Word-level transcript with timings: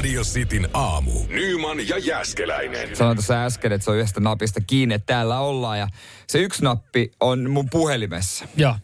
Radio 0.00 0.22
Cityn 0.22 0.68
aamu. 0.74 1.12
Nyman 1.28 1.88
ja 1.88 1.98
Jäskeläinen. 1.98 2.96
Sanoin 2.96 3.16
tuossa 3.16 3.44
äsken, 3.44 3.72
että 3.72 3.84
se 3.84 3.90
on 3.90 3.96
yhdestä 3.96 4.20
napista 4.20 4.60
kiinni, 4.60 4.94
että 4.94 5.06
täällä 5.06 5.40
ollaan. 5.40 5.78
Ja 5.78 5.88
se 6.26 6.38
yksi 6.38 6.62
nappi 6.62 7.10
on 7.20 7.50
mun 7.50 7.70
puhelimessa. 7.70 8.44
Joo. 8.56 8.74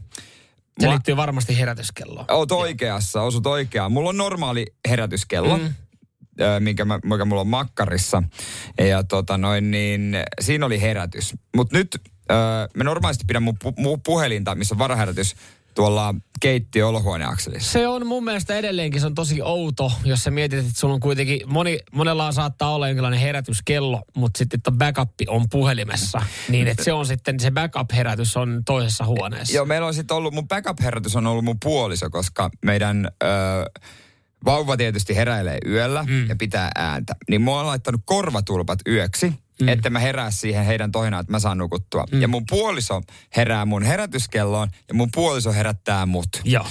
Se 0.81 0.87
Mua- 0.87 0.91
liittyy 0.91 1.17
varmasti 1.17 1.59
herätyskelloon. 1.59 2.25
Oot 2.31 2.53
oikeassa, 2.53 3.23
osut 3.23 3.47
oikeaan. 3.47 3.93
Mulla 3.93 4.09
on 4.09 4.17
normaali 4.17 4.67
herätyskello. 4.89 5.59
Mm. 5.59 5.75
Minkä, 6.61 6.85
mä, 6.85 7.01
mikä 7.05 7.25
mulla 7.25 7.41
on 7.41 7.49
makkarissa. 7.49 8.23
Ja 8.79 9.05
tota 9.05 9.39
noin, 9.39 9.71
niin 9.71 10.17
siinä 10.41 10.67
oli 10.67 10.81
herätys. 10.81 11.35
Mutta 11.57 11.79
nyt 11.79 11.99
öö, 12.31 12.37
mä 12.75 12.85
normaalisti 12.85 13.25
pidän 13.29 13.43
mun, 13.43 13.57
pu, 13.63 13.75
mun 13.77 14.03
puhelinta, 14.03 14.55
missä 14.55 14.75
on 14.75 14.79
varaherätys, 14.79 15.37
tuolla 15.77 16.15
keittiö 16.41 16.89
olohuoneakselissa. 16.89 17.73
Se 17.73 17.89
on 17.89 18.07
mun 18.07 18.25
mielestä 18.25 18.55
edelleenkin 18.55 19.01
se 19.01 19.07
on 19.07 19.15
tosi 19.15 19.43
outo, 19.43 19.93
jos 20.05 20.25
sä 20.25 20.31
mietit, 20.31 20.59
että 20.59 20.81
sulla 20.81 20.95
on 20.95 21.01
kuitenkin, 21.01 21.41
moni, 21.47 21.79
monella 21.93 22.33
saattaa 22.33 22.75
olla 22.75 22.89
jonkinlainen 22.89 23.21
herätyskello, 23.21 24.03
mutta 24.17 24.39
sitten 24.39 24.59
että 24.59 24.71
backup 24.71 25.11
on 25.29 25.45
puhelimessa. 25.51 26.23
Niin 26.49 26.69
että 26.69 26.85
se 26.85 26.93
on 26.93 27.07
sitten, 27.07 27.41
se 27.41 27.51
backup-herätys 27.51 28.37
on 28.37 28.63
toisessa 28.65 29.05
huoneessa. 29.05 29.55
Joo, 29.55 29.65
meillä 29.65 29.87
on 29.87 29.95
sitten 29.95 30.17
ollut, 30.17 30.35
mun 30.35 30.49
backup-herätys 30.49 31.17
on 31.17 31.27
ollut 31.27 31.45
mun 31.45 31.61
puoliso, 31.63 32.11
koska 32.11 32.51
meidän 32.65 33.11
ö, 33.23 33.27
vauva 34.45 34.77
tietysti 34.77 35.17
heräilee 35.17 35.59
yöllä 35.67 36.05
mm. 36.09 36.29
ja 36.29 36.37
pitää 36.37 36.71
ääntä. 36.75 37.17
Niin 37.31 37.43
mä 37.43 37.51
oon 37.51 37.67
laittanut 37.67 38.01
korvatulpat 38.05 38.79
yöksi, 38.89 39.33
mm. 39.61 39.69
että 39.69 39.91
mä 39.91 39.99
herää 39.99 40.31
siihen 40.31 40.65
heidän 40.65 40.93
toinaan, 40.93 41.21
että 41.21 41.31
mä 41.31 41.39
saan 41.39 41.59
nukuttua. 41.59 42.05
Mm. 42.13 42.23
Ja 42.23 42.29
mun 42.29 42.45
puoliso 42.51 43.03
herää 43.37 43.65
mun 43.65 43.83
herätyskelloon 43.83 44.69
ja 44.89 44.95
mun 44.95 45.09
puoliso 45.15 45.53
herättää 45.53 46.07
mut. 46.07 46.29
Joo. 46.45 46.67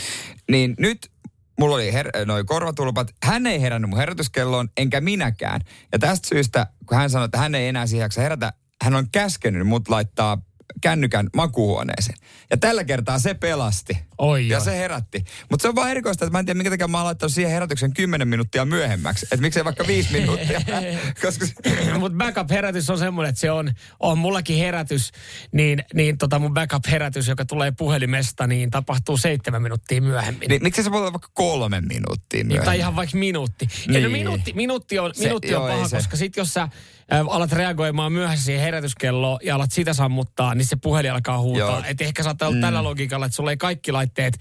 Niin 0.51 0.75
nyt 0.79 1.11
mulla 1.59 1.75
oli 1.75 1.91
her- 1.91 2.25
noi 2.25 2.43
korvatulpat. 2.43 3.11
Hän 3.23 3.47
ei 3.47 3.61
herännyt 3.61 3.89
mun 3.89 3.99
herätyskelloon, 3.99 4.69
enkä 4.77 5.01
minäkään. 5.01 5.61
Ja 5.91 5.99
tästä 5.99 6.27
syystä, 6.27 6.67
kun 6.85 6.97
hän 6.97 7.09
sanoi, 7.09 7.25
että 7.25 7.37
hän 7.37 7.55
ei 7.55 7.67
enää 7.67 7.87
siihen 7.87 8.09
herätä, 8.17 8.53
hän 8.83 8.95
on 8.95 9.07
käskenyt 9.11 9.67
mut 9.67 9.89
laittaa 9.89 10.37
kännykän 10.81 11.29
makuuhuoneeseen. 11.35 12.17
Ja 12.49 12.57
tällä 12.57 12.83
kertaa 12.83 13.19
se 13.19 13.33
pelasti. 13.33 13.97
Oi, 14.17 14.47
ja 14.47 14.57
oi. 14.57 14.63
se 14.63 14.77
herätti. 14.77 15.25
Mutta 15.51 15.61
se 15.61 15.67
on 15.67 15.75
vaan 15.75 15.91
erikoista, 15.91 16.25
että 16.25 16.31
mä 16.31 16.39
en 16.39 16.45
tiedä, 16.45 16.57
minkä 16.57 16.69
takia 16.69 16.87
mä 16.87 16.97
oon 16.97 17.05
laittanut 17.05 17.33
siihen 17.33 17.51
herätyksen 17.51 17.93
10 17.93 18.27
minuuttia 18.27 18.65
myöhemmäksi. 18.65 19.25
Että 19.25 19.41
miksei 19.41 19.65
vaikka 19.65 19.87
5 19.87 20.11
minuuttia. 20.11 20.61
Koska 21.21 21.45
Mutta 21.99 22.17
backup-herätys 22.17 22.89
on 22.89 22.97
semmoinen, 22.99 23.29
että 23.29 23.41
se 23.41 23.51
on, 23.51 23.71
on 23.99 24.17
mullakin 24.17 24.57
herätys, 24.57 25.11
niin, 25.51 25.83
niin 25.93 26.17
tota 26.17 26.39
mun 26.39 26.53
backup-herätys, 26.53 27.27
joka 27.27 27.45
tulee 27.45 27.71
puhelimesta, 27.71 28.47
niin 28.47 28.71
tapahtuu 28.71 29.17
seitsemän 29.17 29.61
minuuttia 29.61 30.01
myöhemmin. 30.01 30.49
niin, 30.49 30.63
miksi 30.63 30.83
se 30.83 30.91
voi 30.91 31.01
olla 31.01 31.13
vaikka 31.13 31.29
kolme 31.33 31.81
minuuttia 31.81 32.37
Niin, 32.37 32.47
myöhemmin? 32.47 32.65
tai 32.65 32.77
ihan 32.79 32.95
vaikka 32.95 33.17
minuutti. 33.17 33.67
Ja 33.87 33.93
no 33.93 33.99
Niin. 33.99 34.11
minuutti, 34.11 34.53
minuutti 34.53 34.99
on, 34.99 35.11
Se- 35.15 35.23
minuutti 35.23 35.55
on 35.55 35.69
joo, 35.69 35.77
paha, 35.77 35.89
koska 35.89 36.17
sit 36.17 36.37
jos 36.37 36.53
sä 36.53 36.69
alat 37.09 37.51
reagoimaan 37.51 38.11
myöhässä 38.11 38.45
siihen 38.45 38.63
herätyskelloon 38.63 39.39
ja 39.43 39.55
alat 39.55 39.71
sitä 39.71 39.93
sammuttaa, 39.93 40.55
niin 40.55 40.65
se 40.65 40.75
puhelin 40.75 41.11
alkaa 41.11 41.39
huutaa. 41.39 41.69
Joo. 41.69 41.83
Et 41.85 42.01
ehkä 42.01 42.23
saattaa 42.23 42.47
olla 42.47 42.57
mm. 42.57 42.61
tällä 42.61 42.83
logiikalla, 42.83 43.25
että 43.25 43.35
sulla 43.35 43.51
ei 43.51 43.57
kaikki 43.57 43.91
laitteet 43.91 44.37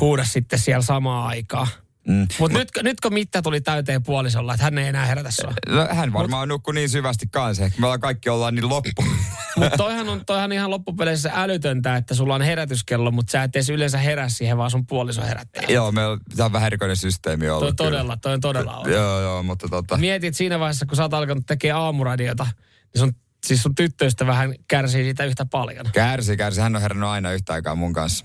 huuda 0.00 0.24
sitten 0.24 0.58
siellä 0.58 0.82
samaan 0.82 1.28
aikaan. 1.28 1.66
Mm. 2.08 2.26
Mutta 2.38 2.58
nyt, 2.58 2.68
nyt 2.82 3.00
kun 3.00 3.14
mitta 3.14 3.42
tuli 3.42 3.60
täyteen 3.60 4.02
puolisolla, 4.02 4.54
että 4.54 4.64
hän 4.64 4.78
ei 4.78 4.88
enää 4.88 5.06
herätä 5.06 5.30
sua. 5.30 5.52
No, 5.68 5.88
hän 5.90 6.12
varmaan 6.12 6.48
nukkuu 6.48 6.72
niin 6.72 6.88
syvästi 6.88 7.26
kanssa. 7.30 7.64
Ehkä 7.64 7.80
me 7.80 7.86
ollaan 7.86 8.00
kaikki 8.00 8.28
ollaan 8.28 8.54
niin 8.54 8.68
loppu. 8.68 9.04
Mutta 9.56 9.76
toihan 9.76 10.08
on, 10.08 10.24
toihan 10.26 10.52
ihan 10.52 10.70
loppupeleissä 10.70 11.32
älytöntä, 11.34 11.96
että 11.96 12.14
sulla 12.14 12.34
on 12.34 12.42
herätyskello, 12.42 13.10
mutta 13.10 13.30
sä 13.30 13.42
et 13.42 13.56
edes 13.56 13.70
yleensä 13.70 13.98
herää 13.98 14.28
siihen, 14.28 14.56
vaan 14.56 14.70
sun 14.70 14.86
puoliso 14.86 15.22
herättää. 15.22 15.62
joo, 15.68 15.92
meillä 15.92 16.12
on, 16.12 16.20
tämä 16.36 16.44
on 16.44 16.52
vähän 16.52 16.66
erikoinen 16.66 16.96
systeemi 16.96 17.48
ollut. 17.48 17.60
Toi 17.60 17.68
on 17.68 17.76
kyllä. 17.76 17.90
todella, 17.90 18.16
toi 18.16 18.32
on 18.32 18.40
todella 18.40 18.76
outo. 18.76 18.90
Joo, 18.90 19.20
joo, 19.20 19.42
mutta 19.42 19.68
tota... 19.68 19.96
Mietit 19.96 20.34
siinä 20.34 20.58
vaiheessa, 20.58 20.86
kun 20.86 20.96
sä 20.96 21.02
oot 21.02 21.14
alkanut 21.14 21.46
tekemään 21.46 21.82
aamuradiota, 21.82 22.46
niin 22.94 23.00
sun, 23.00 23.12
siis 23.46 23.62
sun 23.62 23.74
tyttöystä 23.74 24.26
vähän 24.26 24.54
kärsii 24.68 25.04
siitä 25.04 25.24
yhtä 25.24 25.46
paljon. 25.46 25.86
Kärsi, 25.92 26.36
kärsi. 26.36 26.60
Hän 26.60 26.76
on 26.76 26.82
herännyt 26.82 27.08
aina 27.08 27.32
yhtä 27.32 27.52
aikaa 27.52 27.74
mun 27.74 27.92
kanssa. 27.92 28.24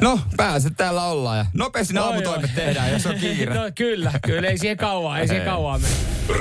No, 0.00 0.20
pääset 0.36 0.72
täällä 0.76 1.04
ollaan 1.04 1.38
ja 1.38 1.46
nopeasti 1.52 1.94
ne 1.94 2.00
Oi, 2.00 2.06
aamutoimet 2.06 2.50
oi. 2.50 2.56
tehdään, 2.56 2.92
jos 2.92 3.06
on 3.06 3.14
kiire. 3.14 3.54
No 3.54 3.60
kyllä, 3.74 4.12
kyllä, 4.26 4.48
ei 4.48 4.58
siihen 4.58 4.76
kauan, 4.76 5.20
ei 5.20 5.28
siihen 5.28 5.46
kauan 5.46 5.80
mene. 5.80 5.94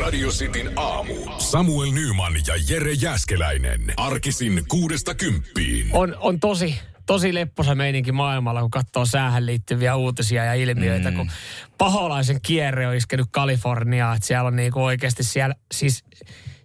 Radio 0.03 0.29
Cityn 0.29 0.71
aamu. 0.75 1.13
Samuel 1.37 1.91
Nyman 1.91 2.33
ja 2.47 2.53
Jere 2.69 2.93
Jäskeläinen. 2.93 3.93
Arkisin 3.97 4.63
kuudesta 4.67 5.15
kymppiin. 5.15 5.89
On, 5.91 6.15
on 6.19 6.39
tosi, 6.39 6.79
tosi 7.05 7.33
lepposa 7.33 7.75
meininki 7.75 8.11
maailmalla, 8.11 8.61
kun 8.61 8.71
katsoo 8.71 9.05
säähän 9.05 9.45
liittyviä 9.45 9.95
uutisia 9.95 10.43
ja 10.43 10.53
ilmiöitä, 10.53 11.11
mm. 11.11 11.17
kun 11.17 11.31
paholaisen 11.77 12.41
kierre 12.41 12.87
on 12.87 12.95
iskenyt 12.95 13.27
Kaliforniaan, 13.31 14.15
että 14.15 14.27
siellä 14.27 14.47
on 14.47 14.55
niinku 14.55 14.83
oikeasti 14.83 15.23
siellä, 15.23 15.55
siis 15.73 16.03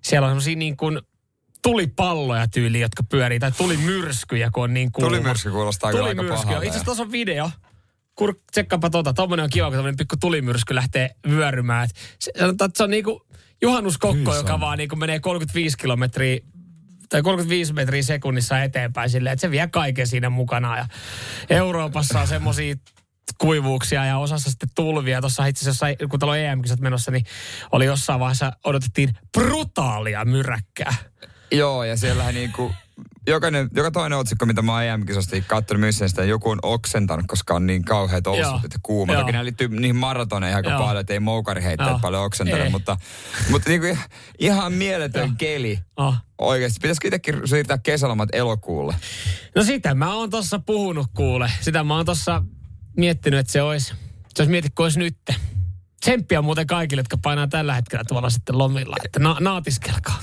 siellä 0.03 0.27
on 0.27 0.31
semmosia 0.31 0.57
niin 0.57 0.77
kuin 0.77 1.01
tulipalloja 1.63 2.49
tyyli, 2.49 2.81
jotka 2.81 3.03
pyörii, 3.03 3.39
tai 3.39 3.53
tulimyrskyjä, 3.53 4.51
kun 4.51 4.65
on 4.65 4.75
niin 4.75 4.93
kuuma. 4.93 5.09
Tulimyrsky 5.09 5.51
kuulostaa 5.51 5.91
kyllä 5.91 6.05
aika 6.05 6.23
pahalta. 6.23 6.51
Itse 6.51 6.69
asiassa 6.69 6.85
tuossa 6.85 7.03
on 7.03 7.13
video. 7.13 7.51
Kur, 8.15 8.35
tsekkaapa 8.53 8.91
tota. 8.91 9.13
Tommonen 9.13 9.45
on 9.45 9.51
kiva, 9.51 9.67
kun 9.67 9.75
tämmönen 9.75 9.97
pikku 9.97 10.17
tulimyrsky 10.21 10.75
lähtee 10.75 11.11
vyörymään. 11.29 11.85
Et 11.85 11.91
se, 12.19 12.33
sanotaan, 12.39 12.69
että 12.69 12.79
se 12.79 12.85
on 12.85 12.91
niinku 12.91 13.27
juhannuskokko, 13.63 14.37
joka 14.37 14.61
vaan 14.61 14.79
niinku 14.79 14.97
menee 14.97 15.21
35 15.21 15.79
kilometriä 15.79 16.41
tai 17.09 17.23
35 17.23 17.73
metriä 17.73 18.03
sekunnissa 18.03 18.63
eteenpäin 18.63 19.11
silleen, 19.11 19.33
että 19.33 19.41
se 19.41 19.51
vie 19.51 19.67
kaiken 19.67 20.07
siinä 20.07 20.31
mukana. 20.31 20.79
Ja 20.79 20.87
Euroopassa 21.51 22.21
on 22.21 22.27
semmosia 22.27 22.75
kuivuuksia 23.39 24.05
ja 24.05 24.19
osassa 24.19 24.51
sitten 24.51 24.69
tulvia. 24.75 25.21
Tuossa 25.21 25.47
itse 25.47 25.71
asiassa, 25.71 25.87
kun 26.11 26.19
täällä 26.19 26.33
on 26.33 26.39
EM-kisat 26.39 26.81
menossa, 26.81 27.11
niin 27.11 27.25
oli 27.73 27.85
jossain 27.85 28.21
vaiheessa 28.21 28.53
odotettiin 28.65 29.11
brutaalia 29.39 30.25
myräkkää. 30.25 30.95
Joo, 31.53 31.85
ja 31.85 31.97
siellähän 31.97 32.35
niinku... 32.35 32.73
Jokainen, 33.27 33.69
joka 33.75 33.91
toinen 33.91 34.19
otsikko, 34.19 34.47
mitä 34.47 34.63
mä 34.63 34.73
oon 34.73 34.85
EM-kisosta 34.85 35.37
katsonut 35.47 35.81
missä 35.81 36.09
sitä, 36.09 36.25
joku 36.25 36.51
on 36.51 36.59
oksentanut, 36.63 37.25
koska 37.29 37.55
on 37.55 37.67
niin 37.67 37.85
kauheat 37.85 38.27
olosuhteet 38.27 38.73
ja 38.73 38.79
kuuma. 38.83 39.13
Joo. 39.13 39.23
Toki 39.23 39.33
nämä 39.33 39.45
liittyy 39.45 39.69
niihin 39.69 39.97
maratoneihin 39.97 40.57
aika 40.57 40.71
Joo. 40.71 40.79
paljon, 40.79 41.01
että 41.01 41.13
ei 41.13 41.21
moukari 41.21 41.63
heittää 41.63 41.99
paljon 42.03 42.25
oksentanut, 42.25 42.65
Ei. 42.65 42.71
mutta, 42.71 42.97
mutta 43.51 43.71
niinku 43.71 43.87
ihan 44.39 44.73
mieletön 44.73 45.27
Joo. 45.27 45.35
keli. 45.39 45.79
Oh. 45.97 46.15
Oikeasti. 46.39 46.79
Pitäisikö 46.83 47.09
itsekin 47.09 47.49
siirtää 47.49 47.79
kesälomat 47.79 48.29
elokuulle? 48.33 48.95
No 49.57 49.63
sitä 49.63 49.95
mä 49.95 50.15
oon 50.15 50.31
tossa 50.31 50.59
puhunut 50.59 51.07
kuule. 51.17 51.53
Sitä 51.61 51.85
mä 51.85 51.97
oon 51.97 52.07
tossa 52.07 52.43
miettinyt, 52.97 53.41
että 53.41 53.53
se 53.53 53.63
olisi, 53.63 53.89
se 54.35 54.43
olisi 54.43 54.51
mietit, 54.51 54.73
kun 54.75 54.85
olisi 54.87 54.99
nyt. 54.99 55.17
Tsemppiä 56.01 56.43
muuten 56.43 56.67
kaikille, 56.67 57.01
jotka 57.01 57.17
painaa 57.23 57.47
tällä 57.49 57.75
hetkellä 57.75 58.05
tuolla 58.09 58.31
sitten 58.31 58.59
lomilla, 58.59 58.97
että 59.05 59.19
na- 59.21 59.37
naatiskelkaa. 59.41 60.23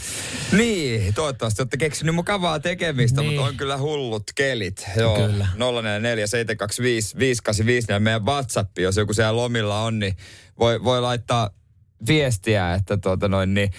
Niin, 0.52 1.14
toivottavasti 1.14 1.62
olette 1.62 1.78
keksinyt 1.78 2.16
mukavaa 2.16 2.60
tekemistä, 2.60 3.22
Niin. 3.22 3.34
mutta 3.34 3.50
on 3.50 3.56
kyllä 3.58 3.78
hullut 3.78 4.24
kelit. 4.36 4.86
Joo, 4.98 5.16
Kyllä. 5.16 5.48
044 5.58 6.28
725 6.28 7.18
585 7.20 7.92
ja 7.92 8.00
meidän 8.00 8.26
WhatsApp, 8.26 8.78
jos 8.80 8.98
joku 8.98 9.14
siellä 9.14 9.36
lomilla 9.36 9.82
on, 9.82 10.00
niin 10.00 10.16
voi, 10.60 10.84
voi 10.84 11.02
laittaa 11.02 11.50
viestiä, 12.08 12.74
että 12.74 12.98
tuota 12.98 13.28
noin, 13.28 13.54
niin 13.54 13.72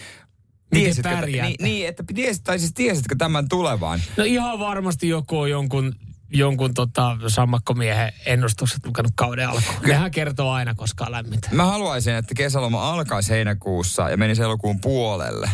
pärjäätte? 1.02 1.48
niin, 1.48 1.56
niin, 1.74 1.88
että 1.88 2.04
tiesit, 2.14 2.44
tai 2.44 2.58
siis 2.58 2.72
tiesitkö 2.74 3.14
tämän 3.18 3.48
tulevan? 3.48 4.00
No 4.16 4.24
ihan 4.24 4.58
varmasti 4.58 5.08
joku 5.08 5.38
on 5.38 5.50
jonkun, 5.50 5.94
jonkun 6.30 6.74
tota, 6.74 7.16
sammakkomiehen 7.26 8.12
ennustukset 8.26 8.86
lukenut 8.86 9.12
kauden 9.14 9.48
alkuun. 9.48 9.76
Nehän 9.86 10.10
kertoo 10.10 10.52
aina, 10.52 10.74
koska 10.74 11.10
lämmintä. 11.10 11.48
Mä 11.52 11.64
haluaisin, 11.64 12.14
että 12.14 12.34
kesäloma 12.34 12.90
alkaisi 12.90 13.30
heinäkuussa 13.30 14.10
ja 14.10 14.16
menisi 14.16 14.42
elokuun 14.42 14.80
puolelle. 14.80 15.50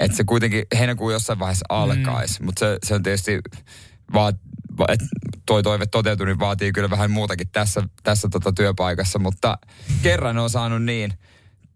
Että 0.00 0.16
se 0.16 0.24
kuitenkin 0.24 0.66
heinäkuun 0.78 1.12
jossain 1.12 1.38
vaiheessa 1.38 1.66
alkaisi. 1.68 2.40
Mm. 2.40 2.46
Mutta 2.46 2.58
se, 2.60 2.78
se 2.82 2.94
on 2.94 3.02
tietysti, 3.02 3.40
vaat, 4.12 4.36
va, 4.78 4.84
et 4.88 5.00
toi 5.46 5.62
toive 5.62 5.86
toteutui, 5.86 6.26
niin 6.26 6.38
vaatii 6.38 6.72
kyllä 6.72 6.90
vähän 6.90 7.10
muutakin 7.10 7.48
tässä, 7.48 7.82
tässä 8.02 8.28
tota 8.32 8.52
työpaikassa. 8.52 9.18
Mutta 9.18 9.58
kerran 10.02 10.38
on 10.38 10.50
saanut 10.50 10.82
niin 10.82 11.12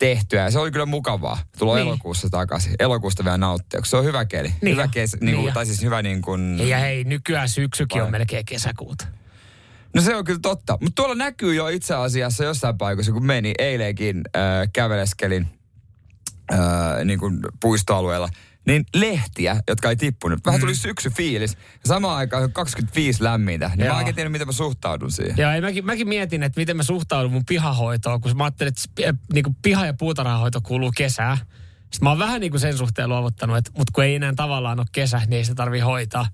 tehtyä 0.06 0.42
ja 0.42 0.50
se 0.50 0.58
oli 0.58 0.70
kyllä 0.70 0.86
mukavaa. 0.86 1.38
Tulla 1.58 1.74
Niin. 1.74 1.80
niin. 1.84 1.88
elokuussa 1.88 2.30
takaisin. 2.30 2.74
Elokuusta 2.78 3.24
vielä 3.24 3.38
nauttia, 3.38 3.80
se 3.84 3.96
on 3.96 4.04
hyvä 4.04 4.24
keli. 4.24 4.54
Niin 4.62 4.76
hyvä 4.76 4.88
kes, 4.88 5.12
niin 5.12 5.26
Niin 5.26 5.36
kuin, 5.36 5.46
jo. 5.46 5.52
tai 5.54 5.66
siis 5.66 5.82
hyvä 5.82 6.02
niin 6.02 6.22
kuin... 6.22 6.68
Ja 6.68 6.78
hei, 6.78 7.04
nykyään 7.04 7.48
syksykin 7.48 8.02
on 8.02 8.04
Vai? 8.04 8.10
melkein 8.10 8.44
kesäkuuta. 8.44 9.06
No 9.94 10.02
se 10.02 10.16
on 10.16 10.24
kyllä 10.24 10.40
totta. 10.42 10.78
Mutta 10.80 10.94
tuolla 11.02 11.14
näkyy 11.14 11.54
jo 11.54 11.68
itse 11.68 11.94
asiassa 11.94 12.44
jossain 12.44 12.78
paikassa, 12.78 13.12
kun 13.12 13.26
meni 13.26 13.52
eilenkin 13.58 14.20
äh, 14.36 14.42
käveleskelin 14.72 15.46
äh, 16.52 16.58
niin 17.04 17.18
kuin 17.18 17.38
puistoalueella. 17.60 18.28
Niin 18.66 18.84
lehtiä, 18.94 19.56
jotka 19.68 19.88
ei 19.88 19.96
tippunut. 19.96 20.40
Vähän 20.46 20.60
tuli 20.60 20.74
syksy 20.74 21.10
fiilis. 21.10 21.52
Ja 21.52 21.88
samaan 21.88 22.16
aikaan 22.16 22.42
on 22.42 22.52
25 22.52 23.24
lämmintä. 23.24 23.68
Niin 23.68 23.86
Joo. 23.86 23.92
mä 23.94 23.98
oikein 23.98 24.14
tiedä, 24.14 24.30
miten 24.30 24.48
mä 24.48 24.52
suhtaudun 24.52 25.10
siihen. 25.10 25.34
Joo, 25.36 25.52
ja 25.52 25.60
mäkin, 25.60 25.86
mäkin 25.86 26.08
mietin, 26.08 26.42
että 26.42 26.60
miten 26.60 26.76
mä 26.76 26.82
suhtaudun 26.82 27.32
mun 27.32 27.44
pihahoitoon, 27.44 28.20
kun 28.20 28.36
mä 28.36 28.44
ajattelin, 28.44 28.72
että 28.98 29.14
niin 29.32 29.44
kuin 29.44 29.56
piha- 29.62 29.86
ja 29.86 29.94
puutarhahoito 29.94 30.60
kuuluu 30.60 30.92
kesää. 30.96 31.36
Sitten 31.36 32.04
mä 32.06 32.08
oon 32.10 32.18
vähän 32.18 32.40
niin 32.40 32.50
kuin 32.50 32.60
sen 32.60 32.78
suhteen 32.78 33.08
luovuttanut, 33.08 33.56
että, 33.56 33.70
mutta 33.78 33.92
kun 33.94 34.04
ei 34.04 34.14
enää 34.14 34.32
tavallaan 34.36 34.78
ole 34.78 34.86
kesä, 34.92 35.18
niin 35.18 35.32
ei 35.32 35.44
sitä 35.44 35.54
tarvii 35.54 35.80
hoitaa. 35.80 36.26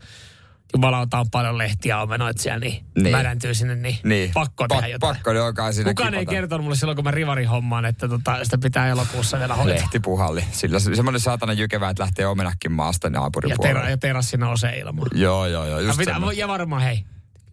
Jumalauta 0.74 1.18
on 1.20 1.30
paljon 1.30 1.58
lehtiä 1.58 2.00
omenoit 2.00 2.38
siellä, 2.38 2.58
niin, 2.58 2.72
Niin. 2.72 3.02
niin. 3.04 3.16
mädäntyy 3.16 3.54
sinne, 3.54 3.74
niin, 3.74 3.96
Niin. 4.04 4.30
pakko 4.34 4.68
tehdä 4.68 4.86
Pa- 4.86 4.90
jotain. 4.90 5.16
Pakko 5.16 5.32
ne 5.32 5.40
alkaa 5.40 5.72
siinä 5.72 5.90
Kukaan 5.90 6.14
ei 6.14 6.20
kipata. 6.20 6.34
kertonut 6.34 6.64
mulle 6.64 6.76
silloin, 6.76 6.96
kun 6.96 7.04
mä 7.04 7.10
rivarin 7.10 7.48
hommaan, 7.48 7.84
että 7.84 8.08
tota, 8.08 8.44
sitä 8.44 8.58
pitää 8.58 8.88
elokuussa 8.88 9.38
vielä 9.38 9.54
hoitaa. 9.54 9.74
Lehti 9.74 10.00
puhalli. 10.00 10.44
Sillä 10.52 10.78
se- 10.78 10.94
semmoinen 10.94 11.20
saatana 11.20 11.52
jykevä, 11.52 11.88
että 11.90 12.02
lähtee 12.02 12.26
omenakkin 12.26 12.72
maasta 12.72 13.10
naapurin 13.10 13.50
Ja, 13.50 13.56
tera, 13.62 13.90
ja 13.90 13.96
terassi 13.96 14.36
nousee 14.36 14.78
ilmaan. 14.78 15.08
Joo, 15.14 15.46
joo, 15.46 15.64
joo. 15.66 15.78
Ja, 15.80 15.86
Just 15.86 15.98
pitää, 15.98 16.14
semmoinen. 16.14 16.38
ja 16.38 16.48
varmaan 16.48 16.82
hei, 16.82 17.04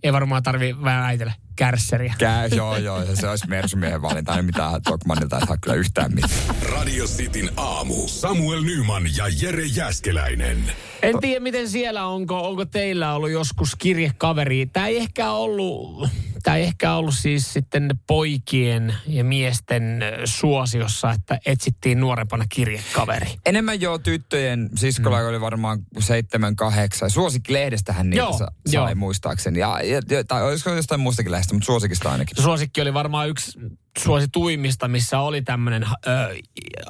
ei 0.04 0.14
varmaan 0.14 0.44
tarvii 0.44 0.76
vähän 0.84 1.04
äitellä 1.06 1.34
kärsseriä. 1.56 2.16
Käy, 2.18 2.50
joo, 2.56 2.78
joo. 2.78 3.04
ja 3.04 3.16
Se 3.16 3.30
olisi 3.30 3.48
Mersumiehen 3.48 4.02
valinta. 4.02 4.36
Ei 4.36 4.42
mitään 4.42 4.82
Tokmannilta 4.82 5.40
ei 5.40 5.48
saa 5.48 5.58
kyllä 5.62 5.76
yhtään 5.76 6.14
mitään. 6.16 6.34
Radio 6.72 7.06
Cityn 7.06 7.50
aamu. 7.58 8.08
Samuel 8.08 8.62
Nyman 8.62 9.04
ja 9.18 9.26
Jere 9.42 9.66
Jäskeläinen. 9.66 10.58
En 11.02 11.20
tiedä, 11.22 11.40
miten 11.40 11.70
siellä 11.70 12.06
onko, 12.06 12.48
onko 12.48 12.66
teillä 12.66 13.14
ollut 13.14 13.30
joskus 13.30 13.76
kirjekaveri. 13.76 14.66
Tämä 14.66 14.88
ei 14.88 14.98
ehkä 14.98 15.32
ollut, 15.32 16.10
tämä 16.44 16.58
ei 16.58 16.64
ehkä 16.64 16.94
ollut 16.94 17.16
siis 17.16 17.54
sitten 17.54 18.00
poikien 18.08 18.96
ja 19.08 19.24
miesten 19.24 20.04
suosiossa, 20.26 21.12
että 21.12 21.40
etsittiin 21.46 22.00
nuorempana 22.00 22.46
kirjekaveri. 22.50 23.28
Enemmän 23.46 23.82
joo 23.82 23.98
tyttöjen, 23.98 24.70
siskolla 24.76 25.20
mm. 25.22 25.28
oli 25.28 25.42
varmaan 25.42 25.80
seitsemän, 26.00 26.56
kahdeksan. 26.56 27.10
Suosikkilehdestähän 27.10 28.10
niitä 28.10 28.24
Joo, 28.24 28.38
sa- 28.38 28.52
joo. 28.72 28.86
sai 28.86 28.96
muistaakseni. 28.96 29.60
Ja, 29.60 29.82
ja, 29.84 30.02
ja, 30.10 30.24
tai 30.24 30.44
olisiko 30.44 30.70
jostain 30.70 31.02
muustakin 31.02 31.32
lehdestä, 31.46 31.54
mutta 31.54 31.66
suosikista 31.66 32.12
ainakin. 32.12 32.44
Suosikki 32.44 32.82
oli 32.82 32.94
varmaan 32.94 33.30
yksi 33.30 33.60
suosituimmista, 33.98 34.88
missä 34.88 35.20
oli 35.20 35.42
tämmöinen 35.42 35.86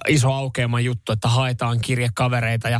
iso 0.07 0.33
aukeama 0.33 0.79
juttu, 0.79 1.11
että 1.11 1.27
haetaan 1.27 1.79
kirjekavereita. 1.81 2.69
Ja 2.69 2.79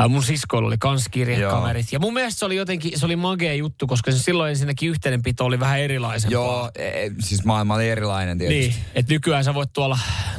ö, 0.00 0.08
mun 0.08 0.22
siskoilla 0.22 0.66
oli 0.66 0.78
kans 0.78 1.08
kirjekaverit. 1.10 1.92
Ja 1.92 1.98
mun 1.98 2.14
mielestä 2.14 2.38
se 2.38 2.44
oli 2.44 2.56
jotenkin, 2.56 2.98
se 2.98 3.06
oli 3.06 3.16
magea 3.16 3.54
juttu, 3.54 3.86
koska 3.86 4.12
se 4.12 4.18
silloin 4.18 4.50
ensinnäkin 4.50 4.90
yhteydenpito 4.90 5.44
oli 5.44 5.60
vähän 5.60 5.80
erilaisempaa. 5.80 6.32
Joo, 6.32 6.70
e, 6.78 7.10
siis 7.18 7.44
maailma 7.44 7.74
oli 7.74 7.88
erilainen 7.88 8.38
tietysti. 8.38 8.60
Niin, 8.60 8.86
että 8.94 9.12
nykyään 9.12 9.44
sä 9.44 9.54
voit 9.54 9.72
tuolla 9.72 9.98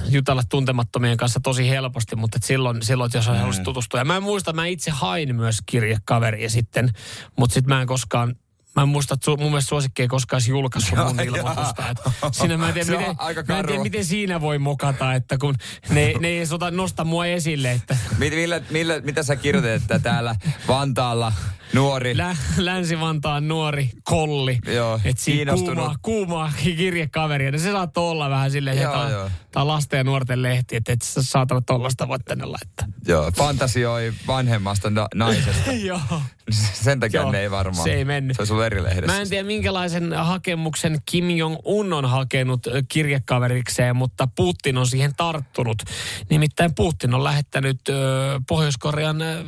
jutella 0.09 0.41
tuntemattomien 0.49 1.17
kanssa 1.17 1.39
tosi 1.43 1.69
helposti, 1.69 2.15
mutta 2.15 2.37
et 2.37 2.43
silloin, 2.43 2.81
silloin 2.81 3.11
jos 3.13 3.27
mm. 3.27 3.35
haluaisit 3.35 3.63
tutustua. 3.63 3.99
Ja 3.99 4.05
mä 4.05 4.15
en 4.15 4.23
muista, 4.23 4.53
mä 4.53 4.65
itse 4.65 4.91
hain 4.91 5.35
myös 5.35 5.57
kirjekaveria 5.65 6.49
sitten, 6.49 6.89
mutta 7.37 7.53
sitten 7.53 7.75
mä 7.75 7.81
en 7.81 7.87
koskaan 7.87 8.35
Mä 8.75 8.81
en 8.81 8.89
muista, 8.89 9.13
että 9.13 9.25
su, 9.25 9.37
mun 9.37 9.49
mielestä 9.51 9.69
suosikki 9.69 10.01
ei 10.01 10.07
koskaan 10.07 10.41
julkaissut 10.47 10.97
mun 11.07 11.19
ilmoitusta. 11.19 11.89
Että 11.89 12.11
siinä 12.31 12.57
mä 12.57 12.67
en, 12.67 12.73
tiedä, 12.73 12.91
miten, 12.97 13.15
mä 13.47 13.59
en 13.59 13.65
tiedä, 13.65 13.83
miten 13.83 14.05
siinä 14.05 14.41
voi 14.41 14.59
mokata, 14.59 15.13
että 15.13 15.37
kun 15.37 15.55
ne, 15.89 16.13
ne 16.19 16.27
ei 16.27 16.37
edes 16.37 16.53
ota, 16.53 16.71
nosta 16.71 17.03
mua 17.03 17.25
esille, 17.25 17.71
että 17.71 17.97
Mit, 18.17 18.33
millä, 18.33 18.61
millä, 18.69 18.99
mitä 18.99 19.23
sä 19.23 19.35
kirjoitit, 19.35 19.71
että 19.71 19.99
täällä 19.99 20.35
Vantaalla 20.67 21.33
nuori... 21.73 22.17
Lä, 22.17 22.35
Länsi-Vantaan 22.57 23.47
nuori 23.47 23.89
kolli. 24.03 24.59
Joo, 24.65 24.99
että 25.05 25.23
siinä 25.23 25.53
kuumaa, 25.53 25.95
kuumaa 26.01 26.51
kirjekaveria. 26.63 27.51
No 27.51 27.57
se 27.57 27.71
saattoi 27.71 28.09
olla 28.09 28.29
vähän 28.29 28.51
silleen, 28.51 28.77
että 28.77 28.83
Joo, 28.89 28.97
tämä 28.99 29.09
joo. 29.09 29.23
on- 29.23 29.31
tämä 29.51 29.61
on 29.61 29.67
lasten 29.67 29.97
ja 29.97 30.03
nuorten 30.03 30.41
lehti, 30.41 30.75
että 30.75 30.93
et 30.93 31.01
sä 31.01 31.23
saatana 31.23 31.61
tollasta 31.61 32.07
voi 32.07 32.19
tänne 32.19 32.45
laittaa. 32.45 32.87
Joo, 33.07 33.31
fantasioi 33.37 34.13
vanhemmasta 34.27 34.89
na- 34.89 35.07
naisesta. 35.15 35.71
Joo. 35.87 35.99
Sen 36.73 36.99
takia 36.99 37.21
Joo, 37.21 37.31
ne 37.31 37.39
ei 37.39 37.51
varmaan. 37.51 37.83
se 37.83 37.93
ei 37.93 38.05
mennyt. 38.05 38.37
Se 38.37 38.53
olisi 38.63 38.75
ollut 38.77 38.87
eri 38.87 38.95
lehdessä. 38.95 39.15
Mä 39.17 39.21
en 39.21 39.29
tiedä, 39.29 39.47
minkälaisen 39.47 40.13
hakemuksen 40.13 40.97
Kim 41.05 41.29
Jong-un 41.29 41.93
on 41.93 42.05
hakenut 42.09 42.67
ö, 42.67 42.83
kirjekaverikseen, 42.89 43.95
mutta 43.95 44.27
Putin 44.35 44.77
on 44.77 44.87
siihen 44.87 45.13
tarttunut. 45.17 45.77
Nimittäin 46.29 46.75
Putin 46.75 47.13
on 47.13 47.23
lähettänyt 47.23 47.79
ö, 47.89 47.93
Pohjois-Korean 48.47 49.21
ö, 49.21 49.43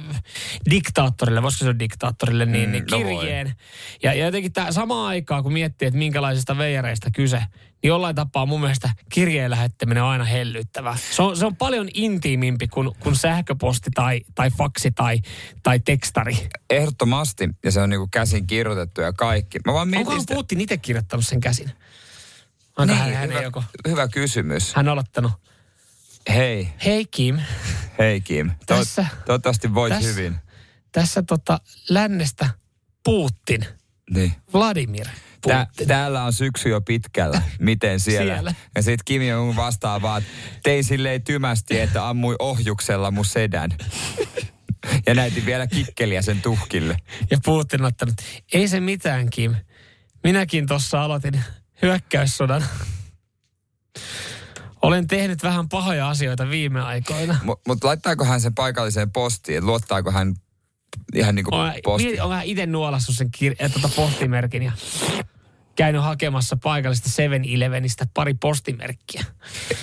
diktaattorille, 0.70 1.42
voisiko 1.42 1.66
se 1.66 1.80
diktaattorille, 1.80 2.46
niin, 2.46 2.70
Mm, 2.70 2.72
niin 2.72 2.84
no 2.92 3.00
voi. 3.00 3.06
kirjeen. 3.22 3.54
ja, 4.04 4.14
ja 4.14 4.26
jotenkin 4.26 4.54
tämä 4.54 4.72
samaan 4.72 5.08
aikaan, 5.08 5.44
kun 5.44 5.54
miettii, 5.54 5.88
että 5.88 5.98
minkälaisista 5.98 6.58
veijareista 6.58 7.10
kyse, 7.12 7.44
jollain 7.84 8.16
tapaa 8.16 8.46
mun 8.46 8.62
mielestä 8.62 8.90
kirjeen 9.12 9.52
lähettäminen 9.52 10.04
on 10.04 10.10
aina 10.10 10.24
hellyttävää. 10.24 10.98
Se 11.12 11.22
on, 11.22 11.38
se 11.38 11.46
on 11.46 11.56
paljon 11.56 11.90
intiimimpi 11.94 12.68
kuin, 12.68 12.92
kuin 13.00 13.16
sähköposti 13.16 13.90
tai, 13.96 14.22
tai 14.36 14.50
faksi 14.52 14.92
tai, 14.92 15.20
tai 15.64 15.80
tekstari. 15.80 16.50
Ehdottomasti. 16.70 17.50
Ja 17.64 17.72
se 17.72 17.82
on 17.82 17.90
niinku 17.90 18.08
käsin 18.12 18.48
kirjoitettu 18.48 19.02
ja 19.02 19.14
kaikki. 19.14 19.60
Mä 19.66 19.74
vaan 19.74 19.88
mietin 19.88 20.00
Onkohan 20.00 20.22
sitä... 20.22 20.34
Putin 20.34 20.62
itse 20.62 20.78
kirjoittanut 20.78 21.28
sen 21.28 21.40
käsin? 21.42 21.72
Onko 22.78 22.94
hän, 22.94 23.14
hän, 23.14 23.30
hyvä, 23.30 23.42
joko, 23.42 23.64
hyvä 23.88 24.08
kysymys. 24.08 24.74
hän 24.76 24.88
on 24.88 24.92
aloittanut. 24.92 25.32
Hei, 26.30 26.70
Hei 26.86 27.06
Kim, 27.06 27.40
hei 28.00 28.22
Kim. 28.22 28.52
Tässä- 28.66 29.06
toivottavasti 29.26 29.74
voit 29.74 29.94
tässä- 29.94 30.10
hyvin. 30.10 30.36
tässä 30.92 31.24
tota 31.24 31.60
lännestä 31.90 32.50
Putin, 33.04 33.66
Niin. 34.10 34.32
Vladimir 34.54 35.08
Tää, 35.48 35.68
täällä 35.88 36.24
on 36.24 36.34
syksy 36.34 36.70
jo 36.70 36.82
pitkällä. 36.82 37.42
Miten 37.60 38.00
siellä? 38.00 38.34
Siellä. 38.34 38.54
Ja 38.76 38.82
sitten 38.82 39.06
Kim 39.06 39.22
Jong 39.22 39.56
vastaa 39.56 40.02
vaan, 40.02 40.22
että 40.22 40.34
tein 40.64 40.84
silleen 40.84 41.24
tymästi, 41.24 41.80
että 41.80 42.10
ammui 42.10 42.36
ohjuksella 42.40 43.12
mun 43.12 43.26
sedän. 43.26 43.72
ja 45.08 45.14
näytin 45.14 45.46
vielä 45.46 45.68
kikkeliä 45.68 46.22
sen 46.22 46.42
tuhkille. 46.42 46.98
Ja 47.32 47.38
Putin 47.46 47.82
on 47.82 47.88
ottanut, 47.88 48.16
ei 48.54 48.68
se 48.68 48.80
mitään 48.80 49.30
Kim. 49.30 49.56
Minäkin 50.24 50.68
tuossa 50.68 51.04
aloitin 51.04 51.42
hyökkäyssodan. 51.82 52.64
Olen 54.82 55.08
tehnyt 55.08 55.44
vähän 55.44 55.70
pahoja 55.70 56.10
asioita 56.10 56.50
viime 56.50 56.82
aikoina. 56.82 57.38
Mutta 57.44 57.64
mut 57.68 57.84
laittaako 57.84 58.26
hän 58.26 58.42
sen 58.42 58.56
paikalliseen 58.56 59.12
postiin? 59.12 59.66
Luottaako 59.66 60.12
hän 60.12 60.36
ihan 61.16 61.36
niin 61.36 61.46
kuin 61.46 61.72
mieti, 61.98 62.22
olen 62.22 62.44
itse 62.44 62.66
nuolassut 62.66 63.16
sen 63.16 63.30
kir- 63.38 63.70
tota 63.74 63.90
postimerkin 63.96 64.64
ja 64.64 64.72
käynyt 65.76 66.04
hakemassa 66.04 66.58
paikallista 66.64 67.10
7-Elevenistä 67.10 68.06
pari 68.14 68.34
postimerkkiä. 68.34 69.26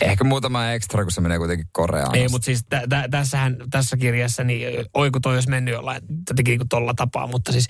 Ehkä 0.00 0.24
muutama 0.24 0.72
ekstra, 0.72 1.02
kun 1.02 1.12
se 1.12 1.20
menee 1.20 1.38
kuitenkin 1.38 1.66
Koreaan. 1.72 2.14
Ei, 2.14 2.28
mutta 2.28 2.44
siis 2.44 2.64
tä, 2.68 2.82
tä, 2.88 3.08
tässähän, 3.10 3.56
tässä 3.70 3.96
kirjassa, 3.96 4.44
niin 4.44 4.78
ö, 4.78 4.84
oi 4.94 5.10
kun 5.10 5.22
toi 5.22 5.34
olisi 5.34 5.48
mennyt 5.48 5.74
jollain 5.74 6.02
jotenkin 6.28 6.58
niin 6.58 6.68
tolla 6.68 6.94
tapaa, 6.94 7.26
mutta 7.26 7.52
siis 7.52 7.68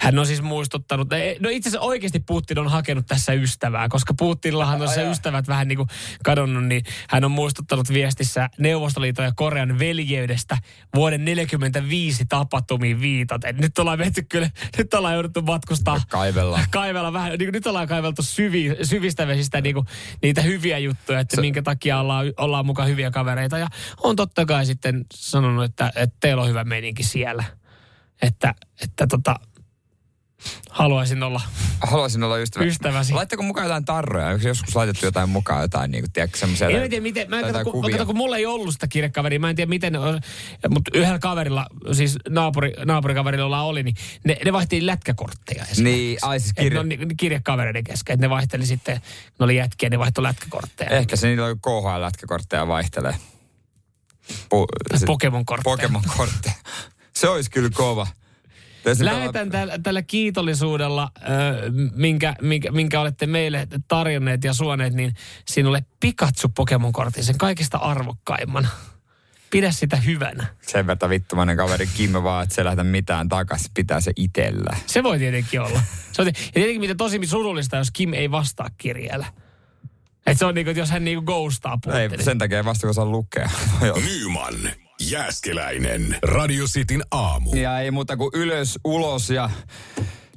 hän 0.00 0.18
on 0.18 0.26
siis 0.26 0.42
muistuttanut, 0.42 1.08
no 1.40 1.48
itse 1.48 1.68
asiassa 1.68 1.86
oikeasti 1.86 2.20
Putin 2.20 2.58
on 2.58 2.68
hakenut 2.68 3.06
tässä 3.06 3.32
ystävää, 3.32 3.88
koska 3.88 4.14
Putinillahan 4.18 4.82
on 4.82 4.88
se 4.88 5.10
ystävät 5.10 5.48
vähän 5.48 5.68
niin 5.68 5.76
kuin 5.76 5.88
kadonnut, 6.24 6.64
niin 6.64 6.82
hän 7.08 7.24
on 7.24 7.30
muistuttanut 7.30 7.88
viestissä 7.92 8.48
Neuvostoliiton 8.58 9.24
ja 9.24 9.32
Korean 9.36 9.78
veljeydestä 9.78 10.58
vuoden 10.94 11.24
45 11.24 12.24
tapahtumiin 12.28 13.00
viitaten. 13.00 13.56
Nyt 13.56 13.78
ollaan 13.78 13.98
menty 13.98 14.22
kyllä, 14.22 14.50
nyt 14.78 14.94
ollaan 14.94 15.14
jouduttu 15.14 15.42
matkustaa 15.42 16.00
Kaivella. 16.08 16.60
kaivella 16.70 17.12
vähän, 17.12 17.30
niin 17.30 17.52
kuin 17.52 17.57
nyt 17.58 17.66
ollaan 17.66 17.88
kaiveltu 17.88 18.22
syvi, 18.22 18.76
syvistä 18.82 19.26
vesistä 19.26 19.60
niin 19.60 19.74
kuin, 19.74 19.86
niitä 20.22 20.40
hyviä 20.42 20.78
juttuja, 20.78 21.20
että 21.20 21.36
se, 21.36 21.40
minkä 21.40 21.62
takia 21.62 22.00
ollaan, 22.00 22.32
ollaan 22.36 22.66
mukaan 22.66 22.88
hyviä 22.88 23.10
kavereita. 23.10 23.58
Ja 23.58 23.66
on 24.02 24.16
totta 24.16 24.46
kai 24.46 24.66
sitten 24.66 25.04
sanonut, 25.14 25.64
että, 25.64 25.92
että 25.96 26.16
teillä 26.20 26.42
on 26.42 26.48
hyvä 26.48 26.64
meininki 26.64 27.02
siellä. 27.02 27.44
Että, 28.22 28.54
että 28.82 29.06
tota, 29.06 29.34
haluaisin 30.70 31.22
olla 31.22 31.40
Haluaisin 31.80 32.22
olla 32.22 32.38
ystävä. 32.38 32.64
Ystäväsi. 32.64 33.12
Laittako 33.12 33.42
mukaan 33.42 33.64
jotain 33.66 33.84
tarroja? 33.84 34.26
Onko 34.26 34.48
joskus 34.48 34.76
laitettu 34.76 35.06
jotain 35.06 35.28
mukaan, 35.28 35.62
jotain 35.62 35.90
niin 35.90 36.04
kuin, 36.04 36.12
tiedätkö, 36.12 36.38
semmoisia... 36.38 36.68
En 36.68 36.90
tiedä, 36.90 37.02
miten, 37.02 37.30
mä 37.30 37.38
en 37.40 37.52
kato, 37.52 37.70
kun, 37.70 37.90
kato, 37.90 38.06
kun 38.06 38.16
mulla 38.16 38.36
ei 38.36 38.46
ollut 38.46 38.72
sitä 38.72 38.88
kirjekaveria, 38.88 39.40
mä 39.40 39.50
en 39.50 39.56
tiedä 39.56 39.68
miten, 39.68 39.92
mutta 40.68 40.90
yhdellä 40.94 41.18
kaverilla, 41.18 41.66
siis 41.92 42.16
naapuri, 42.28 42.72
naapurikaverilla 42.84 43.44
jolla 43.44 43.62
oli, 43.62 43.82
niin 43.82 43.96
ne, 44.24 44.36
ne 44.44 44.52
vaihteli 44.52 44.86
lätkäkortteja. 44.86 45.64
Niin, 45.76 46.18
ai 46.22 46.40
siis 46.40 46.52
Et 46.56 46.62
kirja... 46.62 46.82
ne 46.82 46.98
on 47.00 47.08
kirjekavereiden 47.16 47.84
kesken, 47.84 48.14
että 48.14 48.26
ne 48.26 48.30
vaihteli 48.30 48.66
sitten, 48.66 48.96
ne 49.38 49.44
oli 49.44 49.56
jätkiä, 49.56 49.88
ne 49.90 49.98
vaihtoi 49.98 50.22
lätkäkortteja. 50.22 50.90
Ehkä 50.90 51.16
se 51.16 51.28
niillä 51.28 51.46
on 51.46 51.60
KHL-lätkäkortteja 51.60 52.68
vaihtelee. 52.68 53.14
Po- 54.32 55.06
Pokemon-kortteja. 55.06 55.76
Pokemon-kortteja. 55.76 56.54
Se 57.16 57.28
olisi 57.28 57.50
kyllä 57.50 57.70
kova. 57.74 58.06
Tässä 58.82 59.04
Lähetän 59.04 59.50
tällä, 59.50 59.78
tällä 59.78 60.02
kiitollisuudella, 60.02 61.10
ö, 61.18 61.22
minkä, 61.94 62.34
minkä, 62.42 62.70
minkä 62.70 63.00
olette 63.00 63.26
meille 63.26 63.68
tarjonneet 63.88 64.44
ja 64.44 64.52
suoneet, 64.52 64.92
niin 64.92 65.14
sinulle 65.46 65.84
Pikachu 66.00 66.48
Pokemon-kortin, 66.54 67.24
sen 67.24 67.38
kaikista 67.38 67.78
arvokkaimman. 67.78 68.68
Pidä 69.50 69.70
sitä 69.70 69.96
hyvänä. 69.96 70.46
Sen 70.62 70.86
verran 70.86 71.10
vittumainen 71.10 71.56
kaveri 71.56 71.86
Kim 71.96 72.12
vaan, 72.12 72.42
että 72.42 72.54
se 72.54 72.64
lähtä 72.64 72.84
mitään 72.84 73.28
takas, 73.28 73.70
pitää 73.74 74.00
se 74.00 74.12
itellä. 74.16 74.76
Se 74.86 75.02
voi 75.02 75.18
tietenkin 75.18 75.60
olla. 75.60 75.82
Se 76.12 76.22
on, 76.22 76.26
ja 76.28 76.32
tietenkin 76.54 76.80
mitä 76.80 76.94
tosi 76.94 77.26
surullista, 77.26 77.76
jos 77.76 77.90
Kim 77.90 78.12
ei 78.12 78.30
vastaa 78.30 78.68
kirjeellä. 78.76 79.26
Et 80.26 80.38
se 80.38 80.44
on 80.44 80.54
niinku, 80.54 80.70
että 80.70 80.80
jos 80.80 80.90
hän 80.90 81.04
niinku 81.04 81.22
ghostaa 81.22 81.78
Ei, 81.86 82.08
Putinin. 82.08 82.24
sen 82.24 82.38
takia 82.38 82.56
ei 82.56 82.64
vasta 82.64 82.86
kun 82.86 82.94
saa 82.94 83.04
lukea. 83.04 83.50
Joo. 83.86 83.98
Nyman 83.98 84.54
Jääskeläinen. 85.00 86.16
Radio 86.22 86.64
Cityn 86.66 87.02
aamu. 87.10 87.54
Ja 87.54 87.80
ei 87.80 87.90
muuta 87.90 88.16
kuin 88.16 88.30
ylös, 88.34 88.78
ulos 88.84 89.30
ja 89.30 89.50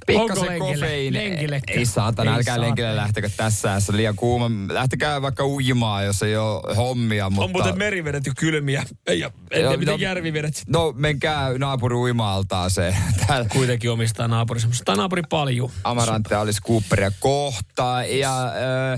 pikkasen 0.08 0.46
lenkille? 0.46 0.74
kofeiini. 0.74 1.17
Lenkillekö? 1.17 1.74
Ei 1.74 1.86
saatana, 1.86 2.31
Ei 2.31 2.38
älkää 2.38 2.53
saatana. 2.53 2.67
lenkille 2.67 2.96
lähtekö 2.96 3.29
tässä 3.38 3.72
ajassa 3.72 3.93
liian 3.96 4.15
kuuma. 4.15 4.51
Lähtekää 4.72 5.22
vaikka 5.22 5.46
uimaan, 5.46 6.05
jos 6.05 6.24
ei 6.24 6.38
ole 6.38 6.75
hommia. 6.75 7.29
Mutta... 7.29 7.46
On 7.46 7.51
muuten 7.51 7.77
merivedet 7.77 8.25
jo 8.25 8.34
kylmiä. 8.38 8.84
Ja 9.08 9.13
Joo, 9.15 9.31
entä 9.51 9.77
miten 9.77 9.91
no- 9.93 9.98
järvivedet 10.01 10.55
sitten? 10.55 10.72
No 10.74 10.93
menkää 10.98 11.58
naapuri 11.58 11.96
uima-altaaseen. 11.96 12.96
Täällä 13.27 13.50
Kuitenkin 13.50 13.91
omistaa 13.91 14.27
naapuri 14.27 14.60
semmoista. 14.60 14.86
Tai 14.86 14.98
naapuri 14.98 15.22
paljon. 15.29 15.70
Amarantte 15.84 16.36
Alice 16.36 16.60
Cooperia 16.62 17.12
kohtaa. 17.20 18.03
Ja 18.03 18.43
ö, 18.46 18.98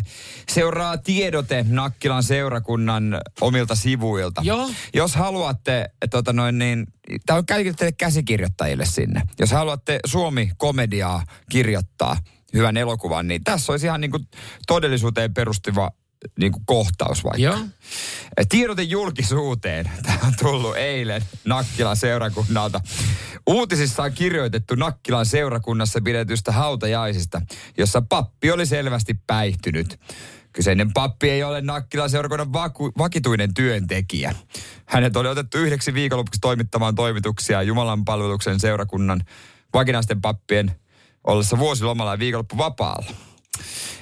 seuraa 0.49 0.97
tiedote 0.97 1.65
Nakkilan 1.69 2.23
seurakunnan 2.23 3.21
omilta 3.41 3.75
sivuilta. 3.75 4.41
Joo. 4.45 4.69
Jos 4.93 5.15
haluatte, 5.15 5.89
tota 6.11 6.33
noin 6.33 6.57
niin, 6.59 6.87
tämä 7.25 7.37
on 7.37 7.45
kaikille 7.45 7.75
teille 7.77 7.95
käsikirjoittajille 7.97 8.85
sinne. 8.85 9.21
Jos 9.39 9.51
haluatte 9.51 9.99
Suomi-komediaa 10.05 11.23
kirjoittaa, 11.49 12.17
hyvän 12.53 12.77
elokuvan, 12.77 13.27
niin 13.27 13.43
tässä 13.43 13.73
olisi 13.73 13.85
ihan 13.85 14.01
niin 14.01 14.11
kuin 14.11 14.27
todellisuuteen 14.67 15.33
perustuva 15.33 15.91
niin 16.39 16.51
kuin 16.51 16.65
kohtaus 16.65 17.23
vaikka. 17.23 17.41
Joo. 17.41 17.57
Tiedote 18.49 18.81
julkisuuteen. 18.81 19.91
Tämä 20.03 20.19
on 20.27 20.33
tullut 20.39 20.77
eilen 20.77 21.21
Nakkilan 21.45 21.97
seurakunnalta. 21.97 22.81
Uutisissa 23.47 24.03
on 24.03 24.13
kirjoitettu 24.13 24.75
Nakkilan 24.75 25.25
seurakunnassa 25.25 26.01
pidetystä 26.03 26.51
hautajaisista, 26.51 27.41
jossa 27.77 28.01
pappi 28.01 28.51
oli 28.51 28.65
selvästi 28.65 29.13
päihtynyt. 29.27 29.99
Kyseinen 30.53 30.93
pappi 30.93 31.29
ei 31.29 31.43
ole 31.43 31.61
Nakkilan 31.61 32.09
seurakunnan 32.09 32.53
vaku- 32.53 32.91
vakituinen 32.97 33.53
työntekijä. 33.53 34.35
Hänet 34.85 35.15
oli 35.15 35.27
otettu 35.27 35.57
yhdeksi 35.57 35.93
viikonlopuksi 35.93 36.39
toimittamaan 36.41 36.95
toimituksia 36.95 37.61
Jumalan 37.61 38.05
palveluksen 38.05 38.59
seurakunnan 38.59 39.21
vakinaisten 39.73 40.21
pappien 40.21 40.71
ollessa 41.23 41.57
vuosilomalla 41.57 42.11
ja 42.11 42.19
viikonloppu 42.19 42.57
vapaalla. 42.57 43.11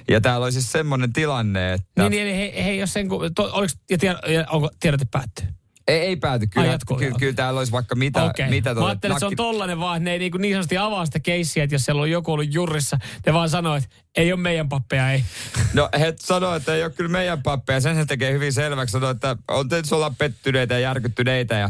Ja 0.10 0.22
täällä 0.22 0.44
oli 0.44 0.52
siis 0.52 0.72
semmoinen 0.72 1.14
tilanne, 1.14 1.74
että... 1.74 2.02
Niin, 2.02 2.12
niin 2.12 2.24
eli 2.24 2.38
he, 2.38 2.66
he 2.66 2.74
jos 2.74 2.94
sen, 2.94 3.08
to, 3.36 3.50
oliks, 3.54 3.78
ja 3.90 3.98
tied, 3.98 4.16
ja 4.34 4.46
onko 4.50 4.70
tiedote 4.80 5.06
päättyy? 5.12 5.48
Ei, 5.92 6.00
ei 6.00 6.16
pääty. 6.16 6.48
Kyllä, 6.48 6.68
Ai, 6.68 6.74
jatkuu 6.74 6.98
kyllä, 7.20 7.34
täällä 7.34 7.58
olisi 7.58 7.72
vaikka 7.72 7.96
mitä. 7.96 8.24
Okei. 8.24 8.50
mitä 8.50 8.70
Mä 8.70 8.74
tuota 8.74 8.88
ajattelin, 8.88 9.12
että 9.12 9.20
se 9.20 9.26
on 9.26 9.36
tollanen 9.36 9.80
vaan, 9.80 9.98
että 9.98 10.04
ne 10.04 10.12
ei 10.12 10.20
niin, 10.20 10.32
niin 10.38 10.54
sanotusti 10.54 10.78
avaa 10.78 11.06
sitä 11.06 11.20
keissiä, 11.20 11.64
että 11.64 11.76
jos 11.76 11.86
siellä 11.86 12.02
on 12.02 12.12
joku 12.12 12.34
ollut 12.34 12.54
jurissa, 12.54 12.98
ne 13.26 13.34
vaan 13.34 13.50
sanoo, 13.50 13.76
että 13.76 13.90
ei 14.16 14.34
ole 14.34 14.42
meidän 14.42 14.70
pappeja, 14.70 15.12
ei. 15.12 15.24
No 15.74 15.90
he 16.00 16.14
sanoo, 16.20 16.56
että 16.56 16.76
ei 16.76 16.84
ole 16.84 16.92
kyllä 16.92 17.10
meidän 17.10 17.44
pappeja. 17.44 17.82
Sen 17.82 17.96
se 17.96 18.06
tekee 18.06 18.34
hyvin 18.34 18.54
selväksi. 18.54 18.92
Sanoo, 18.92 19.10
että 19.10 19.38
on 19.48 19.70
tietysti 19.70 19.96
olla 19.96 20.14
pettyneitä 20.18 20.74
ja 20.74 20.80
järkyttyneitä. 20.80 21.56
Ja 21.56 21.70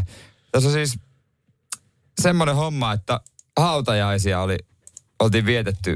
tässä 0.51 0.69
on 0.69 0.73
siis 0.73 0.99
semmoinen 2.21 2.55
homma, 2.55 2.93
että 2.93 3.19
hautajaisia 3.57 4.41
oli, 4.41 4.57
oltiin 5.19 5.45
vietetty. 5.45 5.95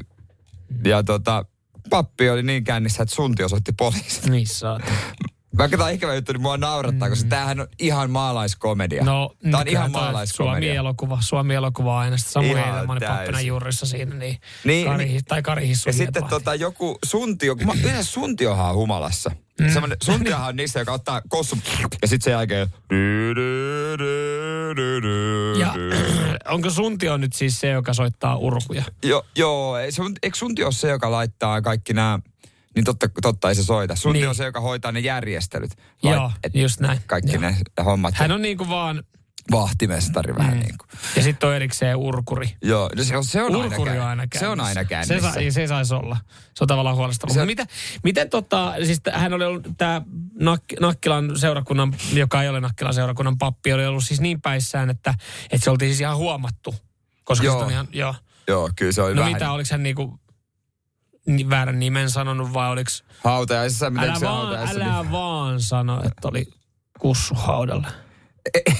Ja 0.85 1.03
tota, 1.03 1.45
pappi 1.89 2.29
oli 2.29 2.43
niin 2.43 2.63
kännissä, 2.63 3.03
että 3.03 3.15
sunti 3.15 3.43
osoitti 3.43 3.71
poliisit. 3.71 4.25
Niin 4.25 4.47
saat. 4.47 4.81
Vaikka 5.57 5.77
tämä 5.77 5.87
on 5.87 5.93
ikävä 5.93 6.15
juttu, 6.15 6.33
niin 6.33 6.41
mua 6.41 6.57
naurattaa, 6.57 7.09
koska 7.09 7.29
tämähän 7.29 7.59
on 7.59 7.67
ihan 7.79 8.11
maalaiskomedia. 8.11 9.03
No, 9.03 9.35
tämä 9.43 9.57
on 9.57 9.65
kyllä 9.65 9.79
ihan 9.79 9.91
maalaiskomedia. 9.91 10.67
Suomi-elokuva, 10.69 11.17
Suomi-elokuva 11.21 11.99
aina. 11.99 12.17
Sitten 12.17 12.33
Samu 12.33 12.55
Heidelman 12.55 12.99
täysin. 12.99 13.17
pappina 13.17 13.41
juurissa 13.41 13.85
siinä, 13.85 14.15
niin, 14.15 14.37
Niin, 14.63 14.87
Kari, 14.87 15.05
niin. 15.05 15.25
tai 15.25 15.41
Kari 15.41 15.67
Hissu 15.67 15.89
Ja 15.89 15.93
sitten 15.93 16.23
tota, 16.23 16.55
joku 16.55 16.97
suntio, 17.05 17.55
kun 17.55 17.65
mä, 17.65 17.73
yleensä 17.83 18.11
suntiohan 18.11 18.69
on 18.69 18.75
humalassa. 18.75 19.31
Mm. 19.59 19.69
Semmoinen, 19.69 19.97
suntiohan 20.03 20.47
on 20.47 20.55
niistä, 20.55 20.79
joka 20.79 20.91
ottaa 20.91 21.21
kossu 21.29 21.57
ja 22.01 22.07
sitten 22.07 22.21
sen 22.21 22.31
jälkeen... 22.31 22.67
Ja 25.59 25.73
onko 26.53 26.69
Suntio 26.69 27.17
nyt 27.17 27.33
siis 27.33 27.59
se, 27.59 27.69
joka 27.69 27.93
soittaa 27.93 28.37
urkuja? 28.37 28.83
Jo, 29.03 29.25
joo, 29.35 29.77
on, 29.99 30.15
eikö 30.23 30.37
suntio 30.37 30.65
ole 30.65 30.73
se, 30.73 30.89
joka 30.89 31.11
laittaa 31.11 31.61
kaikki 31.61 31.93
nämä... 31.93 32.19
Niin 32.75 32.85
totta, 32.85 33.07
totta 33.21 33.49
ei 33.49 33.55
se 33.55 33.63
soita. 33.63 33.95
Suntio 33.95 34.19
Niin. 34.21 34.29
on 34.29 34.35
se, 34.35 34.45
joka 34.45 34.59
hoitaa 34.61 34.91
ne 34.91 34.99
järjestelyt. 34.99 35.71
Joo, 36.03 36.31
just 36.53 36.79
näin. 36.79 36.99
Kaikki 37.07 37.31
Joo. 37.33 37.41
ne 37.41 37.55
hommat. 37.85 38.13
Hän 38.15 38.31
on 38.31 38.41
niinku 38.41 38.69
vaan, 38.69 39.03
Vahtimestari 39.51 40.35
vähän 40.35 40.59
niin 40.59 40.77
kuin. 40.77 40.89
ja 41.15 41.23
sitten 41.23 41.49
on 41.49 41.55
erikseen 41.55 41.95
urkuri. 41.97 42.55
Joo, 42.61 42.89
no 42.97 43.03
se 43.03 43.17
on, 43.17 43.25
se 43.25 43.43
on 43.43 43.55
aina 43.55 43.57
Urkuri 43.65 43.79
on 43.79 43.85
käynnissä. 43.97 44.09
aina 44.09 44.27
Se 44.39 44.47
on 44.47 44.57
käynnissä. 44.57 44.79
aina 44.79 44.89
käynnissä. 44.89 45.31
Se, 45.33 45.49
sa, 45.51 45.53
se 45.53 45.67
saisi 45.67 45.93
olla. 45.93 46.17
Se 46.55 46.63
on 46.63 46.67
tavallaan 46.67 46.95
huolestava. 46.95 47.33
Se-. 47.33 47.45
Miten, 47.45 47.65
miten 48.03 48.29
tota, 48.29 48.73
siis 48.83 49.01
hän 49.13 49.33
oli 49.33 49.45
ollut, 49.45 49.67
tämä 49.77 50.01
Nak, 50.39 50.63
Nakkilan 50.79 51.39
seurakunnan, 51.39 51.95
joka 52.13 52.43
ei 52.43 52.49
ole 52.49 52.59
Nakkilan 52.59 52.93
seurakunnan 52.93 53.37
pappi, 53.37 53.73
oli 53.73 53.85
ollut 53.85 54.03
siis 54.03 54.21
niin 54.21 54.41
päissään, 54.41 54.89
että, 54.89 55.13
että 55.51 55.63
se 55.63 55.69
oltiin 55.69 55.89
siis 55.89 56.01
ihan 56.01 56.17
huomattu. 56.17 56.75
Koska 57.23 57.45
Joo. 57.45 57.59
on 57.59 57.71
ihan, 57.71 57.87
joo. 57.93 58.15
Joo, 58.47 58.69
kyllä 58.75 58.91
se 58.91 59.01
oli 59.01 59.15
No 59.15 59.19
vähän 59.19 59.33
mitä, 59.33 59.51
oliko 59.51 59.67
hän 59.71 59.83
niinku 59.83 60.05
ni- 60.07 60.24
väärän 61.49 61.79
nimen 61.79 62.09
sanonut 62.09 62.53
vai 62.53 62.69
oliko... 62.71 62.91
hautajaisissa. 63.23 63.89
Miten 63.89 64.09
Älä 64.09 64.19
se 64.19 64.25
vaan, 64.25 64.37
hautajaisissa? 64.37 64.81
älä 64.85 65.11
vaan 65.11 65.61
sano, 65.61 66.01
että 66.03 66.27
oli 66.27 66.45
kussu 66.99 67.35
haudalla. 67.35 67.91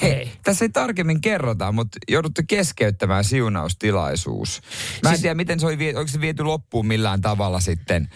Ei. 0.02 0.32
Tässä 0.42 0.64
ei 0.64 0.68
tarkemmin 0.68 1.20
kerrota, 1.20 1.72
mutta 1.72 1.98
jouduttu 2.08 2.42
keskeyttämään 2.48 3.24
siunaustilaisuus. 3.24 4.60
Mä 5.02 5.08
en 5.08 5.14
Siis- 5.14 5.20
tiedä, 5.22 5.34
miten 5.34 5.60
se 5.60 5.66
oli, 5.66 5.94
oliko 5.96 6.08
se 6.10 6.20
viety 6.20 6.42
loppuun 6.42 6.86
millään 6.86 7.20
tavalla 7.20 7.60
sitten 7.60 8.08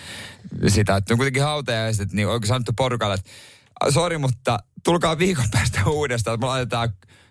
sitä, 0.69 0.97
että 0.97 1.15
on 1.15 1.19
kuitenkin 1.19 1.43
hautajaiset, 1.43 2.13
niin 2.13 2.29
oliko 2.29 2.47
sanottu 2.47 2.73
porukalle, 2.77 3.15
että 3.15 3.31
sori, 3.91 4.19
mutta 4.19 4.59
tulkaa 4.85 5.19
viikon 5.19 5.45
päästä 5.53 5.81
uudestaan, 5.87 6.35
että 6.35 6.45
me 6.47 6.49
laitetaan, 6.49 6.89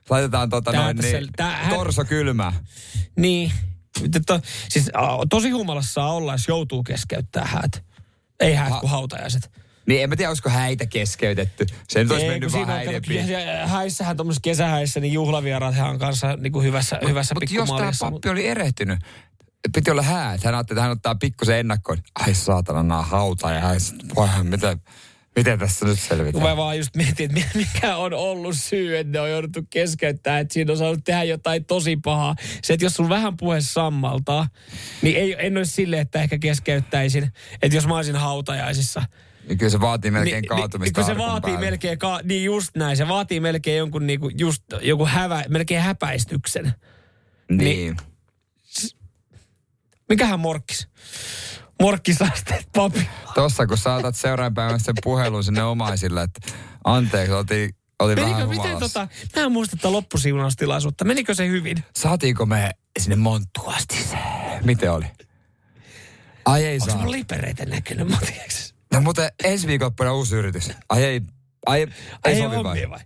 laitetaan 0.10 0.50
tota 0.50 0.72
noin, 0.72 0.98
niin, 0.98 1.28
tää- 1.36 1.58
hän- 1.58 1.76
torso 1.76 2.06
kylmä. 2.06 2.54
Niin. 3.16 3.52
To, 4.28 4.40
siis 4.70 4.90
tosi 5.30 5.50
humalassa 5.50 5.94
saa 5.94 6.14
olla, 6.14 6.34
jos 6.34 6.48
joutuu 6.48 6.84
keskeyttää 6.84 7.46
häät. 7.46 7.84
Ei 8.40 8.54
häät 8.54 8.70
Ha- 8.72 8.80
kuin 8.80 8.90
hautajaiset. 8.92 9.52
Niin 9.88 10.04
en 10.04 10.10
mä 10.10 10.16
tiedä, 10.16 10.30
olisiko 10.30 10.50
häitä 10.50 10.86
keskeytetty. 10.86 11.66
Se 11.88 12.00
nyt 12.04 12.12
olisi 12.12 12.26
Ei, 12.26 12.32
mennyt 12.32 12.54
vaan 12.54 12.68
häiden 12.68 13.02
ja- 13.28 13.68
häissähän 13.68 14.18
tuommoisessa 14.18 14.42
kesähäissä, 14.44 15.00
niin 15.00 15.14
juhlavieraat 15.14 15.76
hän 15.76 15.90
on 15.90 16.00
kanssa 16.00 16.36
niin 16.36 16.54
kuin 16.54 16.66
hyvässä, 16.66 17.00
hyvässä 17.08 17.36
Mutta 17.36 17.56
jos 17.56 17.70
tämä 17.70 17.92
pappi 18.00 18.30
oli 18.30 18.48
erehtynyt, 18.48 19.00
piti 19.74 19.92
olla 19.92 20.02
häät. 20.02 20.44
Hän 20.44 20.56
ajatteli, 20.56 20.76
että 20.76 20.82
hän 20.82 20.92
ottaa 20.92 21.16
pikkusen 21.16 21.58
ennakkoon. 21.60 21.98
Ai 22.20 22.34
saatana, 22.34 22.84
nämä 22.84 23.02
hautajaiset. 23.02 23.96
Voihan, 24.16 24.46
miten, 24.48 24.82
miten 25.40 25.60
tässä 25.60 25.86
nyt 25.86 25.98
Kun 26.00 26.08
selvitään? 26.08 26.44
mä 26.44 26.58
vaan 26.58 26.78
just 26.78 26.96
mietin, 26.96 27.38
että 27.38 27.58
mi- 27.58 27.66
mikä 27.74 27.98
on 27.98 28.14
ollut 28.14 28.56
syy, 28.58 28.98
että 28.98 29.12
ne 29.12 29.20
on 29.20 29.30
jouduttu 29.32 29.60
keskeyttämään, 29.70 30.42
että 30.42 30.54
siinä 30.54 30.72
on 30.72 30.78
saanut 30.78 31.04
tehdä 31.04 31.24
jotain 31.24 31.66
tosi 31.66 31.96
pahaa. 31.96 32.36
Se, 32.64 32.74
että 32.74 32.86
jos 32.86 32.94
sulla 32.94 33.10
vähän 33.10 33.38
puhe 33.38 33.62
sammaltaa, 33.62 34.48
niin 35.02 35.16
ei, 35.18 35.36
en 35.40 35.58
olisi 35.58 35.72
silleen, 35.72 36.02
että 36.02 36.22
ehkä 36.22 36.38
keskeyttäisin. 36.38 37.32
Että 37.62 37.78
jos 37.78 37.88
mä 37.88 37.96
olisin 37.96 38.16
hautajaisissa, 38.16 39.02
Niin 39.48 39.58
kyllä 39.58 39.70
se 39.70 39.82
vaatii 39.82 40.12
melkein 40.12 40.42
niin, 40.42 40.50
kaatumista 40.50 41.02
niin, 41.02 41.06
kun 41.08 41.16
se 41.16 41.18
vaatii 41.18 41.52
päälle. 41.54 41.66
melkein, 41.70 42.00
ka, 42.00 42.20
niin 42.24 42.44
just 42.46 42.76
näin, 42.78 42.98
se 42.98 43.08
vaatii 43.08 43.40
melkein 43.40 43.78
jonkun 43.78 44.08
niinku, 44.08 44.32
just 44.38 44.64
joku 44.82 45.06
hävä, 45.06 45.44
melkein 45.50 45.82
häpäistyksen. 45.82 46.74
Niin. 47.52 47.98
Mikähän 50.10 50.40
morkkis? 50.40 50.88
Morkkisasteet, 51.82 52.68
papi. 52.76 53.10
Tossa 53.34 53.68
kun 53.68 53.78
saatat 53.78 54.16
seuraavan 54.16 54.54
päivän 54.54 54.80
sen 54.80 54.96
puhelun 55.04 55.44
sinne 55.44 55.64
omaisille, 55.64 56.22
että 56.24 56.54
anteeksi, 56.84 57.34
oltiin, 57.34 57.76
oli 58.00 58.16
Menikö, 58.16 58.32
vähän 58.36 58.50
miten 58.50 58.80
tota, 58.80 59.08
mä 59.36 59.42
en 59.42 59.52
muista 59.52 59.78
tätä 59.78 59.92
loppusiunaustilaisuutta. 59.92 61.06
Menikö 61.06 61.34
se 61.34 61.48
hyvin? 61.48 61.84
Saatiinko 61.96 62.46
me 62.46 62.72
sinne 63.00 63.16
monttuun 63.16 63.74
asti 63.74 63.96
se? 64.04 64.18
Miten 64.64 64.92
oli? 64.92 65.06
Ai 66.46 66.66
ei 66.66 66.76
Onko 66.82 66.86
saa. 66.86 67.02
mun 67.02 67.12
lipereitä 67.12 67.66
näkynyt, 67.66 68.10
mä? 68.10 68.18
No 68.94 69.02
mutta 69.02 69.30
ensi 69.44 69.68
viikonloppuna 69.68 70.14
uusi 70.14 70.36
yritys. 70.36 70.72
Ai 70.90 71.04
ei, 71.04 71.22
ai, 71.66 71.80
ei, 71.80 71.88
ei 72.26 72.34
Ei 72.34 72.42
sovi 72.42 72.64
vai? 72.64 72.90
vai? 72.90 73.00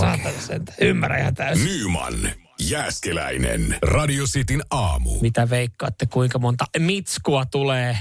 Saatana 0.00 0.40
sentä. 0.46 0.72
Ymmärrän 0.80 1.20
ihan 1.20 1.34
täysin. 1.34 1.64
Nyman, 1.66 2.14
Jääskeläinen. 2.60 3.76
Radio 3.82 4.24
Cityn 4.24 4.62
aamu. 4.70 5.20
Mitä 5.20 5.50
veikkaatte, 5.50 6.06
kuinka 6.06 6.38
monta 6.38 6.64
mitskua 6.78 7.44
tulee 7.44 7.90
äh, 7.90 8.00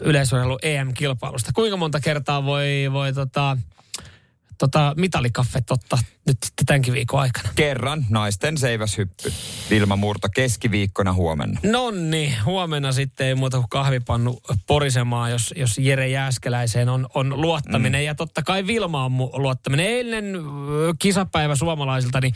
yleisurheilu 0.00 0.58
EM-kilpailusta? 0.62 1.50
Kuinka 1.54 1.76
monta 1.76 2.00
kertaa 2.00 2.44
voi, 2.44 2.88
voi 2.92 3.12
tota, 3.12 3.56
tota 4.58 4.94
mitalikaffet 4.96 5.70
ottaa 5.70 5.98
nyt 6.26 6.36
sitten 6.44 6.66
tämänkin 6.66 6.94
viikon 6.94 7.20
aikana? 7.20 7.48
Kerran 7.56 8.06
naisten 8.10 8.58
seiväshyppy. 8.58 9.32
Vilma 9.70 9.96
Murto 9.96 10.28
keskiviikkona 10.34 11.12
huomenna. 11.12 11.60
Nonni, 11.62 12.36
huomenna 12.44 12.92
sitten 12.92 13.26
ei 13.26 13.34
muuta 13.34 13.56
kuin 13.56 13.68
kahvipannu 13.68 14.40
porisemaan, 14.66 15.30
jos, 15.30 15.54
jos 15.56 15.78
Jere 15.78 16.08
Jääskeläiseen 16.08 16.88
on, 16.88 17.06
on 17.14 17.40
luottaminen. 17.40 18.00
Mm. 18.00 18.04
Ja 18.04 18.14
totta 18.14 18.42
kai 18.42 18.66
Vilma 18.66 19.04
on 19.04 19.12
mu- 19.12 19.40
luottaminen. 19.40 19.86
Eilen 19.86 20.34
kisapäivä 20.98 21.56
suomalaisilta, 21.56 22.20
niin 22.20 22.34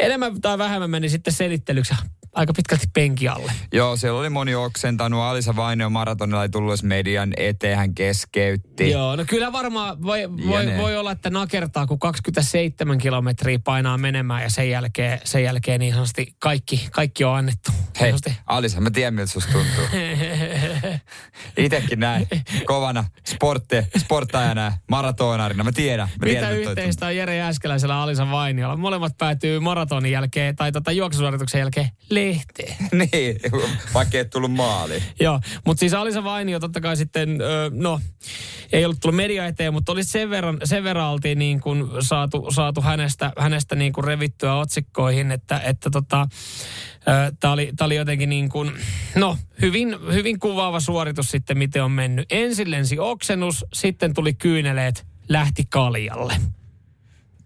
enemmän 0.00 0.40
tai 0.40 0.58
vähemmän 0.58 0.90
meni 0.90 1.08
sitten 1.08 1.32
selittelyksi. 1.32 1.94
Aika 2.36 2.52
pitkälti 2.52 2.86
penki 2.94 3.28
alle. 3.28 3.52
Joo, 3.72 3.96
siellä 3.96 4.20
oli 4.20 4.30
moni 4.30 4.54
oksentanut. 4.54 5.20
Alisa 5.20 5.56
Vainio 5.56 5.90
maratonilla 5.90 6.42
ei 6.42 6.48
tullut 6.48 6.82
median 6.82 7.32
eteen, 7.36 7.78
hän 7.78 7.94
keskeytti. 7.94 8.90
Joo, 8.90 9.16
no 9.16 9.24
kyllä 9.28 9.52
varmaan 9.52 10.02
voi, 10.02 10.22
voi, 10.48 10.66
ne- 10.66 10.78
voi 10.78 10.96
olla, 10.96 11.12
että 11.12 11.30
nakertaa, 11.30 11.86
kun 11.86 11.98
27 11.98 12.98
kilometriä 12.98 13.58
painaa 13.64 13.98
menemään 13.98 14.42
ja 14.42 14.50
sen 14.50 14.70
jälkeen, 14.70 15.20
sen 15.24 15.42
jälkeen 15.42 15.80
niin 15.80 15.92
sanotusti 15.92 16.34
kaikki, 16.38 16.88
kaikki 16.92 17.24
on 17.24 17.36
annettu. 17.36 17.72
Hei. 18.00 18.14
Alisa, 18.46 18.80
mä 18.80 18.90
tiedän 18.90 19.14
miltä 19.14 19.32
susta 19.32 19.52
tuntuu. 19.52 19.84
Itekin 21.56 22.00
näin, 22.00 22.26
kovana 22.64 23.04
sportti, 23.26 23.76
sporttajana, 23.98 24.72
maratonarina. 24.90 25.64
Mä 25.64 25.72
tiedän. 25.72 26.08
Mä 26.20 26.26
tiedän 26.26 26.54
Mitä 26.54 26.62
toi 26.62 26.70
yhteistä 26.70 27.06
on 27.06 27.16
Jere 27.16 27.36
Jääskeläisellä 27.36 27.94
ja 27.94 28.02
Alisa 28.02 28.30
Vainiolla? 28.30 28.76
Molemmat 28.76 29.12
päätyy 29.18 29.60
maratonin 29.60 30.12
jälkeen 30.12 30.56
tai 30.56 30.72
tota 30.72 30.92
juoksusuorituksen 30.92 31.58
jälkeen 31.58 31.90
lehteen. 32.10 32.76
niin, 33.12 33.36
vaikka 33.94 34.18
et 34.18 34.30
tullut 34.30 34.52
maaliin. 34.52 35.02
Joo, 35.20 35.40
mutta 35.66 35.80
siis 35.80 35.94
Alisa 35.94 36.24
Vainio 36.24 36.60
totta 36.60 36.80
kai 36.80 36.96
sitten, 36.96 37.38
no, 37.70 38.00
ei 38.72 38.84
ollut 38.84 39.00
tullut 39.00 39.16
media 39.16 39.46
eteen, 39.46 39.72
mutta 39.72 39.92
oli 39.92 40.04
sen 40.04 40.30
verran, 40.30 40.58
sen 40.64 40.84
verran 40.84 41.10
oltiin 41.10 41.38
niin 41.38 41.60
kuin 41.60 41.84
saatu, 42.00 42.50
saatu 42.50 42.80
hänestä, 42.80 43.32
hänestä 43.38 43.74
niin 43.74 43.92
kuin 43.92 44.04
revittyä 44.04 44.54
otsikkoihin, 44.54 45.32
että, 45.32 45.60
että 45.64 45.90
tota, 45.90 46.28
Tämä 47.40 47.52
oli, 47.52 47.72
tää 47.76 47.84
oli 47.84 47.96
jotenkin 47.96 48.28
niin 48.28 48.48
kuin, 48.48 48.72
no 49.14 49.38
hyvin, 49.62 49.96
hyvin 50.12 50.38
kuvaava 50.38 50.80
suoritus 50.80 51.30
sitten, 51.30 51.58
miten 51.58 51.84
on 51.84 51.90
mennyt. 51.90 52.26
Ensin 52.30 52.70
lensi 52.70 52.98
oksennus, 52.98 53.64
sitten 53.72 54.14
tuli 54.14 54.34
kyyneleet, 54.34 55.06
lähti 55.28 55.64
kaljalle. 55.68 56.34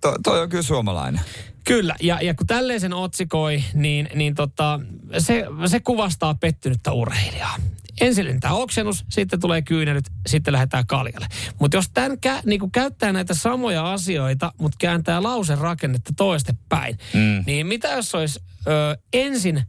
To, 0.01 0.17
toi 0.23 0.41
on 0.43 0.49
kyllä 0.49 0.63
suomalainen. 0.63 1.21
Kyllä, 1.65 1.95
ja, 2.01 2.19
ja 2.23 2.35
kun 2.35 2.47
tälleen 2.47 2.81
sen 2.81 2.93
otsikoi, 2.93 3.65
niin, 3.75 4.09
niin 4.15 4.35
tota, 4.35 4.81
se, 5.19 5.45
se 5.67 5.81
kuvastaa 5.81 6.35
pettynyttä 6.35 6.93
urheilijaa. 6.93 7.57
Ensin 8.01 8.25
lentää 8.25 8.53
oksennus, 8.53 9.05
sitten 9.09 9.41
tulee 9.41 9.63
kyynelyt, 9.63 10.05
sitten 10.27 10.53
lähdetään 10.53 10.87
kaljalle. 10.87 11.27
Mutta 11.61 11.77
jos 11.77 11.91
tämän 11.95 12.21
kä, 12.21 12.43
niin 12.45 12.71
käyttää 12.71 13.13
näitä 13.13 13.35
samoja 13.35 13.93
asioita, 13.93 14.53
mutta 14.59 14.77
kääntää 14.81 15.23
lausen 15.23 15.59
rakennetta 15.59 16.13
toistepäin, 16.17 16.99
mm. 17.15 17.45
niin 17.47 17.67
mitä 17.67 17.89
jos 17.89 18.15
olisi 18.15 18.41
ö, 18.67 18.97
ensin 19.13 19.63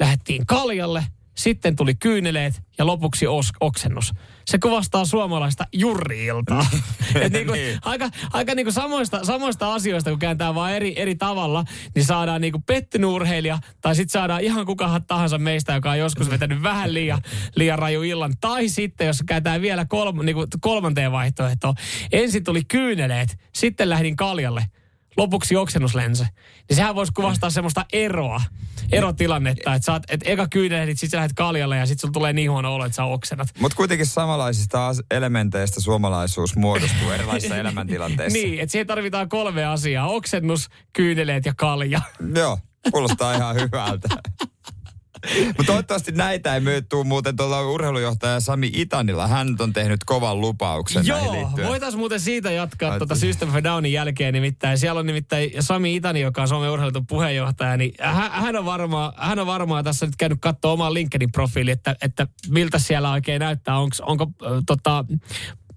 lähdettiin 0.00 0.46
kaljalle, 0.46 1.04
sitten 1.36 1.76
tuli 1.76 1.94
kyyneleet 1.94 2.62
ja 2.78 2.86
lopuksi 2.86 3.26
os, 3.26 3.52
oksennus. 3.60 4.12
Se 4.48 4.58
kuvastaa 4.58 5.04
suomalaista 5.04 5.64
jurriiltaa. 5.72 6.66
Et 7.22 7.32
niinku, 7.32 7.52
Niin. 7.52 7.78
aika 7.84 8.10
aika 8.32 8.54
niinku 8.54 8.72
samoista, 8.72 9.24
samoista 9.24 9.74
asioista, 9.74 10.10
kun 10.10 10.18
kääntää 10.18 10.54
vaan 10.54 10.72
eri, 10.72 11.00
eri 11.00 11.14
tavalla, 11.14 11.64
niin 11.94 12.04
saadaan 12.04 12.40
niinku 12.40 12.62
pettynyt 12.66 13.10
urheilija, 13.10 13.58
tai 13.80 13.94
sitten 13.94 14.12
saadaan 14.12 14.40
ihan 14.40 14.66
kuka 14.66 15.00
tahansa 15.06 15.38
meistä, 15.38 15.72
joka 15.74 15.90
on 15.90 15.98
joskus 15.98 16.30
vetänyt 16.30 16.62
vähän 16.62 16.94
liian, 16.94 17.22
liian 17.56 17.78
raju 17.78 18.02
illan. 18.02 18.34
Tai 18.40 18.68
sitten, 18.68 19.06
jos 19.06 19.22
kääntää 19.26 19.60
vielä 19.60 19.84
kolm, 19.84 20.18
niinku 20.24 20.46
kolmanteen 20.60 21.12
vaihtoehtoon. 21.12 21.74
Ensin 22.12 22.44
tuli 22.44 22.64
kyyneleet, 22.64 23.38
sitten 23.54 23.90
lähdin 23.90 24.16
kaljalle 24.16 24.66
lopuksi 25.18 25.56
oksennuslense. 25.56 26.28
Niin 26.68 26.76
sehän 26.76 26.94
voisi 26.94 27.12
kuvastaa 27.12 27.50
semmoista 27.50 27.84
eroa, 27.92 28.40
erotilannetta, 28.92 29.74
että 29.74 29.86
sä 29.86 29.92
oot, 29.92 30.02
et 30.08 30.20
eka 30.24 30.46
kyynehdit, 30.50 30.98
sit 30.98 31.10
sä 31.10 31.16
lähdet 31.16 31.32
kaljalle 31.36 31.76
ja 31.76 31.86
sit 31.86 32.00
sulla 32.00 32.12
tulee 32.12 32.32
niin 32.32 32.50
huono 32.50 32.74
olo, 32.74 32.84
että 32.84 32.96
sä 32.96 33.04
oksennat. 33.04 33.48
Mutta 33.60 33.76
kuitenkin 33.76 34.06
samanlaisista 34.06 34.92
elementeistä 35.10 35.80
suomalaisuus 35.80 36.56
muodostuu 36.56 37.10
erilaisissa 37.10 37.56
elämäntilanteissa. 37.62 38.38
Niin, 38.38 38.60
että 38.60 38.72
siihen 38.72 38.86
tarvitaan 38.86 39.28
kolme 39.28 39.64
asiaa. 39.64 40.08
Oksennus, 40.08 40.68
kyyneleet 40.92 41.46
ja 41.46 41.54
kalja. 41.56 42.00
Joo, 42.34 42.58
kuulostaa 42.90 43.34
ihan 43.34 43.54
hyvältä. 43.54 44.08
Mutta 45.46 45.64
toivottavasti 45.66 46.12
näitä 46.12 46.54
ei 46.54 46.60
myyttuu 46.60 47.04
muuten 47.04 47.36
tuolla 47.36 47.62
urheilujohtaja 47.62 48.40
Sami 48.40 48.70
Itanilla. 48.74 49.26
Hän 49.26 49.56
on 49.60 49.72
tehnyt 49.72 50.04
kovan 50.04 50.40
lupauksen 50.40 51.06
Joo, 51.06 51.50
voitaisiin 51.66 51.98
muuten 51.98 52.20
siitä 52.20 52.50
jatkaa 52.50 52.98
tuota 52.98 53.14
System 53.14 53.54
a 53.54 53.64
Downin 53.64 53.92
jälkeen 53.92 54.34
nimittäin. 54.34 54.78
Siellä 54.78 54.98
on 54.98 55.06
nimittäin 55.06 55.50
Sami 55.60 55.96
Itani, 55.96 56.20
joka 56.20 56.42
on 56.42 56.48
Suomen 56.48 56.70
urheilutun 56.70 57.06
puheenjohtaja, 57.06 57.76
niin 57.76 57.92
hän, 58.00 58.30
hän, 58.30 58.56
on 58.56 58.64
varmaan, 58.64 59.12
hän 59.16 59.38
on 59.38 59.46
varmaan 59.46 59.84
tässä 59.84 60.06
nyt 60.06 60.16
käynyt 60.16 60.38
katsoa 60.40 60.72
omaa 60.72 60.94
LinkedIn-profiili, 60.94 61.70
että, 61.70 61.96
että 62.02 62.26
miltä 62.48 62.78
siellä 62.78 63.12
oikein 63.12 63.40
näyttää. 63.40 63.78
Onks, 63.78 64.00
onko 64.00 64.24
äh, 64.24 64.52
tota, 64.66 65.04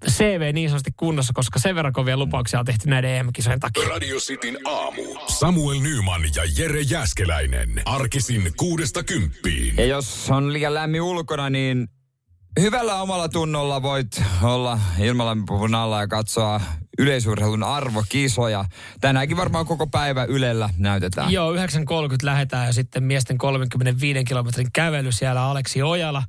CV 0.08 0.50
niin 0.52 0.68
sanotusti 0.68 0.90
kunnossa, 0.96 1.32
koska 1.32 1.58
sen 1.58 1.74
verran 1.74 1.92
kovia 1.92 2.16
lupauksia 2.16 2.60
on 2.60 2.66
tehty 2.66 2.88
näiden 2.88 3.10
EM-kisojen 3.10 3.60
takia. 3.60 3.88
Radio 3.88 4.16
Cityn 4.16 4.58
aamu. 4.64 5.02
Samuel 5.28 5.80
Nyman 5.80 6.22
ja 6.34 6.42
Jere 6.56 6.80
Jäskeläinen. 6.80 7.82
Arkisin 7.84 8.52
kuudesta 8.56 9.02
kymppiin. 9.02 9.76
Ja 9.76 9.84
jos 9.84 10.30
on 10.30 10.52
liian 10.52 10.74
lämmin 10.74 11.02
ulkona, 11.02 11.50
niin 11.50 11.88
hyvällä 12.60 13.02
omalla 13.02 13.28
tunnolla 13.28 13.82
voit 13.82 14.22
olla 14.42 14.78
ilmalämpöpuvun 15.00 15.74
alla 15.74 16.00
ja 16.00 16.08
katsoa 16.08 16.60
yleisurheilun 17.02 17.62
arvokisoja. 17.62 18.64
Tänäänkin 19.00 19.36
varmaan 19.36 19.66
koko 19.66 19.86
päivä 19.86 20.24
Ylellä 20.24 20.70
näytetään. 20.78 21.32
Joo, 21.32 21.54
9.30 21.54 21.58
lähdetään 22.22 22.66
ja 22.66 22.72
sitten 22.72 23.02
miesten 23.02 23.38
35 23.38 24.24
kilometrin 24.24 24.68
kävely 24.72 25.12
siellä 25.12 25.42
Aleksi 25.42 25.82
Ojala 25.82 26.22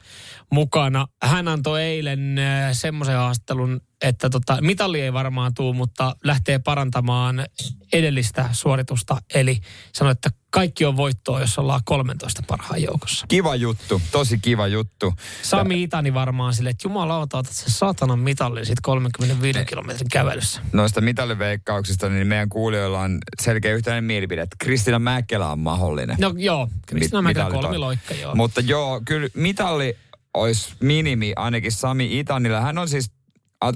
mukana. 0.51 1.07
Hän 1.23 1.47
antoi 1.47 1.81
eilen 1.81 2.38
äh, 2.38 2.69
semmoisen 2.71 3.15
haastattelun, 3.15 3.81
että 4.04 4.30
tota, 4.30 4.58
mitalli 4.62 5.02
ei 5.02 5.13
varmaan 5.13 5.54
tuu, 5.54 5.74
mutta 5.74 6.16
lähtee 6.24 6.60
parantamaan 6.60 7.46
edellistä 7.94 8.50
suoritusta. 8.52 9.18
Eli 9.34 9.60
sanoi, 9.94 10.12
että 10.12 10.30
kaikki 10.50 10.86
on 10.86 10.98
voittoa, 10.98 11.39
jos 11.39 11.60
ollaan 11.60 11.82
13 11.86 12.44
parhaan 12.48 12.82
joukossa. 12.84 13.26
Kiva 13.28 13.56
juttu, 13.56 14.02
tosi 14.12 14.38
kiva 14.38 14.68
juttu. 14.68 15.13
Sami 15.42 15.84
Itani 15.84 16.13
varmaan 16.13 16.54
sille, 16.54 16.70
että 16.70 16.88
jumalauta, 16.88 17.38
otat 17.38 17.54
sen 17.54 17.72
saatanan 17.72 18.20
mitallin 18.20 18.66
siitä 18.66 18.82
35 18.84 19.66
kilometrin 19.66 20.10
kävelyssä. 20.12 20.62
Noista 20.74 21.02
mitalliveikkauksista, 21.02 22.10
niin 22.10 22.28
meidän 22.28 22.50
kuulijoilla 22.50 23.00
on 23.00 23.18
selkeä 23.42 23.74
yhteinen 23.74 24.04
mielipide, 24.04 24.42
että 24.42 24.56
Kristina 24.60 25.00
Mäkelä 25.00 25.52
on 25.52 25.60
mahdollinen. 25.60 26.16
No 26.20 26.34
joo, 26.38 26.70
Kristina 26.86 27.22
Mit- 27.22 27.38
Mäkelä 27.38 27.62
kolmiloikka, 27.62 28.13
joo. 28.13 28.36
Mutta 28.36 28.62
joo, 28.62 29.02
kyllä 29.06 29.28
mitalli 29.34 29.98
olisi 30.34 30.74
minimi 30.80 31.34
ainakin 31.36 31.72
Sami 31.72 32.20
Itanilla. 32.20 32.62
Hän 32.62 32.78
on 32.78 32.89
siis 32.89 33.12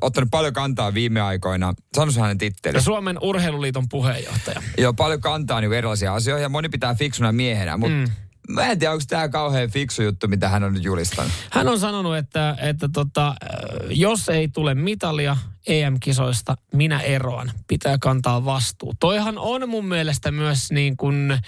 ottanut 0.02 0.32
paljon 0.32 0.54
kantaa 0.54 0.93
viime 0.93 1.21
aikoina. 1.21 1.73
Sano 1.95 2.12
se 2.12 2.21
hänen 2.21 2.38
titteli. 2.38 2.82
Suomen 2.82 3.17
urheiluliiton 3.21 3.89
puheenjohtaja. 3.89 4.62
Joo, 4.78 4.93
paljon 4.93 5.21
kantaa 5.21 5.62
niin 5.62 5.73
erilaisia 5.73 6.13
asioita 6.13 6.41
ja 6.41 6.50
moni 6.50 6.69
pitää 6.69 6.95
fiksuna 6.95 7.32
miehenä, 7.32 7.78
mutta 7.78 7.95
mm. 7.95 8.54
mä 8.54 8.65
en 8.65 8.80
tiedä, 8.80 8.91
onko 8.91 9.04
tämä 9.08 9.30
kauhean 9.30 9.69
fiksu 9.69 10.02
juttu, 10.02 10.28
mitä 10.28 10.50
hän 10.50 10.63
on 10.63 10.73
nyt 10.73 10.84
julistanut. 10.84 11.32
Hän 11.52 11.67
on 11.67 11.80
sanonut, 11.80 12.17
että, 12.17 12.58
että 12.62 12.89
tota, 12.93 13.28
äh, 13.28 13.36
jos 13.89 14.30
ei 14.30 14.47
tule 14.47 14.76
mitalia 14.76 15.38
EM-kisoista, 15.67 16.56
minä 16.73 17.00
eroan. 17.00 17.52
Pitää 17.67 17.97
kantaa 18.02 18.45
vastuu. 18.45 18.93
Toihan 19.00 19.38
on 19.38 19.69
mun 19.69 19.86
mielestä 19.86 20.32
myös 20.32 20.71
niin 20.71 20.97
kuin, 20.97 21.32
äh, 21.32 21.39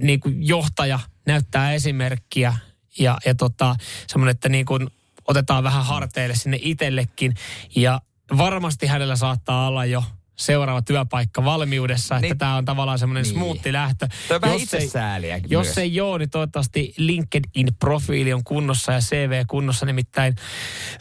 niin 0.00 0.20
kuin 0.20 0.48
johtaja 0.48 1.00
näyttää 1.26 1.72
esimerkkiä 1.72 2.54
ja, 2.98 3.18
ja 3.26 3.34
tota, 3.34 3.76
semmoinen, 4.06 4.30
että 4.30 4.48
niin 4.48 4.66
kuin 4.66 4.88
otetaan 5.28 5.64
vähän 5.64 5.84
harteille 5.84 6.34
sinne 6.34 6.58
itsellekin. 6.60 7.34
Ja 7.76 8.00
varmasti 8.38 8.86
hänellä 8.86 9.16
saattaa 9.16 9.66
olla 9.68 9.84
jo 9.84 10.04
seuraava 10.36 10.82
työpaikka 10.82 11.44
valmiudessa, 11.44 12.14
että 12.16 12.26
Niin. 12.26 12.38
tämä 12.38 12.56
on 12.56 12.64
tavallaan 12.64 12.98
semmoinen 12.98 13.22
Niin. 13.22 13.34
smoothi 13.34 13.72
lähtö. 13.72 14.08
Toi 14.28 14.38
Jos 14.42 14.52
ei- 14.52 14.62
itsesääliäkin 14.62 15.50
Jos 15.50 15.66
myös. 15.66 15.78
ei 15.78 15.94
joo, 15.94 16.18
niin 16.18 16.30
toivottavasti 16.30 16.94
LinkedIn-profiili 16.96 18.32
on 18.32 18.44
kunnossa 18.44 18.92
ja 18.92 19.00
CV 19.00 19.44
kunnossa. 19.46 19.86
Nimittäin 19.86 20.34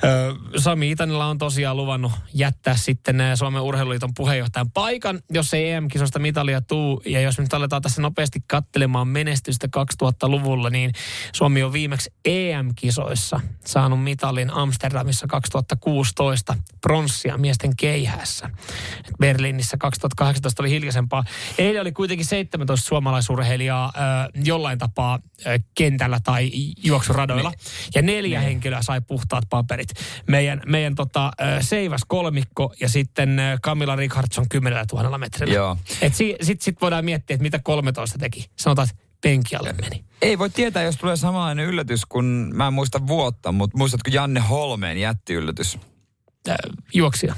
ö, 0.03 0.35
Sami 0.59 0.91
Itanilla 0.91 1.25
on 1.25 1.37
tosiaan 1.37 1.77
luvannut 1.77 2.11
jättää 2.33 2.75
sitten 2.77 3.21
Suomen 3.35 3.61
urheiluliiton 3.61 4.13
puheenjohtajan 4.15 4.71
paikan, 4.71 5.19
jos 5.29 5.53
ei 5.53 5.71
EM-kisosta 5.71 6.19
mitalia 6.19 6.61
tuu. 6.61 7.01
Ja 7.05 7.21
jos 7.21 7.39
nyt 7.39 7.53
aletaan 7.53 7.81
tässä 7.81 8.01
nopeasti 8.01 8.39
kattelemaan 8.47 9.07
menestystä 9.07 9.67
2000-luvulla, 9.67 10.69
niin 10.69 10.91
Suomi 11.33 11.63
on 11.63 11.73
viimeksi 11.73 12.13
EM-kisoissa 12.25 13.39
saanut 13.65 14.03
mitalin 14.03 14.49
Amsterdamissa 14.53 15.27
2016 15.27 16.55
pronssia 16.81 17.37
miesten 17.37 17.75
keihässä. 17.75 18.49
Berliinissä 19.23 19.77
2018 19.77 20.63
oli 20.63 20.69
hiljaisempaa. 20.69 21.23
Eilen 21.57 21.81
oli 21.81 21.91
kuitenkin 21.91 22.25
17 22.25 22.87
suomalaisurheilijaa 22.87 23.93
ö, 23.95 23.99
jollain 24.43 24.79
tapaa 24.79 25.19
ö, 25.45 25.59
kentällä 25.75 26.19
tai 26.23 26.51
juoksuradoilla. 26.83 27.51
Ja 27.95 28.01
neljä 28.01 28.39
henkilöä 28.39 28.81
sai 28.81 29.01
puhtaat 29.01 29.43
paperit. 29.49 29.89
Meidän, 30.27 30.61
meidän 30.65 30.95
tota, 30.95 31.31
ö, 31.41 31.63
Seiväs 31.63 32.01
kolmikko 32.07 32.73
ja 32.81 32.89
sitten 32.89 33.39
ö, 33.39 33.57
Camilla 33.63 33.95
Richardson 33.95 34.49
10 34.49 34.85
000 34.93 35.17
metrillä. 35.17 35.53
Joo. 35.53 35.77
Et 36.01 36.15
si, 36.15 36.35
sit, 36.41 36.61
sit 36.61 36.81
voidaan 36.81 37.05
miettiä, 37.05 37.33
että 37.33 37.43
mitä 37.43 37.59
13 37.59 38.17
teki. 38.17 38.49
Sanotaan, 38.59 38.87
että 38.89 39.03
penkialle 39.21 39.73
meni. 39.73 40.03
Ei 40.21 40.39
voi 40.39 40.49
tietää, 40.49 40.83
jos 40.83 40.97
tulee 40.97 41.15
samanlainen 41.15 41.65
yllätys 41.65 42.05
kuin, 42.05 42.25
mä 42.53 42.67
en 42.67 42.73
muista 42.73 43.07
vuotta, 43.07 43.51
mutta 43.51 43.77
muistatko 43.77 44.09
Janne 44.13 44.39
Holmeen 44.39 44.97
jätti 44.97 45.33
yllätys? 45.33 45.79
Äh, 46.49 46.55
juoksija. 46.93 47.35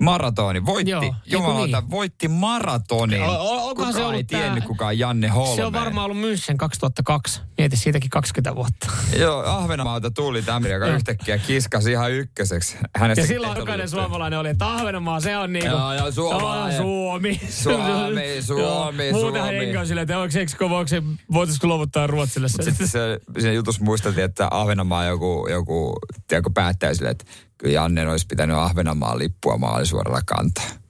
Maratoni. 0.00 0.66
Voitti, 0.66 0.90
Joo, 0.90 1.14
jumalauta, 1.26 1.80
niin? 1.80 1.90
voitti 1.90 2.28
maratonin. 2.28 3.22
O- 3.22 3.68
Kukaan 3.68 3.92
se 3.92 4.02
ollut 4.04 4.14
ei 4.16 4.24
tää- 4.24 4.40
tiennyt 4.40 4.64
kukaan 4.64 4.98
Janne 4.98 5.28
Holmeen. 5.28 5.56
Se 5.56 5.64
on 5.64 5.72
varmaan 5.72 6.10
ollut 6.10 6.24
München 6.24 6.56
2002. 6.56 7.40
Mieti 7.58 7.76
siitäkin 7.76 8.10
20 8.10 8.54
vuotta. 8.56 8.86
Joo, 9.18 9.42
Ahvenanmaalta 9.46 10.10
tuli 10.10 10.42
tämmöinen, 10.42 10.74
joka 10.74 10.86
yhtäkkiä 10.86 11.38
kiskasi 11.38 11.90
ihan 11.90 12.12
ykköseksi. 12.12 12.76
Hänestä 12.96 13.20
Ja 13.20 13.26
silloin 13.26 13.58
jokainen 13.58 13.88
suomalainen 13.88 14.38
oli, 14.38 14.48
että 14.48 14.72
Ahvenanmaa 14.74 15.20
se 15.20 15.36
on 15.36 15.52
niinku... 15.52 15.68
Joo, 15.68 15.92
joo, 15.94 16.10
suomalainen. 16.12 16.76
Suomi. 16.82 17.40
Suomi, 17.50 18.42
Suomi, 18.42 18.62
Joo. 18.62 18.92
Muutenhan 19.12 19.48
Suomi. 19.50 19.56
jengi 19.56 19.76
on 19.76 19.86
silleen, 19.86 20.02
että 20.02 20.18
onko 20.18 20.38
eikö 20.38 20.52
kova, 20.58 20.78
onko 20.78 20.88
se, 20.88 21.02
voitaisiko 21.32 21.66
luovuttaa 21.66 22.06
Ruotsille 22.06 22.48
se. 22.48 22.62
Sitten 22.62 22.88
se, 22.88 23.20
siinä 23.38 23.52
jutussa 23.52 23.84
muisteltiin, 23.84 24.24
että 24.24 24.48
Ahvenanmaa 24.50 25.04
joku, 25.04 25.46
joku 25.50 25.96
tiedätkö, 26.28 26.50
päättäjä 26.54 26.94
sille, 26.94 27.10
että 27.10 27.24
kyllä 27.58 27.74
Janne 27.74 28.10
olisi 28.10 28.26
pitänyt 28.26 28.56
Ahvenanmaan 28.56 29.18
lippua 29.18 29.58
maalisuoralla 29.58 30.20
kantaa. 30.26 30.83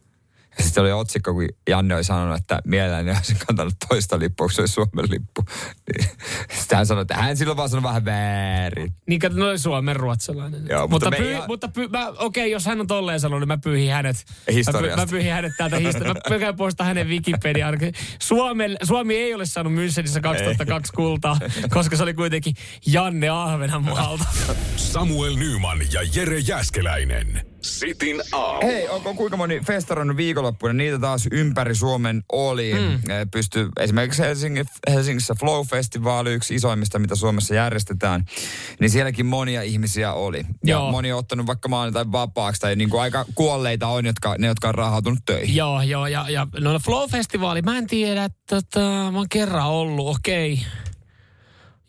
Ja 0.58 0.64
sitten 0.64 0.82
oli 0.82 0.92
otsikko, 0.92 1.34
kun 1.34 1.48
Janne 1.68 1.94
oli 1.94 2.04
sanonut, 2.04 2.36
että 2.38 2.58
mielelläni 2.64 3.10
olisi 3.10 3.34
kantanut 3.46 3.74
toista 3.88 4.18
lippua, 4.18 4.46
kun 4.46 4.52
se 4.52 4.62
olisi 4.62 4.74
Suomen 4.74 5.10
lippu. 5.10 5.44
Niin, 5.92 6.10
sitten 6.58 6.76
hän 6.76 6.86
sanoi, 6.86 7.02
että 7.02 7.14
hän 7.16 7.36
silloin 7.36 7.56
vaan 7.56 7.68
sanoi 7.68 7.82
vähän 7.82 8.04
väärin. 8.04 8.94
Niin 9.08 9.20
kato, 9.20 9.36
no 9.36 9.58
Suomen 9.58 9.96
ruotsalainen. 9.96 10.66
Joo, 10.68 10.88
mutta 10.88 10.94
mutta 10.94 11.06
mutta, 11.06 11.10
me 11.10 11.16
pyy, 11.16 11.32
ihan- 11.32 11.44
mutta 11.48 11.68
py, 11.68 11.88
mä, 11.88 12.08
okei, 12.18 12.50
jos 12.50 12.66
hän 12.66 12.80
on 12.80 12.86
tolleen 12.86 13.20
sanonut, 13.20 13.40
niin 13.40 13.48
mä 13.48 13.58
pyyhin 13.58 13.92
hänet. 13.92 14.16
Mä, 14.16 14.34
py, 14.46 14.54
Historiasta. 14.54 15.00
mä 15.00 15.06
pyyhin 15.10 15.32
hänet 15.32 15.52
täältä 15.58 15.76
historiasta. 15.78 16.30
Mä 16.30 16.38
käyn 16.38 16.56
poistaa 16.56 16.86
hänen 16.86 17.08
Wikipediaan. 17.08 17.78
Suomen, 18.22 18.76
Suomi 18.82 19.14
ei 19.16 19.34
ole 19.34 19.46
saanut 19.46 19.72
Münchenissä 19.72 20.20
2002 20.20 20.92
kultaa, 20.92 21.38
koska 21.70 21.96
se 21.96 22.02
oli 22.02 22.14
kuitenkin 22.14 22.54
Janne 22.86 23.28
Ahvenanmaalta. 23.28 24.24
Samuel 24.76 25.36
Nyman 25.36 25.78
ja 25.92 26.00
Jere 26.14 26.38
Jäskeläinen. 26.38 27.53
Sitin 27.64 28.22
aamu. 28.32 28.66
Hei, 28.66 28.88
onko 28.88 29.14
kuinka 29.14 29.36
moni 29.36 29.60
festaroinut 29.66 30.16
viikonloppuna? 30.16 30.72
Niitä 30.72 30.98
taas 30.98 31.28
ympäri 31.30 31.74
Suomen 31.74 32.22
oli. 32.32 32.74
Mm. 32.74 33.00
Pysty, 33.30 33.68
esimerkiksi 33.80 34.22
Helsingin, 34.22 34.66
Helsingissä 34.90 35.34
Flow-festivaali, 35.34 36.28
yksi 36.28 36.54
isoimmista, 36.54 36.98
mitä 36.98 37.14
Suomessa 37.14 37.54
järjestetään. 37.54 38.24
Niin 38.80 38.90
sielläkin 38.90 39.26
monia 39.26 39.62
ihmisiä 39.62 40.12
oli. 40.12 40.38
Ja 40.38 40.44
Joo. 40.64 40.90
moni 40.90 41.12
on 41.12 41.18
ottanut 41.18 41.46
vaikka 41.46 41.68
maanantai 41.68 42.04
vapaaksi. 42.12 42.60
Tai 42.60 42.76
niin 42.76 42.90
kuin 42.90 43.00
aika 43.02 43.24
kuolleita 43.34 43.86
on 43.86 44.06
jotka, 44.06 44.34
ne, 44.38 44.46
jotka 44.46 44.68
on 44.68 44.74
rahautunut 44.74 45.18
töihin. 45.26 45.56
joo, 45.56 45.82
joo, 45.82 46.06
ja, 46.06 46.26
ja 46.28 46.46
no 46.60 46.78
Flow-festivaali, 46.78 47.62
mä 47.62 47.78
en 47.78 47.86
tiedä, 47.86 48.28
tota, 48.48 48.80
mä 48.80 49.18
oon 49.18 49.28
kerran 49.30 49.66
ollut, 49.66 50.16
okei. 50.16 50.60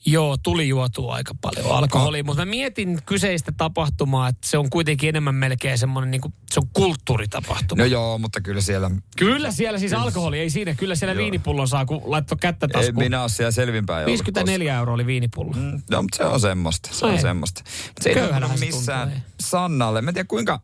Joo, 0.07 0.37
tuli 0.37 0.67
juotua 0.67 1.13
aika 1.15 1.35
paljon 1.41 1.71
alkoholia, 1.71 2.23
mutta 2.23 2.41
mä 2.45 2.49
mietin 2.49 2.99
kyseistä 3.05 3.51
tapahtumaa, 3.57 4.27
että 4.27 4.47
se 4.47 4.57
on 4.57 4.69
kuitenkin 4.69 5.09
enemmän 5.09 5.35
melkein 5.35 5.77
semmoinen, 5.77 6.11
niin 6.11 6.21
kuin, 6.21 6.33
se 6.51 6.59
on 6.59 6.67
kulttuuritapahtuma. 6.73 7.81
No 7.81 7.85
joo, 7.85 8.17
mutta 8.17 8.41
kyllä 8.41 8.61
siellä... 8.61 8.91
Kyllä 9.17 9.51
siellä 9.51 9.79
siis 9.79 9.93
alkoholi, 9.93 10.39
ei 10.39 10.49
siinä. 10.49 10.73
Kyllä 10.75 10.95
siellä 10.95 11.15
viinipullon 11.17 11.67
saa, 11.67 11.85
kun 11.85 12.01
laittoi 12.05 12.37
kättä 12.41 12.65
Ei 12.65 12.73
taskuun. 12.73 13.03
minä 13.03 13.21
ole 13.21 13.29
siellä 13.29 13.51
selvinpäin 13.51 13.97
ollut 13.97 14.07
54 14.07 14.75
euroa 14.77 14.93
oli 14.93 15.05
viinipullo. 15.05 15.53
Mm, 15.53 15.81
No, 15.91 16.01
mutta 16.01 16.17
se 16.17 16.23
on 16.25 16.39
semmoista. 16.39 16.89
Se 16.93 17.05
on 17.05 17.11
Ei. 17.11 17.21
semmoista. 17.21 17.63
Mutta 17.87 18.03
se 18.03 18.09
ei 18.09 18.59
missään 18.59 19.09
tuntuu, 19.11 19.29
Sannalle. 19.39 20.01
Mä 20.01 20.09
en 20.09 20.13
tiedä 20.13 20.27
kuinka, 20.27 20.59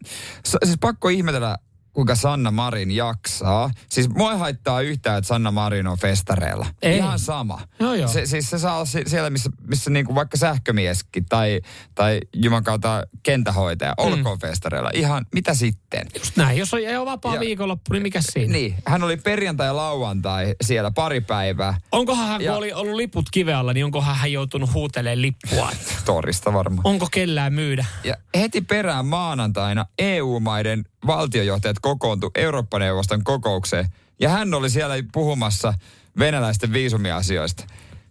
siis 0.66 0.78
pakko 0.80 1.10
ihmetellä, 1.10 1.58
kuinka 1.94 2.16
Sanna 2.16 2.52
Marin 2.52 2.92
jaksaa. 2.92 3.72
Siis 3.90 4.10
mua 4.10 4.32
ei 4.32 4.38
haittaa 4.38 4.82
yhtään, 4.82 5.18
että 5.18 5.28
Sanna 5.28 5.52
Marin 5.52 5.88
on 5.88 5.98
festareilla. 5.98 6.66
Ei. 6.82 6.98
Ihan 6.98 7.20
sama. 7.20 7.60
Joo, 7.80 7.94
joo. 7.94 8.08
Se, 8.08 8.26
siis 8.26 8.50
se 8.50 8.60
saa 8.60 8.76
olla 8.76 8.86
si- 8.86 9.04
siellä, 9.08 9.30
missä, 9.30 9.50
missä 9.68 9.90
niinku 9.90 10.16
vaikka 10.16 10.38
sähkömieskin 10.38 11.26
tai, 11.30 11.62
tai 11.96 12.20
juman 12.36 12.64
kautta 12.64 13.04
kentähoitaja, 13.24 13.94
olkoon 13.98 14.40
festareilla. 14.40 14.90
Ihan, 14.94 15.26
mitä 15.34 15.54
sitten? 15.54 16.06
Just 16.20 16.38
näin. 16.38 16.58
Jos 16.58 16.74
on, 16.74 16.80
ei 16.80 16.98
ole 16.98 17.06
vapaa 17.06 17.34
Ja- 17.34 17.40
viikonloppu, 17.40 17.94
niin 17.94 18.04
mikä 18.04 18.20
siinä? 18.22 18.54
Niin, 18.54 18.76
hän 18.86 19.04
oli 19.04 19.18
perjantai 19.18 19.68
ja 19.68 19.76
lauantai 19.76 20.56
siellä 20.64 20.92
pari 20.92 21.22
päivää. 21.22 21.78
Onkohan 21.92 22.28
hän, 22.28 22.38
kun 22.38 22.46
Ja- 22.46 22.56
oli 22.56 22.74
ollut 22.74 22.96
liput 22.96 23.26
kivealla, 23.32 23.74
niin 23.74 23.86
onkohan 23.86 24.16
hän 24.16 24.32
joutunut 24.32 24.74
huutelemaan 24.74 25.22
lippua? 25.22 25.70
Torista 26.06 26.54
varmaan. 26.54 26.82
Onko 26.88 27.08
kellään 27.12 27.54
myydä? 27.54 27.86
Ja 28.04 28.16
heti 28.38 28.62
perään 28.62 29.06
maanantaina 29.06 29.86
EU-maiden 30.00 30.84
valtiojohtajat 31.08 31.80
kokoontu 31.82 32.32
Eurooppa-neuvoston 32.36 33.24
kokoukseen. 33.24 33.86
Ja 34.20 34.30
hän 34.30 34.54
oli 34.54 34.70
siellä 34.70 34.96
puhumassa 35.14 35.74
venäläisten 36.20 36.74
viisumiasioista. 36.74 37.64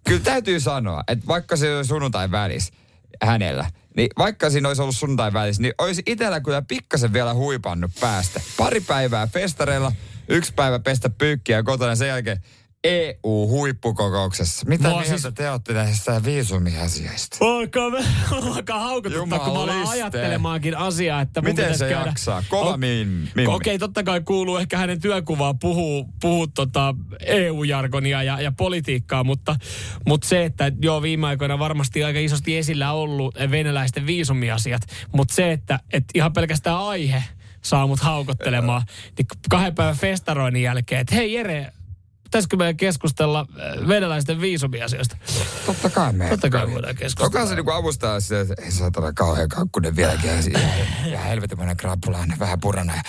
Kyllä 0.04 0.20
täytyy 0.20 0.60
sanoa, 0.60 1.04
että 1.08 1.26
vaikka 1.26 1.56
se 1.56 1.76
oli 1.76 1.84
sunnuntai 1.84 2.30
välis 2.30 2.72
hänellä, 3.22 3.70
niin 3.96 4.08
vaikka 4.18 4.50
siinä 4.50 4.68
olisi 4.68 4.82
ollut 4.82 4.96
sunnuntai 4.96 5.32
välis, 5.32 5.60
niin 5.60 5.74
olisi 5.78 6.02
itsellä 6.06 6.40
kyllä 6.40 6.62
pikkasen 6.62 7.12
vielä 7.12 7.34
huipannut 7.34 7.90
päästä. 8.00 8.40
Pari 8.56 8.80
päivää 8.80 9.26
festareilla, 9.26 9.92
yksi 10.28 10.54
päivä 10.54 10.78
pestä 10.78 11.10
pyykkiä 11.10 11.62
kotona 11.62 11.96
sen 11.96 12.08
jälkeen 12.08 12.42
EU-huippukokouksessa. 12.84 14.66
Mitä 14.68 14.88
Mua 14.88 15.00
mieltä 15.00 15.18
siis- 15.18 15.34
te 15.34 15.50
olette 15.50 15.72
näistä 15.72 16.24
viisumiasioista? 16.24 17.36
Alkaa, 17.40 17.86
alkaa 18.54 18.78
haukututtaa, 18.88 19.38
kun 19.38 19.66
mä 19.66 19.90
ajattelemaankin 19.90 20.76
asiaa, 20.76 21.20
että 21.20 21.40
mun 21.40 21.50
Miten 21.50 21.78
se 21.78 21.88
käydä. 21.88 22.06
jaksaa? 22.06 22.42
Kova 22.48 22.74
O- 22.74 22.76
mimmi. 22.76 23.46
Okei, 23.46 23.78
totta 23.78 24.02
kai 24.02 24.20
kuuluu 24.20 24.56
ehkä 24.56 24.78
hänen 24.78 25.00
työkuvaan 25.00 25.58
puhuu, 25.58 26.08
puhuu 26.20 26.46
tota 26.46 26.94
EU-jargonia 27.26 28.22
ja, 28.22 28.40
ja 28.40 28.52
politiikkaa, 28.52 29.24
mutta, 29.24 29.56
mutta 30.06 30.28
se, 30.28 30.44
että 30.44 30.72
joo, 30.82 31.02
viime 31.02 31.26
aikoina 31.26 31.58
varmasti 31.58 32.04
aika 32.04 32.18
isosti 32.18 32.56
esillä 32.56 32.92
ollut 32.92 33.34
venäläisten 33.50 34.06
viisumiasiat, 34.06 34.82
mutta 35.16 35.34
se, 35.34 35.52
että, 35.52 35.80
että 35.92 36.12
ihan 36.14 36.32
pelkästään 36.32 36.78
aihe 36.78 37.24
saa 37.62 37.86
mut 37.86 38.00
haukottelemaan, 38.00 38.82
niin 39.18 39.26
kahden 39.50 39.74
päivän 39.74 39.96
festaroinnin 39.96 40.62
jälkeen, 40.62 41.00
että 41.00 41.14
hei 41.14 41.32
Jere, 41.32 41.72
pitäisikö 42.30 42.56
meidän 42.56 42.76
keskustella 42.76 43.40
äh, 43.40 43.88
venäläisten 43.88 44.40
viisumiasioista? 44.40 45.16
Totta 45.66 45.90
kai 45.90 46.12
me. 46.12 46.28
Totta 46.28 46.50
kai 46.50 46.70
voidaan 46.72 46.96
keskustella. 46.96 47.26
Onkohan 47.26 47.48
se 47.48 47.54
niinku 47.54 47.70
avustaa 47.70 48.20
se, 48.20 48.40
että 48.40 48.54
ei 48.64 48.70
saatana 48.70 49.12
kauhean 49.12 49.48
kakkunen 49.48 49.96
vieläkin. 49.96 50.30
Ja, 50.52 50.60
ja 51.10 51.18
helvetimoinen 51.20 51.76
krapulainen, 51.76 52.38
vähän 52.38 52.60
purana. 52.60 52.94
Ja, 52.94 53.02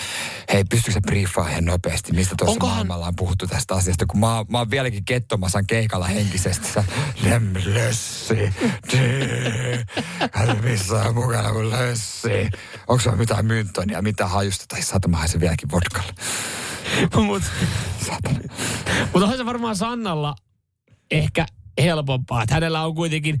hei, 0.52 0.64
pystyykö 0.64 0.92
se 0.92 1.00
briefaa 1.00 1.48
ihan 1.48 1.64
nopeasti, 1.64 2.12
mistä 2.12 2.34
tuossa 2.38 2.52
Onkohan- 2.52 2.74
maailmalla 2.74 3.06
on 3.06 3.16
puhuttu 3.16 3.46
tästä 3.46 3.74
asiasta, 3.74 4.06
kun 4.06 4.20
mä, 4.20 4.44
mä 4.48 4.58
oon 4.58 4.70
vieläkin 4.70 5.04
kettomasan 5.04 5.66
keikalla 5.66 6.06
henkisesti. 6.06 6.68
Sä, 6.72 6.84
lem 7.22 7.52
lössi, 7.64 8.36
hän 10.32 10.64
missään 10.64 11.14
mukana 11.14 11.52
kuin 11.52 11.70
lössi. 11.70 12.50
Onko 12.88 13.02
se 13.02 13.10
mitään 13.10 13.46
myyntonia, 13.46 14.02
mitä 14.02 14.26
hajusta, 14.26 14.64
tai 14.68 14.82
saatana 14.82 15.10
mä 15.10 15.16
haisen 15.16 15.40
vieläkin 15.40 15.70
vodkalle. 15.70 16.12
Mutta. 17.26 17.48
Mutta 19.12 19.26
on 19.26 19.36
se 19.36 19.46
varmaan 19.46 19.76
Sannalla 19.76 20.34
ehkä 21.10 21.46
helpompaa, 21.82 22.42
että 22.42 22.54
hänellä 22.54 22.84
on 22.84 22.94
kuitenkin... 22.94 23.38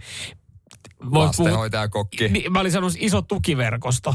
Lastenhoitaja, 1.00 1.88
kokki. 1.88 2.28
Niin, 2.28 2.52
mä 2.52 2.60
olin 2.60 2.72
sanonut 2.72 2.96
iso 2.98 3.22
tukiverkosto 3.22 4.14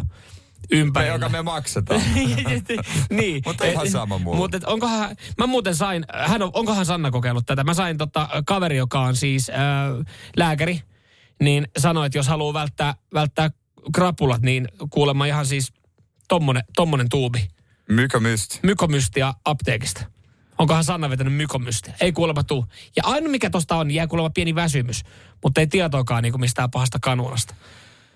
ympärillä. 0.71 1.13
Joka 1.13 1.29
me 1.29 1.41
maksetaan. 1.41 2.01
niin. 3.09 3.41
Mutta 3.45 3.65
ihan 3.65 3.91
sama 3.91 4.17
mulla. 4.17 4.37
Mutta 4.37 4.59
onkohan, 4.65 5.15
mä 5.37 5.47
muuten 5.47 5.75
sain, 5.75 6.05
hän 6.13 6.41
on, 6.41 6.51
onkohan 6.53 6.85
Sanna 6.85 7.11
kokeillut 7.11 7.45
tätä? 7.45 7.63
Mä 7.63 7.73
sain 7.73 7.97
tota, 7.97 8.29
kaveri, 8.45 8.77
joka 8.77 8.99
on 8.99 9.15
siis 9.15 9.49
äh, 9.49 9.55
lääkäri, 10.37 10.81
niin 11.41 11.67
sanoi, 11.77 12.05
että 12.05 12.17
jos 12.17 12.27
haluaa 12.27 12.53
välttää, 12.53 12.95
välttää 13.13 13.49
krapulat, 13.95 14.41
niin 14.41 14.67
kuulemma 14.89 15.25
ihan 15.25 15.45
siis 15.45 15.73
tommonen, 16.27 16.63
tommonen 16.75 17.09
tuubi. 17.09 17.47
Mykomyst. 17.89 18.59
mykomystia 18.63 19.33
apteekista. 19.45 20.05
Onkohan 20.57 20.83
Sanna 20.83 21.09
vetänyt 21.09 21.33
mykomystia? 21.33 21.93
Ei 22.01 22.11
kuulemma 22.11 22.43
tuu. 22.43 22.65
Ja 22.95 23.03
ainoa 23.05 23.31
mikä 23.31 23.49
tosta 23.49 23.75
on, 23.75 23.87
niin 23.87 23.95
jää 23.95 24.07
kuulemma 24.07 24.29
pieni 24.29 24.55
väsymys. 24.55 25.03
Mutta 25.43 25.61
ei 25.61 25.67
tietoakaan 25.67 26.23
niin 26.23 26.39
mistään 26.39 26.71
pahasta 26.71 26.97
kanuunasta. 27.01 27.55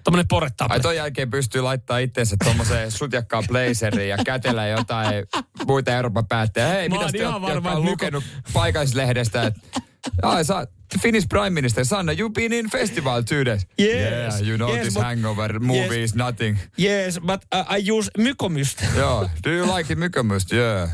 Tuommoinen 0.03 0.27
porettaa. 0.27 0.67
Ai 0.71 0.79
ton 0.79 0.95
jälkeen 0.95 1.29
pystyy 1.31 1.61
laittaa 1.61 1.97
itseensä 1.97 2.35
tommoseen 2.43 2.91
sutjakkaan 2.91 3.43
blazeriin 3.47 4.09
ja 4.09 4.17
kätellä 4.25 4.67
jotain 4.67 5.25
muita 5.67 5.91
Euroopan 5.91 6.27
päättäjä. 6.27 6.67
Hei, 6.67 6.89
mitä 6.89 7.05
te 7.11 7.27
olette, 7.27 7.41
varma, 7.41 7.79
lukenut 7.79 8.23
paikallislehdestä, 8.53 9.43
että 9.43 9.61
Ai, 10.21 10.45
sä, 10.45 10.67
Finnish 11.01 11.27
Prime 11.27 11.49
Minister, 11.49 11.85
Sanna, 11.85 12.11
you 12.13 12.29
been 12.29 12.53
in 12.53 12.69
festival 12.69 13.21
two 13.21 13.45
days. 13.45 13.67
Yes. 13.79 13.91
Yeah, 14.39 14.47
you 14.47 14.57
know 14.57 14.69
Yes, 14.69 14.81
this 14.81 14.93
but- 14.93 15.03
hangover 15.03 15.59
movie 15.59 15.99
Yes. 16.01 16.09
is 16.11 16.15
nothing. 16.15 16.57
Yes, 16.79 17.19
but 17.19 17.41
uh, 17.55 17.77
I 17.77 17.91
use 17.91 18.11
mykomystä. 18.17 18.83
Joo, 18.97 19.29
do 19.43 19.49
you 19.51 19.77
like 19.77 19.93
it 19.93 19.99
mykomust? 19.99 20.51
Yeah. 20.53 20.89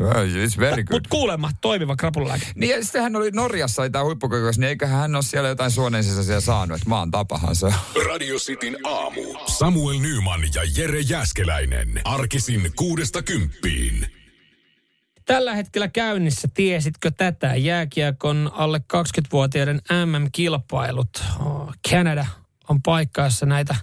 Well, 0.00 0.26
it's 0.46 0.58
very 0.58 0.84
good. 0.84 0.94
Mutta 0.96 1.08
kuulemma 1.08 1.50
toimiva 1.60 1.96
krapulälääke. 1.96 2.46
Niin 2.54 2.70
ja 2.76 2.82
sitten 2.82 3.02
hän 3.02 3.16
oli 3.16 3.30
Norjassa 3.30 3.90
tämä 3.90 4.04
huippukokous, 4.04 4.58
niin 4.58 4.68
eiköhän 4.68 5.00
hän 5.00 5.14
ole 5.14 5.22
siellä 5.22 5.48
jotain 5.48 5.70
suonensisäisiä 5.70 6.40
saanut, 6.40 6.76
että 6.76 6.88
maan 6.88 7.10
tapahan 7.10 7.56
se. 7.56 7.66
Radio 8.06 8.36
Cityn 8.36 8.76
aamu. 8.84 9.20
Samuel 9.46 9.98
Nyman 9.98 10.40
ja 10.54 10.62
Jere 10.76 11.00
Jäskeläinen. 11.00 12.00
Arkisin 12.04 12.72
kuudesta 12.76 13.22
kymppiin. 13.22 14.06
Tällä 15.26 15.54
hetkellä 15.54 15.88
käynnissä, 15.88 16.48
tiesitkö 16.54 17.10
tätä, 17.10 17.54
jääkiekon 17.54 18.50
alle 18.54 18.78
20-vuotiaiden 18.78 19.80
MM-kilpailut. 20.06 21.24
Canada 21.90 22.26
on 22.68 22.82
paikka, 22.82 23.22
jossa 23.22 23.46
näitä 23.46 23.74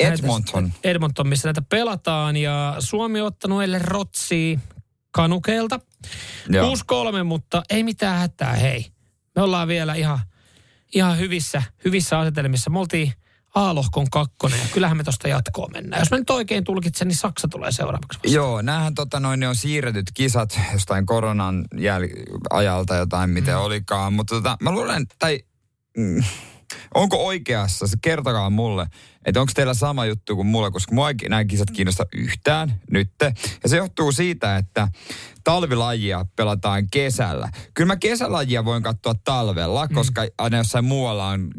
Edmonton. 0.00 0.62
Näitä, 0.64 0.78
Edmonton, 0.84 1.28
missä 1.28 1.48
näitä 1.48 1.62
pelataan. 1.62 2.36
Ja 2.36 2.76
Suomi 2.78 3.20
on 3.20 3.26
ottanut 3.26 3.62
eilen 3.62 3.80
rotsia 3.80 4.58
kanukeelta. 5.10 5.80
Joo. 6.48 6.74
6-3, 7.20 7.24
mutta 7.24 7.62
ei 7.70 7.82
mitään 7.82 8.18
hätää, 8.18 8.52
hei. 8.52 8.86
Me 9.36 9.42
ollaan 9.42 9.68
vielä 9.68 9.94
ihan, 9.94 10.18
ihan 10.94 11.18
hyvissä, 11.18 11.62
hyvissä 11.84 12.18
asetelmissa. 12.18 12.70
Me 12.70 12.78
oltiin 12.78 13.12
A-lohkon 13.54 14.10
kakkonen 14.10 14.58
ja 14.60 14.66
kyllähän 14.72 14.96
me 14.96 15.04
tosta 15.04 15.28
jatkoon 15.28 15.70
mennään. 15.72 16.00
Jos 16.00 16.10
mä 16.10 16.18
nyt 16.18 16.30
oikein 16.30 16.64
tulkitsen, 16.64 17.08
niin 17.08 17.16
Saksa 17.16 17.48
tulee 17.48 17.72
seuraavaksi. 17.72 18.18
vastaan. 18.18 18.34
Joo, 18.34 18.62
näähän 18.62 18.94
tota, 18.94 19.20
noin, 19.20 19.40
ne 19.40 19.48
on 19.48 19.56
siirretyt 19.56 20.10
kisat 20.14 20.60
jostain 20.72 21.06
koronan 21.06 21.64
jäl- 21.74 22.38
ajalta 22.50 22.96
jotain, 22.96 23.30
miten 23.30 23.54
mm. 23.54 23.60
olikaan. 23.60 24.12
Mutta 24.12 24.34
tota, 24.34 24.56
mä 24.60 24.70
luulen, 24.70 25.06
tai 25.18 25.40
mm, 25.96 26.22
onko 26.94 27.26
oikeassa, 27.26 27.86
se 27.86 27.96
kertokaa 28.02 28.50
mulle, 28.50 28.86
että 29.24 29.40
onko 29.40 29.52
teillä 29.54 29.74
sama 29.74 30.06
juttu 30.06 30.36
kuin 30.36 30.46
mulle, 30.46 30.70
koska 30.70 30.94
mua 30.94 31.08
ei 31.08 31.14
nämä 31.28 31.44
kisat 31.44 31.70
kiinnosta 31.70 32.04
yhtään 32.14 32.80
nytte. 32.90 33.34
Ja 33.62 33.68
se 33.68 33.76
johtuu 33.76 34.12
siitä, 34.12 34.56
että 34.56 34.88
talvilajia 35.44 36.26
pelataan 36.36 36.86
kesällä. 36.90 37.48
Kyllä 37.74 37.86
mä 37.88 37.96
kesälajia 37.96 38.64
voin 38.64 38.82
katsoa 38.82 39.14
talvella, 39.24 39.86
Mm. 39.86 39.94
koska 39.94 40.26
aina 40.38 40.56
jossain 40.56 40.84
muualla 40.84 41.26
on 41.28 41.50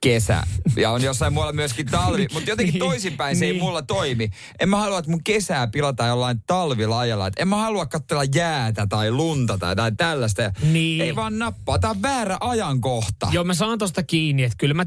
kesä. 0.00 0.42
Ja 0.76 0.90
on 0.90 1.02
jossain 1.02 1.32
muualla 1.32 1.52
myöskin 1.52 1.86
talvi. 1.86 2.26
Mutta 2.32 2.50
jotenkin 2.50 2.72
Niin, 2.72 2.80
toisinpäin 2.80 3.36
se 3.36 3.44
ei 3.44 3.52
niin. 3.52 3.62
mulla 3.62 3.82
toimi. 3.82 4.30
En 4.60 4.68
mä 4.68 4.76
halua, 4.76 4.98
että 4.98 5.10
mun 5.10 5.24
kesää 5.24 5.66
pilataan 5.66 6.08
jollain 6.08 6.42
talvilajalla. 6.46 7.26
Et 7.26 7.34
en 7.38 7.48
mä 7.48 7.56
halua 7.56 7.86
katsella 7.86 8.24
jäätä 8.34 8.86
tai 8.86 9.10
lunta 9.10 9.58
tai 9.58 9.70
jotain 9.70 9.96
tällaista. 9.96 10.52
Niin. 10.62 11.00
Ei 11.00 11.16
vaan 11.16 11.38
nappaa. 11.38 11.78
Tää 11.78 11.90
on 11.90 12.02
väärä 12.02 12.36
ajankohta. 12.40 13.28
Joo, 13.32 13.44
mä 13.44 13.54
saan 13.54 13.78
tosta 13.78 14.02
kiinni, 14.02 14.44
että 14.44 14.56
kyllä 14.58 14.74
mä 14.74 14.86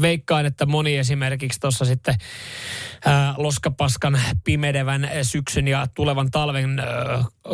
veikkaan, 0.00 0.46
että 0.46 0.66
moni 0.66 0.96
esimerkiksi 0.96 1.60
tuossa 1.60 1.84
sitten 1.84 2.14
loskapaskan 3.36 4.20
pimedevän 4.44 5.10
syksyn 5.22 5.68
ja 5.68 5.86
tulevan 5.94 6.30
talven 6.30 6.82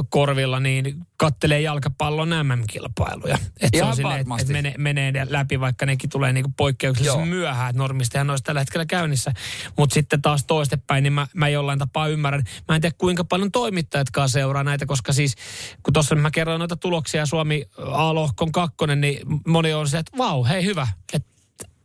korvilla, 0.09 0.61
niin 0.61 1.07
kattelee 1.17 1.61
jalkapallon 1.61 2.29
MM-kilpailuja. 2.29 3.39
Että 3.61 3.79
se 3.79 3.85
on 3.85 3.97
silleen, 3.97 4.21
että 4.21 4.35
et 4.41 4.49
menee, 4.49 4.75
menee 4.79 5.13
ne 5.13 5.27
läpi, 5.31 5.61
vaikka 5.61 5.87
nekin 5.87 6.11
tulee 6.11 6.33
niinku 6.33 6.53
poikkeuksellisen 6.57 7.19
Joo. 7.19 7.27
myöhään, 7.27 7.71
että 7.71 7.79
normistihan 7.79 8.31
olisi 8.31 8.45
tällä 8.45 8.61
hetkellä 8.61 8.87
käynnissä. 8.87 9.33
Mutta 9.79 9.95
sitten 9.95 10.23
taas 10.23 10.45
toistepäin, 10.45 11.03
niin 11.03 11.13
mä, 11.13 11.27
mä 11.35 11.49
jollain 11.49 11.79
tapaa 11.79 12.09
ymmärrän. 12.09 12.43
Mä 12.69 12.75
en 12.75 12.81
tiedä 12.81 12.95
kuinka 12.99 13.25
paljon 13.25 13.53
toimittajatkaan 13.53 14.29
seuraa 14.29 14.65
näitä, 14.65 14.87
koska 14.87 15.13
siis 15.13 15.35
kun 15.83 15.93
tuossa 15.93 16.15
mä 16.15 16.31
kerroin 16.31 16.59
noita 16.59 16.77
tuloksia 16.77 17.27
Suomi 17.27 17.65
A-lohkon 17.79 18.53
kakkonen, 18.53 19.01
niin 19.01 19.19
moni 19.47 19.75
on 19.75 19.89
se, 19.89 19.99
että 19.99 20.19
vau, 20.19 20.45
hei 20.45 20.65
hyvä, 20.65 20.89
että 21.13 21.34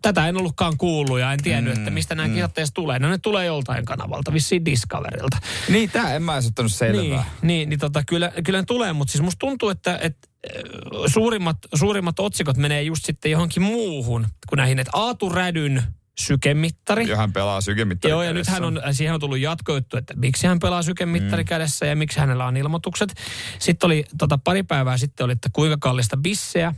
tätä 0.01 0.27
en 0.27 0.37
ollutkaan 0.37 0.77
kuullut 0.77 1.19
ja 1.19 1.33
en 1.33 1.43
tiennyt, 1.43 1.73
mm, 1.73 1.79
että 1.79 1.91
mistä 1.91 2.15
nämä 2.15 2.27
mm. 2.27 2.33
kisat 2.33 2.57
edes 2.57 2.71
tulee. 2.73 2.99
No 2.99 3.09
ne 3.09 3.17
tulee 3.17 3.45
joltain 3.45 3.85
kanavalta, 3.85 4.33
vissiin 4.33 4.65
Discoverilta. 4.65 5.37
Niin, 5.69 5.89
tää 5.89 6.15
en 6.15 6.23
mä 6.23 6.33
edes 6.33 6.47
ottanut 6.47 6.71
selvää. 6.71 7.01
Niin, 7.01 7.21
niin, 7.41 7.69
niin 7.69 7.79
tota, 7.79 8.03
kyllä, 8.07 8.31
kyllä 8.43 8.59
ne 8.59 8.65
tulee, 8.65 8.93
mutta 8.93 9.11
siis 9.11 9.21
musta 9.21 9.39
tuntuu, 9.39 9.69
että, 9.69 9.99
että 10.01 10.27
äh, 10.55 10.61
suurimmat, 11.07 11.57
suurimmat 11.75 12.19
otsikot 12.19 12.57
menee 12.57 12.81
just 12.81 13.05
sitten 13.05 13.31
johonkin 13.31 13.63
muuhun 13.63 14.27
kuin 14.49 14.57
näihin, 14.57 14.79
että 14.79 14.91
Aatu 14.93 15.29
Rädyn 15.29 15.83
sykemittari. 16.19 17.07
Ja 17.07 17.17
hän 17.17 17.33
pelaa 17.33 17.61
sykemittarin 17.61 18.11
Joo, 18.11 18.23
ja 18.23 18.33
nyt 18.33 18.47
hän 18.47 18.63
on, 18.63 18.81
siihen 18.91 19.13
on 19.13 19.19
tullut 19.19 19.39
jatkojuttu, 19.39 19.97
että 19.97 20.13
miksi 20.13 20.47
hän 20.47 20.59
pelaa 20.59 20.83
sykemittari 20.83 21.43
mm. 21.43 21.47
kädessä 21.47 21.85
ja 21.85 21.95
miksi 21.95 22.19
hänellä 22.19 22.45
on 22.45 22.57
ilmoitukset. 22.57 23.13
Sitten 23.59 23.87
oli 23.87 24.05
tota, 24.17 24.37
pari 24.37 24.63
päivää 24.63 24.97
sitten 24.97 25.23
oli, 25.25 25.33
että 25.33 25.49
kuinka 25.53 25.77
kallista 25.79 26.17
bisseä 26.17 26.73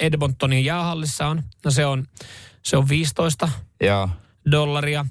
Edmontonin 0.00 0.64
jäähallissa 0.64 1.26
on. 1.26 1.42
No 1.64 1.70
se 1.70 1.86
on, 1.86 2.06
se 2.62 2.76
on 2.76 2.88
15 2.88 3.48
Joo. 3.80 4.08
dollaria. 4.50 5.06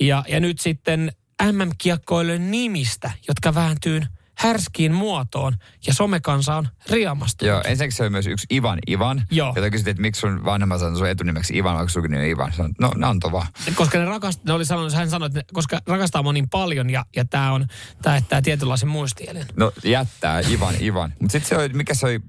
Ja, 0.00 0.24
ja 0.28 0.40
nyt 0.40 0.58
sitten 0.58 1.12
MM-kiekkoilijoiden 1.52 2.50
nimistä, 2.50 3.10
jotka 3.28 3.54
vääntyy 3.54 4.02
härskiin 4.38 4.94
muotoon 4.94 5.56
ja 5.86 5.94
somekansa 5.94 6.56
on 6.56 6.68
riemastunut. 6.90 7.48
Joo, 7.48 7.62
ensinnäkin 7.64 7.96
se 7.96 8.02
oli 8.02 8.10
myös 8.10 8.26
yksi 8.26 8.46
Ivan 8.52 8.78
Ivan. 8.90 9.22
Joo. 9.30 9.52
Jota 9.56 9.70
kysyttiin, 9.70 9.90
että 9.90 10.02
miksi 10.02 10.20
sun 10.20 10.44
vanhemmat 10.44 10.80
sanoi 10.80 10.98
sun 10.98 11.08
etunimeksi 11.08 11.56
Ivan, 11.56 11.74
vaikka 11.74 11.92
sunkin 11.92 12.10
nimi 12.10 12.30
Ivan. 12.30 12.52
Sanoin, 12.52 12.74
no, 12.80 12.92
Nanto 12.96 13.32
vaan. 13.32 13.46
Koska 13.74 13.98
ne 13.98 14.04
rakast, 14.04 14.44
ne 14.44 14.52
oli 14.52 14.64
sanonut, 14.64 14.92
hän 14.92 15.10
sanoi, 15.10 15.26
että 15.26 15.38
ne, 15.38 15.44
koska 15.52 15.80
rakastaa 15.86 16.22
mua 16.22 16.32
niin 16.32 16.48
paljon 16.48 16.90
ja, 16.90 17.06
ja 17.16 17.24
tämä 17.24 17.52
on, 17.52 17.66
tämä 18.02 18.20
tämä 18.20 18.42
tietynlaisen 18.42 18.88
muistielin. 18.88 19.46
No 19.56 19.72
jättää 19.84 20.40
Ivan 20.40 20.74
Ivan. 20.80 21.12
Mutta 21.20 21.32
sitten 21.32 21.48
se 21.48 21.56
oli, 21.56 21.68
mikä 21.68 21.94
se 21.94 22.06
oli, 22.06 22.20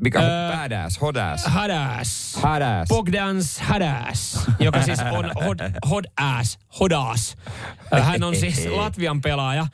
mikä 0.00 0.18
on 0.18 0.24
Öö, 0.24 0.56
badass, 0.56 1.00
hodass. 1.00 1.44
Hadas. 1.44 2.34
Hadas. 2.42 2.88
Bogdans 2.88 3.58
Hadas, 3.60 4.40
joka 4.58 4.82
siis 4.82 4.98
on 5.00 5.30
hod, 5.44 5.58
hod 5.90 6.04
ass, 6.16 6.58
hodas. 6.80 7.36
Ö, 7.94 8.02
Hän 8.02 8.22
on 8.22 8.36
siis 8.36 8.66
Latvian 8.66 9.20
pelaaja. 9.20 9.66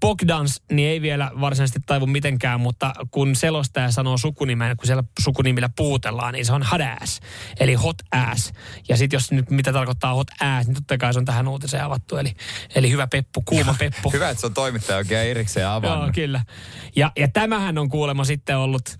Bogdans 0.00 0.62
niin 0.72 0.88
ei 0.88 1.02
vielä 1.02 1.30
varsinaisesti 1.40 1.80
taivu 1.86 2.06
mitenkään, 2.06 2.60
mutta 2.60 2.92
kun 3.10 3.36
selostaja 3.36 3.90
sanoo 3.90 4.18
sukunimen, 4.18 4.76
kun 4.76 4.86
siellä 4.86 5.04
sukunimillä 5.20 5.68
puutellaan, 5.76 6.32
niin 6.34 6.46
se 6.46 6.52
on 6.52 6.62
Hadas, 6.62 7.20
eli 7.60 7.74
hot 7.74 7.96
ass. 8.12 8.52
Ja 8.88 8.96
sitten 8.96 9.16
jos 9.16 9.32
nyt 9.32 9.50
mitä 9.50 9.72
tarkoittaa 9.72 10.14
hot 10.14 10.30
ass, 10.40 10.66
niin 10.66 10.74
totta 10.74 10.98
kai 10.98 11.12
se 11.12 11.18
on 11.18 11.24
tähän 11.24 11.48
uutiseen 11.48 11.84
avattu. 11.84 12.16
Eli, 12.16 12.32
eli 12.74 12.90
hyvä 12.90 13.06
peppu, 13.06 13.42
kuuma 13.42 13.74
peppu. 13.78 14.10
Hyvä, 14.12 14.30
että 14.30 14.40
se 14.40 14.46
on 14.46 14.54
toimittaja 14.54 14.96
oikein 14.98 15.30
erikseen 15.30 15.64
Joo, 15.64 15.72
avannut. 15.72 16.14
kyllä. 16.14 16.40
Ja, 16.96 17.12
ja 17.16 17.28
tämähän 17.28 17.78
on 17.78 17.88
kuulemma 17.88 18.24
sitten 18.24 18.56
ollut 18.58 18.98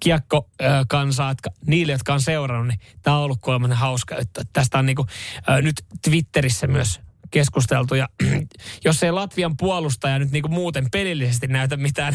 kiekko 0.00 0.50
ö, 0.60 0.64
kansaa, 0.88 1.30
jotka, 1.30 1.50
niille, 1.66 1.92
jotka 1.92 2.14
on 2.14 2.20
seurannut, 2.20 2.68
niin 2.68 2.80
tämä 3.02 3.16
on 3.16 3.22
ollut 3.22 3.40
kuulemma 3.40 3.74
hauska 3.74 4.14
juttu. 4.14 4.40
Että 4.40 4.50
Tästä 4.52 4.78
on 4.78 4.86
niinku, 4.86 5.06
ö, 5.48 5.62
nyt 5.62 5.84
Twitterissä 6.02 6.66
myös 6.66 7.00
keskusteltu. 7.30 7.94
Ja 7.94 8.08
jos 8.84 9.02
ei 9.02 9.12
Latvian 9.12 9.56
puolustaja 9.56 10.18
nyt 10.18 10.30
niinku 10.30 10.48
muuten 10.48 10.90
pelillisesti 10.92 11.46
näytä 11.46 11.76
mitään 11.76 12.14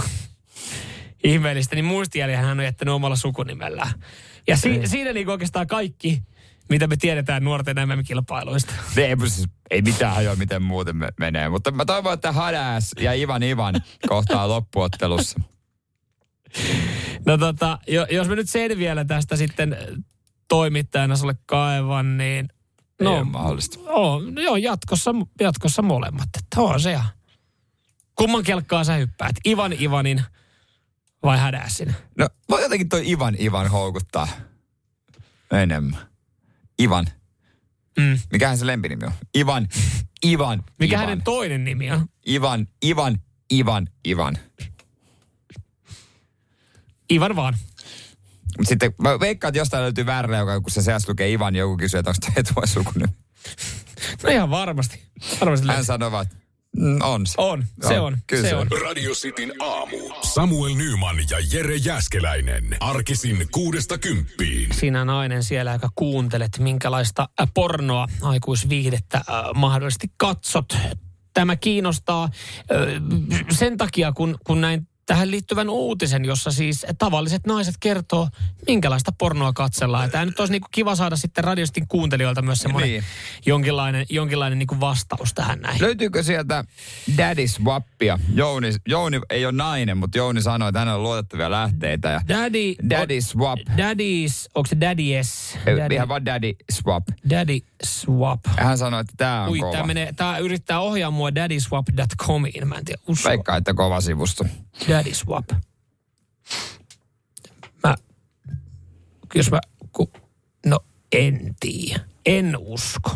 ihmeellistä, 1.23 1.75
niin 1.75 1.85
muistijäljen 1.85 2.39
hän 2.39 2.59
on 2.59 2.65
jättänyt 2.65 2.93
omalla 2.93 3.15
sukunimellään. 3.15 3.91
Ja 4.47 4.57
si, 4.57 4.81
siinä 4.85 5.13
niinku 5.13 5.31
oikeastaan 5.31 5.67
kaikki, 5.67 6.23
mitä 6.69 6.87
me 6.87 6.97
tiedetään 6.97 7.43
nuorten 7.43 7.75
MM-kilpailuista. 7.75 8.73
Ei, 8.97 9.15
siis, 9.19 9.47
ei 9.71 9.81
mitään 9.81 10.15
hajoa, 10.15 10.35
miten 10.35 10.61
muuten 10.61 10.95
me, 10.95 11.09
menee. 11.19 11.49
Mutta 11.49 11.71
mä 11.71 11.85
toivon, 11.85 12.13
että 12.13 12.31
Hadas 12.31 12.91
ja 12.99 13.13
Ivan 13.13 13.43
Ivan 13.43 13.75
kohtaa 14.07 14.47
loppuottelussa. 14.47 15.39
No 17.25 17.37
tota, 17.37 17.79
jo, 17.87 18.05
jos 18.11 18.27
me 18.27 18.35
nyt 18.35 18.49
sen 18.49 18.77
vielä 18.77 19.05
tästä 19.05 19.35
sitten 19.35 19.77
toimittajana 20.47 21.15
sulle 21.15 21.35
kaivan, 21.45 22.17
niin... 22.17 22.49
Ei 22.99 23.07
ole 23.07 23.23
mahdollista. 23.23 23.79
On, 23.85 24.35
joo, 24.43 24.55
jatkossa, 24.55 25.11
jatkossa 25.39 25.81
molemmat. 25.81 26.29
Että 26.37 26.61
on 26.61 26.79
se. 26.79 26.99
Kumman 28.15 28.43
kelkkaa 28.43 28.83
sä 28.83 28.93
hyppäät? 28.93 29.35
Ivan 29.47 29.73
Ivanin 29.81 30.23
vai 31.23 31.37
Hädässin? 31.37 31.95
No, 32.17 32.27
voi 32.49 32.61
jotenkin 32.61 32.89
toi 32.89 33.11
Ivan 33.11 33.35
Ivan 33.39 33.67
houkuttaa 33.67 34.27
enemmän. 35.51 35.99
Ivan. 36.81 37.07
Mm. 37.99 38.19
Mikähän 38.31 38.57
se 38.57 38.67
lempinimi 38.67 39.05
on? 39.05 39.11
Ivan, 39.37 39.67
Ivan, 40.25 40.63
Mikä 40.79 40.95
Ivan. 40.95 41.05
hänen 41.09 41.23
toinen 41.23 41.63
nimi 41.63 41.91
on? 41.91 42.05
Ivan, 42.27 42.67
Ivan, 42.85 43.17
Ivan, 43.53 43.87
Ivan. 44.07 44.37
Ivan 47.11 47.35
vaan. 47.35 47.53
Mut 48.57 48.67
Sitten 48.67 48.95
mä 49.01 49.19
veikkaan, 49.19 49.49
että 49.49 49.59
jostain 49.59 49.83
löytyy 49.83 50.05
väärä 50.05 50.37
joka 50.37 50.61
kun 50.61 50.71
se 50.71 50.81
seassa 50.81 51.11
lukee 51.11 51.31
Ivan, 51.31 51.55
joku 51.55 51.77
kysyy, 51.77 51.99
että 51.99 52.09
onko 52.09 52.19
tämä 52.33 52.53
tuo 52.53 52.67
sukunimi. 52.67 53.13
No 54.23 54.29
ihan 54.29 54.49
varmasti. 54.49 55.01
Varmasti 55.41 55.67
Hän 55.67 55.85
sanoo 55.85 56.11
vaan, 56.11 56.23
että 56.23 56.35
mm, 56.77 57.01
on 57.01 57.27
se. 57.27 57.33
On, 57.37 57.65
se 57.87 57.99
on, 57.99 58.17
Kyllä 58.27 58.49
se 58.49 58.55
on. 58.55 58.67
on. 58.71 58.81
Radio 58.81 59.11
Cityn 59.11 59.53
aamu. 59.59 59.97
Samuel 60.33 60.75
Nyman 60.75 61.15
ja 61.29 61.37
Jere 61.51 61.75
Jäskeläinen. 61.75 62.77
Arkisin 62.79 63.47
kuudesta 63.51 63.97
kymppiin. 63.97 64.73
sinä 64.73 65.05
nainen 65.05 65.43
siellä, 65.43 65.73
joka 65.73 65.89
kuuntelet, 65.95 66.59
minkälaista 66.59 67.29
äh, 67.41 67.47
pornoa, 67.53 68.07
aikuisviihdettä 68.21 69.17
äh, 69.17 69.25
mahdollisesti 69.55 70.07
katsot. 70.17 70.77
Tämä 71.33 71.55
kiinnostaa 71.55 72.23
äh, 72.23 72.29
sen 73.51 73.77
takia, 73.77 74.11
kun, 74.11 74.37
kun 74.45 74.61
näin 74.61 74.87
tähän 75.11 75.31
liittyvän 75.31 75.69
uutisen, 75.69 76.25
jossa 76.25 76.51
siis 76.51 76.85
tavalliset 76.97 77.47
naiset 77.47 77.75
kertoo, 77.79 78.29
minkälaista 78.67 79.11
pornoa 79.17 79.53
katsellaan. 79.53 80.03
Ja 80.03 80.09
tämä 80.09 80.25
nyt 80.25 80.39
olisi 80.39 80.51
niinku 80.53 80.67
kiva 80.71 80.95
saada 80.95 81.15
sitten 81.15 81.43
radiostin 81.43 81.87
kuuntelijoilta 81.87 82.41
myös 82.41 82.59
semmoinen 82.59 82.89
Niin. 82.89 83.03
jonkinlainen, 83.45 84.05
jonkinlainen 84.09 84.59
niinku 84.59 84.79
vastaus 84.79 85.33
tähän 85.33 85.59
näin. 85.59 85.81
Löytyykö 85.81 86.23
sieltä 86.23 86.63
Daddy 87.17 87.47
Swappia? 87.47 88.19
Jouni, 88.33 88.71
Jouni 88.87 89.19
ei 89.29 89.45
ole 89.45 89.51
nainen, 89.53 89.97
mutta 89.97 90.17
Jouni 90.17 90.41
sanoi, 90.41 90.69
että 90.69 90.79
hänellä 90.79 90.97
on 90.97 91.03
luotettavia 91.03 91.51
lähteitä. 91.51 92.09
Ja 92.09 92.21
Daddy, 92.27 92.75
Daddy 92.89 93.21
Swap. 93.21 93.59
Daddy's, 93.59 94.49
onko 94.55 94.67
se 94.67 94.77
Daddy 94.81 95.03
S? 95.23 95.57
Daddy. 95.65 95.95
Ihan 95.95 96.07
vaan 96.07 96.25
Daddy 96.25 96.53
Swap. 96.71 97.03
Daddy 97.29 97.59
Swap. 97.83 98.39
Hän 98.57 98.77
sanoi, 98.77 99.01
että 99.01 99.13
tämä 99.17 99.43
on 99.43 99.49
Ui, 99.49 99.59
kova. 99.59 99.71
tää, 99.71 99.83
menee, 99.83 100.13
tää 100.13 100.37
yrittää 100.37 100.79
ohjaa 100.79 101.11
mua 101.11 101.35
daddyswap.comiin. 101.35 102.67
Mä 102.67 102.75
en 102.75 102.85
tiedä, 102.85 103.01
usko. 103.07 103.29
Veikkaa, 103.29 103.57
että 103.57 103.73
kova 103.73 104.01
sivusto. 104.01 104.45
Daddy 104.89 105.00
Swap. 105.13 105.45
Mä, 107.83 107.95
jos 109.35 109.51
mä, 109.51 109.59
ku, 109.91 110.11
no 110.65 110.79
en 111.11 111.55
tiedä. 111.59 111.99
En 112.25 112.57
usko. 112.59 113.11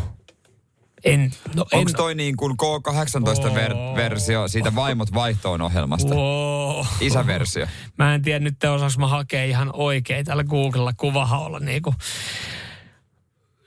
En, 1.04 1.32
no 1.54 1.66
en, 1.72 1.78
Onko 1.78 1.92
toi 1.96 2.14
niin 2.14 2.36
kuin 2.36 2.56
K18-versio 2.62 4.48
siitä 4.48 4.74
Vaimot 4.74 5.14
vaihtoon 5.14 5.62
ohjelmasta? 5.62 6.14
Wow. 6.14 6.86
Isäversio. 7.00 7.66
Mä 7.98 8.14
en 8.14 8.22
tiedä 8.22 8.38
nyt 8.38 8.64
osaanko 8.64 8.94
mä 8.98 9.06
hakea 9.08 9.44
ihan 9.44 9.70
oikein. 9.72 10.24
Täällä 10.24 10.44
Googlella 10.44 10.92
kuvahan 10.92 11.40
olla 11.40 11.58
niinku... 11.60 11.94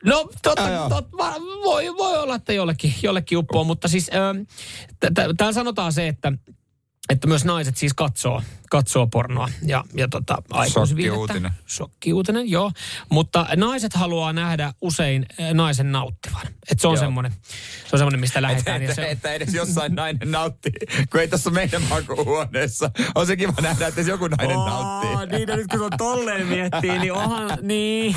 No, 0.06 0.30
totta, 0.44 0.62
Joo, 0.62 0.74
joo. 0.74 0.90
tot, 0.90 1.12
va- 1.18 1.40
voi, 1.64 1.98
voi 1.98 2.18
olla, 2.18 2.36
että 2.36 2.54
jollekin, 2.54 2.94
jollekin 3.04 3.38
uppoo, 3.38 3.64
mutta 3.64 3.88
siis 3.88 4.06
t- 5.00 5.14
täällä 5.38 5.54
sanotaan 5.54 5.94
se, 5.94 6.08
että 6.08 6.32
että 7.10 7.28
myös 7.28 7.46
naiset 7.46 7.78
siis 7.78 7.94
katsoo, 7.94 8.42
katsoo 8.70 9.08
pornoa 9.08 9.50
ja, 9.66 9.84
ja 9.94 10.08
tota, 10.08 10.38
aikuisviihdettä. 10.52 11.18
Shokkiuutinen. 11.18 11.52
Shokkiuutinen, 11.70 12.50
joo. 12.50 12.72
Mutta 13.10 13.48
naiset 13.56 13.94
haluaa 13.94 14.34
nähdä 14.34 14.74
usein 14.82 15.26
äh, 15.42 15.54
naisen 15.54 15.92
nauttivan. 15.92 16.48
Et 16.72 16.80
se 16.80 16.88
on 16.88 16.94
Joo. 16.94 17.04
semmoinen, 17.04 17.32
se 17.86 17.90
on 17.94 18.00
semmoinen, 18.00 18.20
mistä 18.20 18.42
lähdetään. 18.42 18.82
Että, 18.82 18.96
se, 18.96 19.10
että 19.10 19.34
edes 19.34 19.54
jossain 19.54 19.96
nainen 19.96 20.32
nauttii, 20.32 20.72
kun 21.12 21.20
ei 21.20 21.28
tässä 21.28 21.50
meidän 21.50 21.82
makuuhuoneessa. 21.90 22.92
On 23.16 23.28
se 23.28 23.36
kiva 23.36 23.54
nähdä, 23.62 23.88
että 23.88 24.02
edes 24.02 24.08
joku 24.08 24.28
nainen 24.28 24.58
nauttii. 24.58 25.38
niin, 25.38 25.48
no 25.48 25.56
nyt 25.56 25.68
kun 25.68 25.82
on 25.82 25.90
tolleen 25.98 26.48
miettii, 26.48 27.00
niin 27.00 27.14
onhan, 27.14 27.58
niin. 27.62 28.16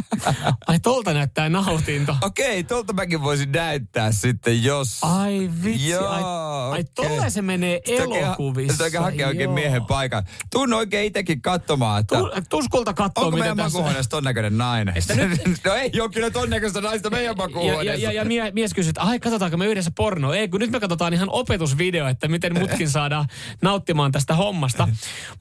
Ai 0.66 0.78
tolta 0.80 1.14
näyttää 1.14 1.48
nautinto. 1.48 2.16
Okei, 2.22 2.64
tuolta 2.64 2.92
mäkin 2.92 3.22
voisin 3.22 3.52
näyttää 3.52 4.12
sitten, 4.12 4.64
jos... 4.64 4.98
Ai 5.02 5.50
vitsi, 5.64 5.88
Joo, 5.88 6.08
ai, 6.08 6.22
ai 6.22 6.80
okei. 6.80 6.84
tolleen 6.94 7.30
se 7.30 7.42
menee 7.42 7.80
elokuvissa. 7.86 8.72
Sitä 8.72 8.84
oikein 8.84 9.02
hakea 9.02 9.28
oikein 9.28 9.50
joo. 9.50 9.54
Miehen 9.76 9.86
paikan. 9.86 10.24
Tuun 10.52 10.72
oikein 10.72 11.06
itsekin 11.06 11.42
katsomaan, 11.42 12.00
että... 12.00 12.18
Tu, 12.18 12.30
tuskulta 12.48 12.94
katsoo, 12.94 13.24
Onko 13.24 13.38
meidän 13.38 13.56
tässä... 13.56 13.70
makuuhuoneessa 13.70 14.10
ton 14.10 14.24
näköinen 14.24 14.58
nainen? 14.58 14.94
no 15.64 15.74
ei 15.74 16.00
ole 16.00 16.10
kyllä 16.10 16.30
ton 16.30 16.50
näköistä 16.50 16.80
naista 16.80 17.10
meidän 17.10 17.24
Ja, 17.24 17.30
ja, 17.30 17.36
makuuhuoneessa. 17.36 18.04
ja, 18.04 18.12
ja 18.12 18.24
mie, 18.24 18.50
mies 18.50 18.74
kysyy, 18.74 18.90
että 18.90 19.02
ai 19.02 19.20
katsotaanko 19.20 19.56
me 19.56 19.66
yhdessä 19.66 19.90
porno. 19.96 20.32
Ei, 20.32 20.48
kun 20.48 20.60
nyt 20.60 20.70
me 20.70 20.80
katsotaan 20.80 21.12
ihan 21.14 21.30
opetusvideo, 21.30 22.08
että 22.08 22.28
miten 22.28 22.58
mutkin 22.58 22.90
saadaan 22.90 23.26
nauttimaan 23.62 24.12
tästä 24.12 24.34
hommasta. 24.34 24.88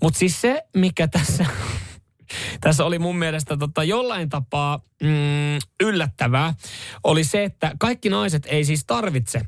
Mutta 0.02 0.20
siis 0.20 0.42
se, 0.42 0.64
mikä 0.76 1.08
tässä, 1.08 1.46
tässä 2.62 2.86
oli 2.86 3.00
mun 3.00 3.18
mielestä 3.18 3.58
tota, 3.58 3.84
jollain 3.84 4.30
tapaa 4.30 4.80
mm, 5.04 5.60
yllättävää, 5.84 6.54
oli 7.04 7.24
se, 7.24 7.44
että 7.44 7.72
kaikki 7.80 8.10
naiset 8.10 8.46
ei 8.46 8.66
siis 8.66 8.86
tarvitse 8.86 9.42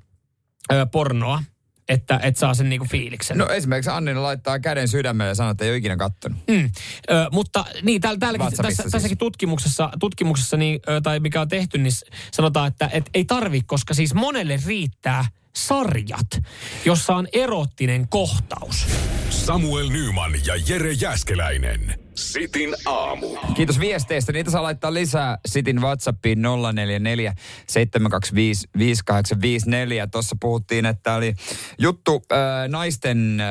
ö, 0.73 0.85
pornoa, 0.85 1.43
että 1.87 2.19
et 2.23 2.37
saa 2.37 2.53
sen 2.53 2.69
niinku 2.69 2.87
fiiliksen. 2.91 3.37
No 3.37 3.49
esimerkiksi 3.49 3.91
Annina 3.91 4.23
laittaa 4.23 4.59
käden 4.59 4.87
sydämelle 4.87 5.29
ja 5.29 5.35
sanoo, 5.35 5.51
että 5.51 5.65
ei 5.65 5.71
ole 5.71 5.77
ikinä 5.77 5.97
kattonut. 5.97 6.39
Mm. 6.47 6.69
Ö, 7.09 7.27
mutta 7.31 7.65
niin, 7.81 8.01
täällä, 8.01 8.19
täälläkin, 8.19 8.57
tässä, 8.57 8.83
siis. 8.83 8.91
tässäkin 8.91 9.17
tutkimuksessa, 9.17 9.89
tutkimuksessa 9.99 10.57
niin, 10.57 10.79
ö, 10.89 11.01
tai 11.01 11.19
mikä 11.19 11.41
on 11.41 11.47
tehty, 11.47 11.77
niin 11.77 11.93
sanotaan, 12.31 12.67
että 12.67 12.89
et 12.93 13.09
ei 13.13 13.25
tarvi, 13.25 13.61
koska 13.61 13.93
siis 13.93 14.13
monelle 14.13 14.59
riittää 14.65 15.25
sarjat, 15.55 16.43
jossa 16.85 17.15
on 17.15 17.27
erottinen 17.33 18.07
kohtaus. 18.07 18.87
Samuel 19.29 19.89
Nyman 19.89 20.31
ja 20.45 20.55
Jere 20.67 20.91
Jäskeläinen. 20.91 22.06
Sitin 22.17 22.75
aamu. 22.85 23.37
Kiitos 23.55 23.79
viesteistä. 23.79 24.31
Niitä 24.31 24.51
saa 24.51 24.63
laittaa 24.63 24.93
lisää 24.93 25.37
Sitin 25.45 25.81
WhatsAppiin 25.81 26.41
044 26.41 27.33
725 27.67 28.67
5854. 28.77 30.07
Tuossa 30.07 30.35
puhuttiin, 30.39 30.85
että 30.85 31.15
oli 31.15 31.33
juttu 31.79 32.23
äh, 32.31 32.37
naisten 32.67 33.41
äh, 33.41 33.47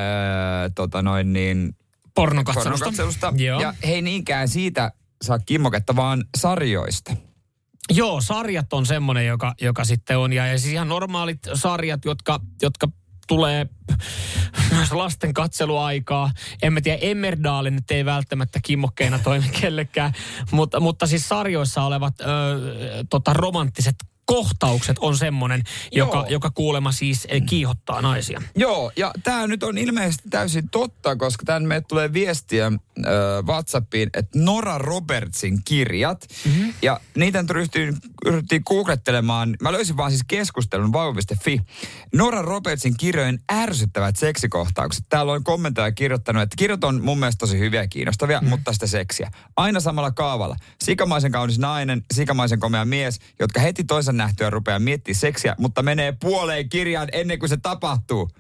tota 0.75 1.03
noin 1.03 1.33
niin, 1.33 1.77
Pornokatselusta. 2.15 2.71
pornokatselusta. 2.71 3.33
Joo. 3.37 3.61
Ja 3.61 3.75
hei 3.87 4.03
niinkään 4.03 4.49
siitä 4.49 4.93
saa 5.23 5.39
kimmoketta, 5.39 5.97
vaan 5.97 6.25
sarjoista. 6.37 7.17
Joo, 7.91 8.21
sarjat 8.21 8.73
on 8.73 8.87
semmoinen, 8.87 9.27
joka, 9.27 9.55
joka 9.61 9.85
sitten 9.85 10.19
on. 10.19 10.33
Ja, 10.33 10.47
ja 10.47 10.59
siis 10.59 10.73
ihan 10.73 10.89
normaalit 10.89 11.39
sarjat, 11.55 12.05
jotka, 12.05 12.41
jotka 12.63 12.89
tulee 13.27 13.67
myös 14.71 14.93
lasten 15.03 15.35
katseluaikaa. 15.35 16.31
En 16.63 16.73
mä 16.73 16.81
tiedä, 16.81 16.99
Emmerdale 17.01 17.71
nyt 17.71 17.91
ei 17.91 18.05
välttämättä 18.05 18.61
kimmokkeena 18.63 19.19
toimi 19.19 19.49
kellekään, 19.61 20.13
mutta, 20.51 20.81
mutta 20.81 21.07
siis 21.07 21.29
sarjoissa 21.29 21.83
olevat 21.83 22.21
ö, 22.21 22.25
tota, 23.11 23.33
romanttiset 23.33 23.97
kohtaukset 24.27 24.99
on 24.99 25.17
semmoinen, 25.17 25.63
joka, 25.93 26.17
Joo. 26.17 26.27
joka 26.29 26.51
kuulemma 26.51 26.93
siis 26.93 27.27
eh, 27.31 27.43
kiihottaa 27.47 28.03
naisia. 28.03 28.43
Joo, 28.57 28.93
ja 28.97 29.13
tämä 29.23 29.47
nyt 29.47 29.63
on 29.63 29.79
ilmeisesti 29.79 30.29
täysin 30.31 30.69
totta, 30.69 31.17
koska 31.17 31.45
tänne 31.45 31.69
meille 31.69 31.85
tulee 31.89 32.13
viestiä 32.13 32.67
äh, 32.67 32.73
WhatsAppiin, 33.47 34.11
että 34.15 34.39
Nora 34.39 34.79
Robertsin 34.79 35.59
kirjat, 35.65 36.27
mm-hmm. 36.45 36.75
ja 36.83 37.01
niitä 37.17 37.43
nyt 37.43 37.51
ryhtyin, 37.51 37.97
ryhdyttiin 38.27 38.63
googlettelemaan. 38.67 39.57
Mä 39.63 39.73
löysin 39.73 39.97
vaan 39.97 40.11
siis 40.11 40.25
keskustelun 40.29 40.93
vauva.fi. 40.93 41.61
Nora 42.15 42.43
Robertsin 42.43 42.97
kirjojen 42.97 43.41
ärsyttävät 43.53 44.17
seksikohtaukset. 44.17 45.05
Täällä 45.09 45.33
on 45.33 45.45
kommentoija 45.45 45.93
kirjoittanut, 45.93 46.43
että 46.43 46.57
kirjat 46.57 46.85
on 46.85 47.03
mun 47.03 47.19
mielestä 47.19 47.39
tosi 47.39 47.59
hyviä 47.59 47.83
ja 47.83 47.89
kiinnostavia, 47.89 48.41
mm. 48.41 48.49
mutta 48.49 48.73
sitä 48.73 48.87
seksiä. 48.87 49.31
Aina 49.57 49.81
samalla 49.81 50.11
kaavalla. 50.11 50.57
Sikamaisen 50.85 51.33
kaunis 51.33 51.59
nainen, 51.59 52.03
sikamaisen 52.15 52.61
komea 52.61 52.85
mies, 52.85 53.19
jotka 53.41 53.61
heti 53.61 53.85
toisen 53.85 54.16
nähtyä 54.17 54.51
rupeaa 54.51 54.79
miettimään 54.79 55.21
seksiä, 55.21 55.55
mutta 55.59 55.83
menee 55.83 56.13
puoleen 56.21 56.69
kirjaan 56.69 57.09
ennen 57.13 57.39
kuin 57.39 57.49
se 57.49 57.57
tapahtuu. 57.57 58.31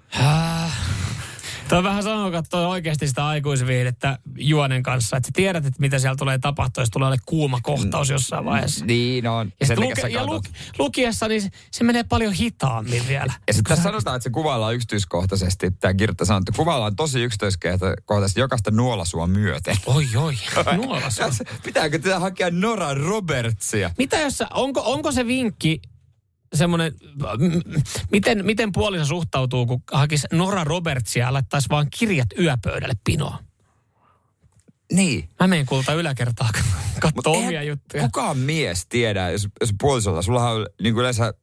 Tuo 1.68 1.78
on 1.78 1.84
vähän 1.84 2.02
sama, 2.02 2.22
kun 2.22 2.32
katsoo 2.32 2.68
oikeasti 2.70 3.08
sitä 3.08 3.26
aikuisviihdettä 3.26 4.18
juonen 4.38 4.82
kanssa. 4.82 5.16
Että 5.16 5.26
sä 5.26 5.30
tiedät, 5.34 5.66
että 5.66 5.80
mitä 5.80 5.98
siellä 5.98 6.16
tulee 6.16 6.38
tapahtua, 6.38 6.82
jos 6.82 6.90
tulee 6.90 7.16
kuuma 7.26 7.58
kohtaus 7.62 8.10
jossain 8.10 8.44
vaiheessa. 8.44 8.84
Niin 8.84 9.26
on. 9.26 9.52
Ja, 9.60 9.66
Sen 9.66 9.80
luke, 9.80 10.08
ja 10.08 10.18
katot. 10.20 10.46
lu, 10.46 10.52
lukiessa 10.78 11.28
niin 11.28 11.42
se, 11.42 11.48
se 11.70 11.84
menee 11.84 12.02
paljon 12.04 12.32
hitaammin 12.32 13.02
vielä. 13.08 13.32
Ja 13.46 13.54
sitten 13.54 13.68
tässä 13.68 13.82
sanotaan, 13.82 14.16
että 14.16 14.24
se 14.24 14.30
kuvaillaan 14.30 14.74
yksityiskohtaisesti. 14.74 15.70
Tämä 15.70 15.94
kirjoittaja 15.94 16.26
sanoo, 16.26 16.38
että 16.38 16.52
kuvaillaan 16.56 16.96
tosi 16.96 17.22
yksityiskohtaisesti 17.22 18.40
jokaista 18.40 18.70
nuolasua 18.70 19.26
myöten. 19.26 19.76
Oi, 19.86 20.06
oi. 20.16 20.34
Nuolas. 20.76 21.16
Tässä- 21.16 21.44
Pitääkö 21.64 21.98
tätä 21.98 22.18
hakea 22.18 22.50
Nora 22.50 22.94
Robertsia? 22.94 23.90
Mitä 23.98 24.20
jos 24.20 24.42
onko, 24.54 24.82
onko 24.92 25.12
se 25.12 25.26
vinkki 25.26 25.80
semmoinen, 26.56 26.92
miten, 28.12 28.46
miten 28.46 28.72
puoliso 28.72 29.04
suhtautuu, 29.04 29.66
kun 29.66 29.82
hakisi 29.92 30.26
Nora 30.32 30.64
Robertsia 30.64 31.24
ja 31.26 31.32
laittaisi 31.32 31.68
vaan 31.68 31.86
kirjat 31.98 32.28
yöpöydälle 32.38 32.94
pinoon? 33.04 33.38
Niin. 34.92 35.28
Mä 35.40 35.46
menen 35.46 35.66
kulta 35.66 35.92
yläkertaa 35.92 36.48
katsoa 37.00 37.36
omia 37.36 37.62
juttuja. 37.62 38.02
Kukaan 38.02 38.38
mies 38.38 38.86
tiedä, 38.86 39.30
jos, 39.30 39.48
jos 39.60 39.74
puolisolla, 39.80 40.22
sullahan 40.22 40.56
on 40.56 40.66
niin 40.82 40.94
kuin 40.94 41.00
yleensä, 41.00 41.34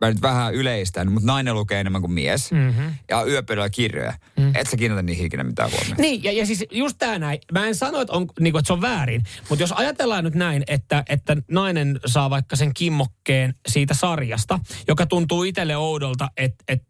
mä 0.00 0.08
nyt 0.08 0.22
vähän 0.22 0.54
yleistän, 0.54 1.12
mutta 1.12 1.26
nainen 1.26 1.54
lukee 1.54 1.80
enemmän 1.80 2.00
kuin 2.00 2.12
mies. 2.12 2.52
Mm-hmm. 2.52 2.94
Ja 3.10 3.24
yöpöydällä 3.24 3.70
kirjoja. 3.70 4.12
Mm. 4.36 4.52
Et 4.54 4.66
sä 4.66 4.76
kiinnitä 4.76 5.02
niihin 5.02 5.26
ikinä 5.26 5.44
mitään 5.44 5.70
huomioon. 5.70 5.96
Niin, 5.98 6.24
ja, 6.24 6.32
ja 6.32 6.46
siis 6.46 6.64
just 6.70 6.96
tämä 6.98 7.18
näin. 7.18 7.38
Mä 7.52 7.66
en 7.66 7.74
sano, 7.74 8.00
että, 8.00 8.12
on, 8.12 8.26
niin 8.40 8.52
kuin, 8.52 8.60
että 8.60 8.66
se 8.66 8.72
on 8.72 8.80
väärin, 8.80 9.22
mutta 9.48 9.62
jos 9.62 9.72
ajatellaan 9.72 10.24
nyt 10.24 10.34
näin, 10.34 10.64
että, 10.66 11.04
että 11.08 11.36
nainen 11.50 12.00
saa 12.06 12.30
vaikka 12.30 12.56
sen 12.56 12.74
kimmokkeen 12.74 13.54
siitä 13.68 13.94
sarjasta, 13.94 14.60
joka 14.88 15.06
tuntuu 15.06 15.42
itselle 15.42 15.76
oudolta, 15.76 16.30
että, 16.36 16.64
että, 16.68 16.84
että 16.84 16.87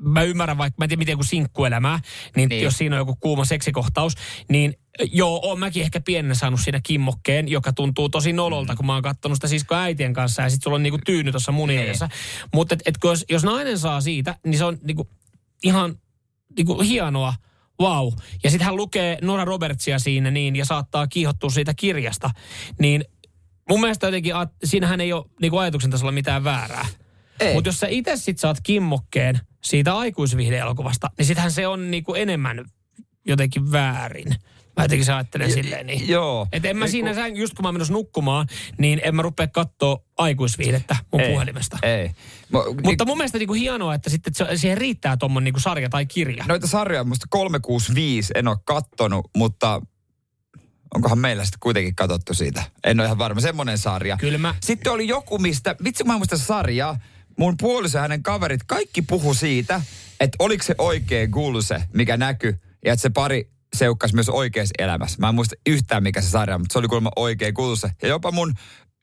mä 0.00 0.22
ymmärrän 0.22 0.58
vaikka, 0.58 0.74
mä 0.78 0.84
en 0.84 0.88
tiedä 0.88 0.98
miten 0.98 1.16
kuin 1.16 1.26
sinkkuelämää, 1.26 2.00
niin, 2.36 2.48
Niin. 2.48 2.62
jos 2.64 2.78
siinä 2.78 2.96
on 2.96 3.00
joku 3.00 3.16
kuuma 3.16 3.44
seksikohtaus, 3.44 4.12
niin 4.48 4.74
joo, 5.12 5.40
oon 5.42 5.58
mäkin 5.58 5.82
ehkä 5.82 6.00
pienen 6.00 6.36
saanut 6.36 6.60
siinä 6.60 6.80
kimmokkeen, 6.82 7.48
joka 7.48 7.72
tuntuu 7.72 8.08
tosi 8.08 8.32
nololta, 8.32 8.76
kun 8.76 8.86
mä 8.86 8.92
oon 8.94 9.02
kattonut 9.02 9.36
sitä 9.36 9.48
sisko 9.48 9.74
äitien 9.74 10.12
kanssa 10.12 10.42
ja 10.42 10.50
sit 10.50 10.62
sulla 10.62 10.74
on 10.74 10.82
niinku 10.82 10.98
tyyny 11.06 11.30
tuossa 11.30 11.52
mun 11.52 11.68
Niin. 11.68 11.80
edessä. 11.80 12.08
Mutta 12.54 12.74
et, 12.74 12.82
et, 12.86 12.94
jos, 13.04 13.24
jos 13.30 13.44
nainen 13.44 13.78
saa 13.78 14.00
siitä, 14.00 14.34
niin 14.46 14.58
se 14.58 14.64
on 14.64 14.78
niinku 14.82 15.10
ihan 15.64 15.94
niinku 16.56 16.80
hienoa, 16.80 17.34
wow. 17.80 18.12
Ja 18.44 18.50
sitten 18.50 18.66
hän 18.66 18.76
lukee 18.76 19.18
Nora 19.22 19.44
Robertsia 19.44 19.98
siinä 19.98 20.30
niin 20.30 20.56
ja 20.56 20.64
saattaa 20.64 21.06
kiihottua 21.06 21.50
siitä 21.50 21.74
kirjasta, 21.74 22.30
niin 22.80 23.04
mun 23.68 23.80
mielestä 23.80 24.06
jotenkin, 24.06 24.32
siinähän 24.64 25.00
ei 25.00 25.12
ole 25.12 25.24
niinku 25.40 25.58
ajatuksen 25.58 25.90
tasolla 25.90 26.12
mitään 26.12 26.44
väärää. 26.44 26.86
Mutta 27.54 27.68
jos 27.68 27.78
sä 27.78 27.86
itse 27.90 28.16
sit 28.16 28.38
saat 28.38 28.56
kimmokkeen 28.62 29.40
siitä 29.64 29.96
aikuisvihdeelokuvasta, 29.98 31.10
niin 31.18 31.26
sittenhän 31.26 31.52
se 31.52 31.66
on 31.66 31.90
niinku 31.90 32.14
enemmän 32.14 32.64
jotenkin 33.26 33.72
väärin. 33.72 34.34
Mä 34.76 34.84
jotenkin 34.84 35.04
se 35.04 35.12
ajattelen 35.12 35.52
silleen 35.52 35.86
niin. 35.86 36.08
Joo. 36.08 36.48
Et 36.52 36.64
en 36.64 36.76
mä 36.76 36.84
Ei, 36.84 36.90
siinä, 36.90 37.14
kun- 37.14 37.36
just 37.36 37.54
kun 37.54 37.62
mä 37.64 37.72
menossa 37.72 37.92
nukkumaan, 37.92 38.46
niin 38.78 39.00
en 39.04 39.14
mä 39.16 39.22
rupea 39.22 39.46
kattoo 39.46 40.04
aikuisviihdettä 40.18 40.96
mun 41.12 41.20
Ei. 41.20 41.32
puhelimesta. 41.32 41.78
Ei. 41.82 42.10
Mo, 42.52 42.64
Mutta 42.84 43.04
mun 43.04 43.16
mielestä 43.16 43.38
niinku 43.38 43.54
hienoa, 43.54 43.94
että 43.94 44.10
sitten 44.10 44.34
se, 44.34 44.46
siihen 44.56 44.78
riittää 44.78 45.16
tuommoinen 45.16 45.44
niinku 45.44 45.60
sarja 45.60 45.88
tai 45.88 46.06
kirja. 46.06 46.44
Noita 46.48 46.66
sarjoja 46.66 47.04
musta 47.04 47.26
365 47.30 48.32
en 48.36 48.48
ole 48.48 48.56
kattonut, 48.64 49.30
mutta 49.36 49.82
onkohan 50.94 51.18
meillä 51.18 51.44
sitten 51.44 51.60
kuitenkin 51.60 51.94
katsottu 51.94 52.34
siitä? 52.34 52.62
En 52.84 53.00
ole 53.00 53.06
ihan 53.06 53.18
varma. 53.18 53.40
Semmoinen 53.40 53.78
sarja. 53.78 54.16
Kyllä 54.16 54.38
mä- 54.38 54.54
Sitten 54.62 54.92
oli 54.92 55.08
joku, 55.08 55.38
mistä, 55.38 55.76
vitsi 55.84 56.04
mä 56.04 56.12
en 56.12 56.18
muista 56.18 56.38
sarjaa, 56.38 56.98
mun 57.38 57.56
puoliso 57.60 57.98
ja 57.98 58.02
hänen 58.02 58.22
kaverit, 58.22 58.60
kaikki 58.66 59.02
puhu 59.02 59.34
siitä, 59.34 59.82
että 60.20 60.36
oliko 60.38 60.64
se 60.64 60.74
oikea 60.78 61.26
gulse, 61.28 61.82
mikä 61.94 62.16
näkyy, 62.16 62.58
ja 62.84 62.92
että 62.92 63.02
se 63.02 63.10
pari 63.10 63.50
seukkas 63.76 64.14
myös 64.14 64.28
oikeassa 64.28 64.74
elämässä. 64.78 65.16
Mä 65.18 65.28
en 65.28 65.34
muista 65.34 65.56
yhtään, 65.66 66.02
mikä 66.02 66.20
se 66.20 66.30
sarja 66.30 66.58
mutta 66.58 66.72
se 66.72 66.78
oli 66.78 66.88
kuulemma 66.88 67.10
oikea 67.16 67.52
gulse. 67.52 67.90
Ja 68.02 68.08
jopa 68.08 68.32
mun 68.32 68.54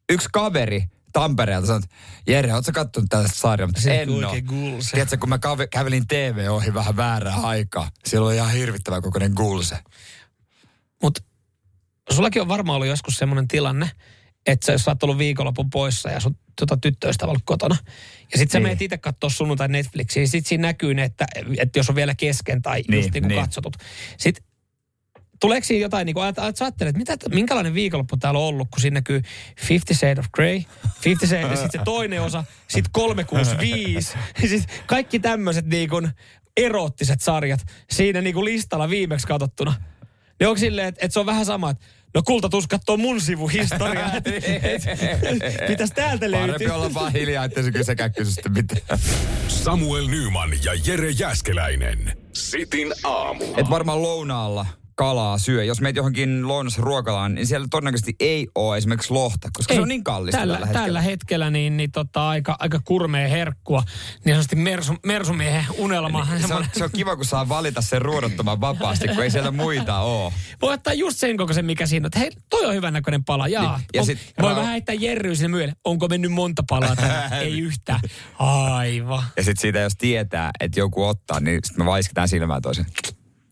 yksi 0.10 0.30
kaveri 0.34 0.84
Tampereelta 1.14 1.68
sanot, 1.68 1.86
Jere, 2.28 2.54
ootko 2.54 2.72
kattonut 2.74 3.10
tällaista 3.10 3.40
sarjaa? 3.40 3.68
Mutta 3.68 3.82
Se 3.82 4.02
en 4.02 4.10
gulse. 4.46 4.92
Tiedätkö, 4.92 5.18
kun 5.18 5.30
mä 5.30 5.40
kävelin 5.72 6.08
TV 6.08 6.48
ohi 6.50 6.74
vähän 6.74 6.98
väärää 6.98 7.36
aikaa, 7.36 7.92
siellä 8.06 8.28
oli 8.28 8.36
ihan 8.36 8.52
hirvittävä 8.52 9.02
kokoinen 9.02 9.32
gulse. 9.36 9.80
Mutta 11.04 11.22
sullakin 12.12 12.42
on 12.42 12.48
varmaan 12.48 12.76
ollut 12.76 12.88
joskus 12.88 13.16
semmoinen 13.16 13.48
tilanne, 13.48 13.92
että 14.46 14.72
jos 14.72 14.84
sä 14.84 14.91
oot 14.91 15.04
ollut 15.04 15.18
viikonlopun 15.18 15.70
poissa 15.70 16.10
ja 16.10 16.20
sun 16.20 16.38
tota, 16.60 16.78
tyttöystävä 16.78 17.30
ollut 17.32 17.43
kotona. 17.46 17.78
Ja 18.32 18.38
sit 18.38 18.52
sä 18.52 18.60
Niin. 18.60 18.64
menet 18.64 18.82
itse 18.82 18.98
katsoa 18.98 19.30
sunnuntai 19.30 19.68
Netflixiä. 19.68 20.24
Ja 20.24 20.28
sit 20.28 20.46
siinä 20.46 20.62
näkyy 20.62 20.93
ne, 20.93 21.04
että, 21.04 21.26
että 21.58 21.80
jos 21.80 21.89
on 21.89 21.96
vielä 21.96 22.16
kesken 22.16 22.62
tai 22.62 22.82
Niin, 22.88 22.96
just 22.98 23.14
niin 23.14 23.24
kuin 23.24 23.30
niin. 23.30 23.41
katsotut. 23.41 23.78
Sit 24.18 24.43
tuleeko 25.41 25.66
siinä 25.66 25.82
jotain, 25.86 26.06
niin 26.06 26.14
kuin, 26.14 26.28
että 26.30 26.41
sä 26.56 26.66
ajattelet, 26.66 26.96
että 26.98 27.14
mitä, 27.14 27.36
minkälainen 27.36 27.74
viikonloppu 27.74 28.18
täällä 28.18 28.39
on 28.39 28.46
ollut, 28.46 28.68
kun 28.72 28.82
siinä 28.82 28.93
näkyy 28.93 29.22
Fifty 29.60 29.93
Shades 29.93 30.20
of 30.20 30.26
Grey, 30.34 30.62
Fifty 31.02 31.28
Shades, 31.28 31.43
ja 31.50 31.56
sitten 31.56 31.82
se 31.82 31.86
toinen 31.86 32.22
osa, 32.22 32.43
sitten 32.68 32.91
365, 32.91 34.18
ja 34.41 34.50
sit 34.50 34.64
kaikki 34.88 35.20
tämmöiset 35.20 35.66
niin 35.66 35.89
kuin 35.89 36.10
eroottiset 36.58 37.22
sarjat 37.22 37.60
siinä 37.91 38.22
niin 38.22 38.34
kuin 38.34 38.46
listalla 38.46 38.89
viimeksi 38.89 39.28
katsottuna. 39.28 39.76
Niin 40.39 40.48
onko 40.48 40.60
silleen, 40.60 40.88
että, 40.88 41.06
että 41.06 41.14
se 41.14 41.20
on 41.20 41.26
vähän 41.26 41.46
sama, 41.46 41.70
että 41.70 41.86
no 42.16 42.22
kulta 42.26 42.49
tuus 42.49 42.68
kattoo 42.68 42.97
mun 42.97 43.22
sivuhistoriaa, 43.22 44.13
että 44.16 44.32
mitäs 45.70 45.91
täältä 45.91 46.32
löytyy. 46.32 46.47
Parempi 46.47 46.70
olla 46.70 46.93
vaan 46.93 47.11
hiljaa, 47.11 47.45
ettei 47.45 47.63
se 47.63 47.72
kyllä 47.72 47.86
sekään 47.86 48.13
kysy 48.13 48.32
sitten 48.32 48.51
mitään. 48.51 48.99
Samuel 49.47 50.07
Nyman 50.07 50.49
ja 50.63 50.72
Jere 50.86 51.09
Jäskeläinen. 51.09 52.18
Sitin 52.34 52.93
aamu. 53.03 53.43
Et 53.57 53.70
varmaan 53.70 54.01
lounaalla 54.01 54.66
kalaa 54.96 55.38
syö. 55.38 55.64
Jos 55.64 55.82
meet 55.82 55.96
johonkin 55.96 56.48
lounasruokalaan, 56.48 57.36
niin 57.36 57.48
siellä 57.48 57.68
todennäköisesti 57.72 58.16
ei 58.20 58.48
ole 58.56 58.78
esimerkiksi 58.78 59.14
lohta, 59.14 59.50
koska 59.54 59.74
Ei, 59.74 59.78
se 59.78 59.82
on 59.82 59.88
niin 59.88 60.04
kallista 60.04 60.38
tällä, 60.38 60.54
tällä, 60.54 60.66
hetkellä. 60.66 60.86
tällä 60.86 61.02
hetkellä 61.02 61.50
niin, 61.50 61.78
niin 61.78 61.91
tota, 61.91 62.30
aika, 62.30 62.56
aika 62.60 62.80
kurmea 62.86 63.28
herkkua. 63.28 63.84
Niin 64.26 64.34
sanotusti 64.34 64.56
mersu, 64.56 64.93
mersumiehen 65.06 65.66
unelma. 65.78 66.28
Se 66.48 66.54
on, 66.54 66.66
se 66.78 66.84
on 66.84 66.89
kiva, 66.96 67.16
kun 67.16 67.26
saa 67.26 67.50
valita 67.50 67.82
sen 67.82 68.02
ruodottoman 68.02 68.62
vapaasti, 68.62 69.08
kun 69.08 69.24
ei 69.24 69.32
siellä 69.32 69.52
muita 69.52 70.00
ole. 70.00 70.34
Voi 70.62 70.74
ottaa 70.74 70.93
just 70.93 71.18
sen 71.18 71.38
kokoisen, 71.38 71.66
mikä 71.66 71.86
siinä 71.86 72.04
on. 72.04 72.08
Että 72.08 72.20
hei, 72.20 72.32
toi 72.50 72.66
on 72.66 72.74
hyvän 72.74 72.93
näköinen 72.93 73.24
pala. 73.24 73.48
Jaa. 73.48 73.78
Niin, 73.78 73.86
ja 73.93 74.02
on, 74.02 74.06
sit 74.06 74.34
voi 74.41 74.52
ra- 74.52 74.56
vähän 74.56 74.72
heittää 74.72 74.96
Jerryä 74.96 75.36
sinne 75.36 75.48
myölle. 75.48 75.74
Onko 75.84 76.08
mennyt 76.08 76.32
monta 76.32 76.64
palaa 76.70 76.96
ei 77.41 77.60
yhtään. 77.60 78.00
Aivan. 78.39 79.24
Ja 79.38 79.43
sitten 79.43 79.62
siitä, 79.62 79.80
jos 79.80 79.93
tietää, 79.98 80.52
että 80.60 80.80
joku 80.80 81.04
ottaa, 81.04 81.39
niin 81.39 81.60
sitten 81.64 81.86
me 81.86 81.89
vaiskitaan 81.91 82.28
silmää 82.28 82.62
toisen. 82.62 82.86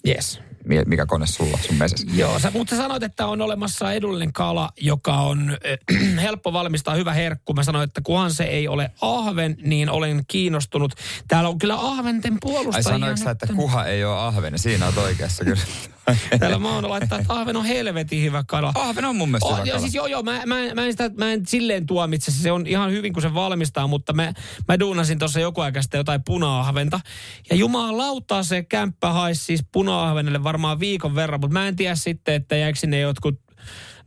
Yes. 0.08 0.40
Mi- 0.66 0.84
Mikä 0.86 1.06
kone 1.06 1.28
sulla 1.28 1.58
sun 1.68 1.76
mesessä? 1.76 2.08
Joo, 2.14 2.40
sä, 2.40 2.52
mutta 2.54 2.76
sä 2.76 2.82
sanoit, 2.82 3.04
että 3.04 3.28
on 3.28 3.42
olemassa 3.42 3.94
edullinen 3.94 4.34
kala, 4.34 4.70
joka 4.82 5.14
on 5.14 5.50
äh, 5.50 6.00
helppo 6.26 6.54
valmistaa, 6.54 6.96
hyvä 6.96 7.14
herkku. 7.14 7.54
Mä 7.54 7.64
sanoin, 7.64 7.84
että 7.84 8.02
kunhan 8.04 8.32
se 8.34 8.44
ei 8.44 8.68
ole 8.68 8.92
ahven, 9.02 9.58
niin 9.66 9.90
olen 9.90 10.24
kiinnostunut. 10.28 10.92
Täällä 11.28 11.50
on 11.50 11.58
kyllä 11.58 11.76
ahventen 11.76 12.34
Ai 12.34 12.38
puolustajia. 12.42 12.84
sanoiko 12.84 13.18
sä, 13.18 13.32
että 13.32 13.48
kuha 13.56 13.86
ei 13.86 14.04
ole 14.06 14.20
ahven? 14.20 14.60
Siinä 14.60 14.88
on 14.88 14.94
oikeassa 14.98 15.44
kyllä. 15.44 15.62
Täällä 16.40 16.60
Mauno 16.60 16.90
laittaa, 16.90 17.20
että 17.20 17.34
ahven 17.34 17.56
on 17.58 17.66
helvetin 17.66 18.24
hyvä 18.24 18.44
kala. 18.48 18.72
Ahven 18.76 19.06
on 19.06 19.16
mun 19.16 19.30
mielestä 19.30 19.48
Oh, 19.50 19.54
hyvä 19.56 19.66
joo, 19.66 19.72
kala. 19.74 19.80
siis 19.82 19.96
joo, 19.96 20.06
joo, 20.08 20.24
mä, 20.24 20.32
mä, 20.46 20.56
mä, 20.76 20.86
en 20.86 20.92
sitä, 20.94 21.10
mä 21.18 21.32
en 21.32 21.46
silleen 21.48 21.86
tuomitse, 21.86 22.32
se 22.32 22.52
on 22.52 22.68
ihan 22.68 22.92
hyvin, 22.92 23.14
kun 23.14 23.22
se 23.22 23.34
valmistaa, 23.34 23.88
mutta 23.88 24.14
mä, 24.14 24.34
mä 24.68 24.80
duunasin 24.80 25.20
tuossa 25.20 25.40
joku 25.40 25.62
aika 25.62 25.82
sitten 25.82 25.98
jotain 25.98 26.22
puna-ahventa. 26.24 27.00
Ja 27.50 27.56
jumalauta 27.56 28.44
se 28.44 28.64
kämppä 28.64 29.14
haisi 29.14 29.44
siis 29.46 29.66
puna-ahvenelle 29.72 30.44
varmaan 30.54 30.80
viikon 30.80 31.16
verran, 31.16 31.40
mutta 31.40 31.54
mä 31.54 31.68
en 31.68 31.76
tiedä 31.76 31.96
sitten, 31.96 32.36
että 32.36 32.56
jäikö 32.56 32.80
sinne 32.80 33.00
jotkut 33.00 33.44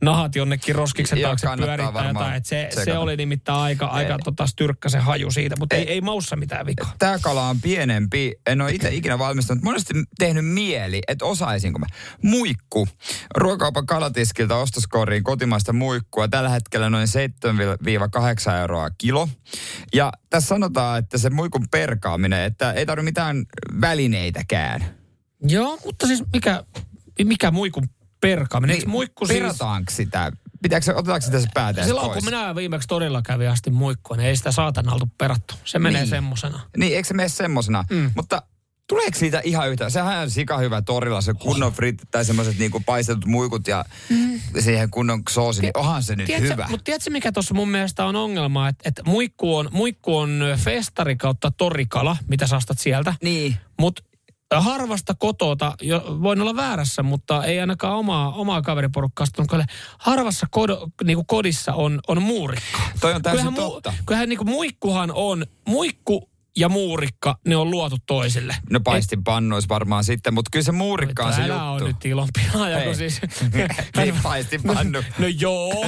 nahat 0.02 0.36
jonnekin 0.36 0.74
roskiksen 0.74 1.20
taakse 1.22 1.46
pyörittää 1.56 2.08
jotain. 2.08 2.34
Et 2.34 2.46
se, 2.46 2.68
se 2.84 2.98
oli 2.98 3.16
nimittäin 3.16 3.58
aika, 3.58 3.86
aika 3.86 4.18
tota, 4.24 4.46
styrkkä 4.46 4.88
se 4.88 4.98
haju 4.98 5.30
siitä, 5.30 5.56
mutta 5.58 5.76
ei, 5.76 5.82
Ei. 5.82 5.88
ei 5.88 6.00
maussa 6.00 6.36
mitään 6.36 6.66
vikaa. 6.66 6.92
Tämä 6.98 7.18
kala 7.22 7.48
on 7.48 7.60
pienempi. 7.60 8.34
En 8.46 8.60
ole 8.60 8.72
itse 8.72 8.94
ikinä 8.94 9.18
valmistanut. 9.18 9.64
Monesti 9.64 9.94
tehnyt 10.18 10.46
mieli, 10.46 11.02
että 11.08 11.24
osaisinko 11.24 11.78
mä. 11.78 11.86
Muikku. 12.22 12.88
Ruokakaupan 13.36 13.86
kalatiskiltä 13.86 14.56
ostoskoriin 14.56 15.24
kotimaista 15.24 15.72
muikkua. 15.72 16.28
Tällä 16.28 16.48
hetkellä 16.48 16.90
noin 16.90 17.08
7-8 18.50 18.52
euroa 18.52 18.90
kilo. 18.98 19.28
Ja 19.94 20.12
tässä 20.30 20.48
sanotaan, 20.48 20.98
että 20.98 21.18
se 21.18 21.30
muikun 21.30 21.66
perkaaminen, 21.70 22.44
että 22.44 22.72
ei 22.72 22.86
tarvitse 22.86 23.04
mitään 23.04 23.44
välineitäkään. 23.80 24.95
Joo, 25.42 25.78
mutta 25.84 26.06
siis 26.06 26.22
mikä, 26.32 26.64
mikä 27.24 27.50
muikun 27.50 27.88
perkaaminen? 28.20 28.76
Eikö 28.76 28.88
muikku 28.88 29.26
siis... 29.26 29.38
Perataanko 29.38 29.92
sitä? 29.92 30.32
Pitääkö, 30.62 30.96
otetaanko 30.96 31.24
sitä 31.24 31.40
se 31.40 31.48
päätä 31.54 31.84
Silloin 31.84 32.06
pois? 32.06 32.14
kun 32.14 32.24
minä 32.24 32.54
viimeksi 32.54 32.88
todella 32.88 33.22
kävin 33.22 33.50
asti 33.50 33.70
muikkua, 33.70 34.16
niin 34.16 34.26
ei 34.26 34.36
sitä 34.36 34.52
saatana 34.52 34.92
oltu 34.92 35.08
perattu. 35.18 35.54
Se 35.64 35.78
menee 35.78 36.00
Niin. 36.00 36.10
semmosena. 36.10 36.60
Niin, 36.76 36.96
eikö 36.96 37.08
se 37.08 37.14
mene 37.14 37.28
semmosena? 37.28 37.84
Mm. 37.90 38.10
Mutta 38.16 38.42
tuleeko 38.88 39.18
siitä 39.18 39.40
ihan 39.44 39.70
yhtä? 39.70 39.90
Sehän 39.90 40.22
on 40.22 40.30
sika 40.30 40.58
hyvä 40.58 40.82
torilla, 40.82 41.20
se 41.20 41.34
kunnon 41.34 41.72
frit 41.72 42.02
tai 42.10 42.24
semmoiset 42.24 42.58
niinku 42.58 42.80
paistetut 42.86 43.24
muikut 43.26 43.68
ja 43.68 43.84
mm. 44.08 44.40
siihen 44.60 44.90
kunnon 44.90 45.22
soosi, 45.30 45.62
niin 45.62 45.76
onhan 45.76 46.02
se 46.02 46.16
nyt 46.16 46.26
Tiedätkö, 46.26 46.52
hyvä. 46.52 46.66
Mutta 46.70 46.84
tiedätkö, 46.84 47.10
mikä 47.10 47.32
tuossa 47.32 47.54
mun 47.54 47.68
mielestä 47.68 48.04
on 48.04 48.16
ongelma? 48.16 48.68
Että 48.68 48.88
et 48.88 49.00
muikku, 49.06 49.56
on, 49.56 49.68
muikku 49.72 50.16
on 50.16 50.44
festari 50.56 51.16
kautta 51.16 51.50
torikala, 51.50 52.16
mitä 52.28 52.46
sä 52.46 52.56
ostat 52.56 52.78
sieltä. 52.78 53.14
Niin. 53.22 53.56
Mutta 53.80 54.02
harvasta 54.54 55.14
kotota, 55.14 55.74
jo, 55.82 56.18
voin 56.22 56.40
olla 56.40 56.56
väärässä, 56.56 57.02
mutta 57.02 57.44
ei 57.44 57.60
ainakaan 57.60 57.96
omaa, 57.96 58.32
omaa 58.32 58.62
kaveriporukkaa 58.62 59.22
ostunut 59.22 59.48
kalle. 59.48 59.64
Harvassa 59.98 60.46
kodo, 60.50 60.88
niinku 61.04 61.24
kodissa 61.24 61.72
on, 61.74 62.00
on 62.08 62.22
muurikka. 62.22 62.78
Toi 63.00 63.14
on 63.14 63.22
täysin 63.22 63.46
Kyllähän, 63.46 63.72
totta. 63.72 63.92
kyllähän 64.06 64.28
niinku 64.28 64.44
muikkuhan 64.44 65.10
on, 65.14 65.46
muikku 65.68 66.30
ja 66.56 66.68
muurikka, 66.68 67.38
ne 67.46 67.56
on 67.56 67.70
luotu 67.70 67.96
toisille. 68.06 68.56
No 68.70 68.80
paistin 68.80 69.24
pannuis 69.24 69.68
varmaan 69.68 70.04
sitten, 70.04 70.34
mutta 70.34 70.48
kyllä 70.52 70.64
se 70.64 70.72
muurikka 70.72 71.26
on 71.26 71.32
se 71.32 71.42
Älä 71.42 71.64
on 71.64 71.72
juttu. 71.72 71.86
nyt 71.86 72.04
ilon 72.04 72.28
pilaaja, 72.34 72.76
kun 72.78 72.86
Ei. 72.90 72.94
siis... 72.94 73.20
Niin, 73.96 74.14
paistinpannu. 74.22 74.98
No, 75.00 75.04
no 75.18 75.26
joo. 75.26 75.86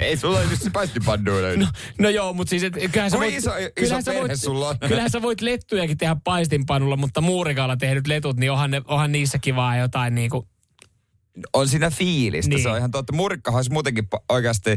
Ei 0.00 0.16
sulla 0.16 0.40
nyt 0.50 0.62
se 0.62 0.70
paistinpannu. 0.70 1.30
No, 1.56 1.66
no 1.98 2.08
joo, 2.08 2.32
mutta 2.32 2.50
siis 2.50 2.62
et, 2.62 2.72
kyllähän 2.74 3.10
sä 3.10 3.18
voit... 3.18 3.34
iso- 3.34 3.56
iso 3.58 3.70
kyllähän 3.74 4.02
sä 4.02 4.14
voit, 4.14 4.40
sulla 4.40 4.68
on. 4.68 4.78
Kyllähän 4.88 5.10
sä 5.10 5.22
voit 5.22 5.40
lettujakin 5.40 5.98
tehdä 5.98 6.16
paistinpanulla, 6.24 6.96
mutta 6.96 7.20
muurikalla 7.20 7.76
tehdyt 7.76 8.06
letut, 8.06 8.36
niin 8.36 8.52
onhan, 8.52 8.70
ne, 8.70 8.82
onhan 8.88 9.12
niissä 9.12 9.38
kivaa 9.38 9.76
jotain 9.76 10.14
niinku... 10.14 10.48
On 11.52 11.68
siinä 11.68 11.90
fiilistä, 11.90 12.48
Niin. 12.54 12.62
se 12.62 12.68
on 12.68 12.78
ihan 12.78 12.90
totta. 12.90 13.12
Muurikkahan 13.12 13.58
olisi 13.58 13.72
muutenkin 13.72 14.08
oikeasti 14.28 14.70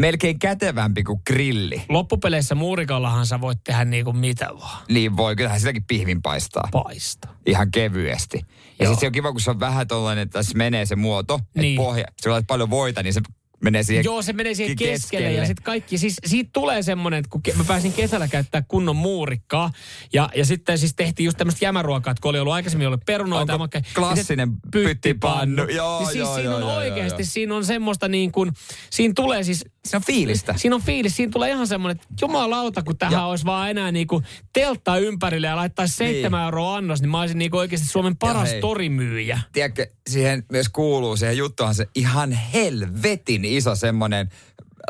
melkein 0.00 0.38
kätevämpi 0.38 1.02
kuin 1.04 1.20
grilli. 1.26 1.82
Loppupeleissä 1.88 2.54
muurikallahan 2.54 3.26
sä 3.26 3.40
voit 3.40 3.58
tehdä 3.64 3.84
niinku 3.84 4.12
mitä 4.12 4.48
vaan. 4.60 4.84
Niin 4.88 5.16
voi, 5.16 5.36
kyllähän 5.36 5.60
sitäkin 5.60 5.84
pihvin 5.84 6.22
paistaa. 6.22 6.68
Paista. 6.72 7.28
ihan 7.46 7.70
kevyesti. 7.70 8.38
Ja 8.78 8.86
sitten 8.86 9.00
se 9.00 9.06
on 9.06 9.12
kiva, 9.12 9.32
kun 9.32 9.40
se 9.40 9.50
on 9.50 9.60
vähän 9.60 9.86
tollainen, 9.88 10.22
että 10.22 10.38
tässä 10.38 10.58
menee 10.58 10.86
se 10.86 10.96
muoto, 10.96 11.36
niin. 11.54 11.62
Niin. 11.62 11.74
että 11.74 11.84
pohja, 11.84 12.04
kun 12.22 12.32
laitat 12.32 12.46
paljon 12.46 12.70
voita, 12.70 13.02
niin 13.02 13.14
se 13.14 13.20
menee 13.62 13.82
siihen 13.82 14.04
Joo, 14.04 14.22
se 14.22 14.32
menee 14.32 14.54
siihen 14.54 14.72
ke- 14.72 14.84
keskelle, 14.84 15.32
ja 15.32 15.46
sitten 15.46 15.64
kaikki, 15.64 15.98
siis 15.98 16.16
siitä 16.26 16.50
tulee 16.52 16.82
semmoinen, 16.82 17.18
että 17.18 17.28
kun 17.30 17.40
ke- 17.48 17.56
mä 17.56 17.64
pääsin 17.64 17.92
kesällä 17.92 18.28
käyttää 18.28 18.62
kunnon 18.62 18.96
muurikkaa, 18.96 19.70
ja, 20.12 20.28
ja 20.34 20.46
sitten 20.46 20.78
siis 20.78 20.94
tehtiin 20.94 21.24
just 21.24 21.38
tämmöistä 21.38 21.64
jämäruokaa, 21.64 22.10
että 22.10 22.22
kun 22.22 22.28
oli 22.30 22.38
ollut 22.38 22.54
aikaisemmin 22.54 22.86
ollut 22.86 23.04
perunoita, 23.06 23.54
Onko 23.54 23.68
se 23.72 23.82
klassinen 23.94 24.52
pyttipannu? 24.72 25.64
Joo, 25.68 25.98
niin 25.98 26.06
siis 26.06 26.18
joo, 26.18 26.34
siinä 26.34 26.50
joo, 26.50 26.56
on 26.56 26.62
joo, 26.62 26.74
oikeasti, 26.74 27.22
joo. 27.22 27.28
siinä 27.30 27.54
on 27.54 27.64
semmoista 27.64 28.08
niin 28.08 28.32
kuin, 28.32 28.52
siinä 28.90 29.12
tulee 29.16 29.42
siis 29.42 29.64
Se 29.88 29.96
on 29.96 30.02
fiilistä. 30.02 30.54
Siinä 30.56 30.76
on 30.76 30.82
fiilis, 30.82 31.16
siinä 31.16 31.32
tulee 31.32 31.50
ihan 31.50 31.66
semmoinen, 31.66 32.00
että 32.02 32.14
jumalauta, 32.20 32.82
kun 32.82 32.98
tähän 32.98 33.12
Ja- 33.12 33.26
olisi 33.26 33.44
vaan 33.44 33.70
enää 33.70 33.92
niinku 33.92 34.22
teltta 34.52 34.96
ympärille 34.98 35.46
ja 35.46 35.56
laittaisi 35.56 35.94
seitsemän 35.96 36.38
Niin. 36.40 36.44
euroa 36.44 36.76
annos, 36.76 37.00
niin 37.00 37.10
mä 37.10 37.20
olisin 37.20 37.38
niinku 37.38 37.56
oikeasti 37.56 37.86
Suomen 37.88 38.16
paras 38.16 38.50
hei. 38.50 38.60
torimyyjä. 38.60 39.40
Tiedätkö, 39.52 39.86
siihen 40.10 40.44
myös 40.52 40.68
kuuluu, 40.68 41.16
siihen 41.16 41.36
juttuhan 41.36 41.74
se 41.74 41.86
ihan 41.94 42.32
helvetin 42.32 43.44
iso 43.44 43.74
semmonen 43.74 44.28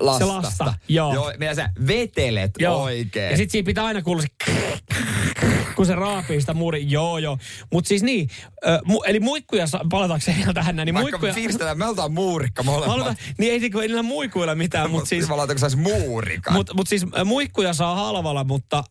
lastasta. 0.01 0.35
lasta, 0.43 0.75
joo. 0.89 1.15
joo 1.15 1.33
mitä 1.39 1.55
sä 1.55 1.71
vetelet 1.87 2.51
oikein. 2.69 3.31
Ja 3.31 3.37
sit 3.37 3.51
siinä 3.51 3.67
pitää 3.67 3.85
aina 3.85 4.03
kuulla 4.03 4.23
se 4.23 4.53
kun 5.77 5.87
se 5.87 5.95
raapii 5.95 6.41
sitä 6.41 6.55
muuri. 6.55 6.91
Joo, 6.91 7.19
joo. 7.19 7.39
Mutta 7.73 7.89
siis 7.89 8.03
niin, 8.03 8.29
ö, 8.67 8.81
mu, 8.85 9.03
eli 9.03 9.21
muikkuja, 9.21 9.65
palatakseni 9.91 10.39
vielä 10.39 10.53
tähän 10.53 10.77
näin, 10.77 10.87
niin 10.87 10.95
Vaikka 10.95 11.11
muikkuja... 11.11 11.35
fiilistellään, 11.35 11.79
me 11.79 11.87
oltaan 11.87 12.13
muurikka 12.13 12.63
molemmat. 12.63 12.89
Halutaan, 12.89 13.17
niin 13.39 13.53
ei, 13.53 13.59
niinku- 13.59 13.79
ei 13.81 13.89
niillä 13.89 14.03
muikuilla 14.03 14.55
mitään, 14.55 14.91
mutta 14.91 15.09
siis, 15.09 15.23
Jumalauta, 15.23 15.53
kun 15.53 15.61
sais 15.61 15.77
muurikan. 15.77 16.55
mut, 16.55 16.71
mut 16.75 16.89
siis 16.89 17.07
muikkuja 17.25 17.75
saa 17.75 17.95
halvalla, 17.95 18.45
mutta 18.45 18.85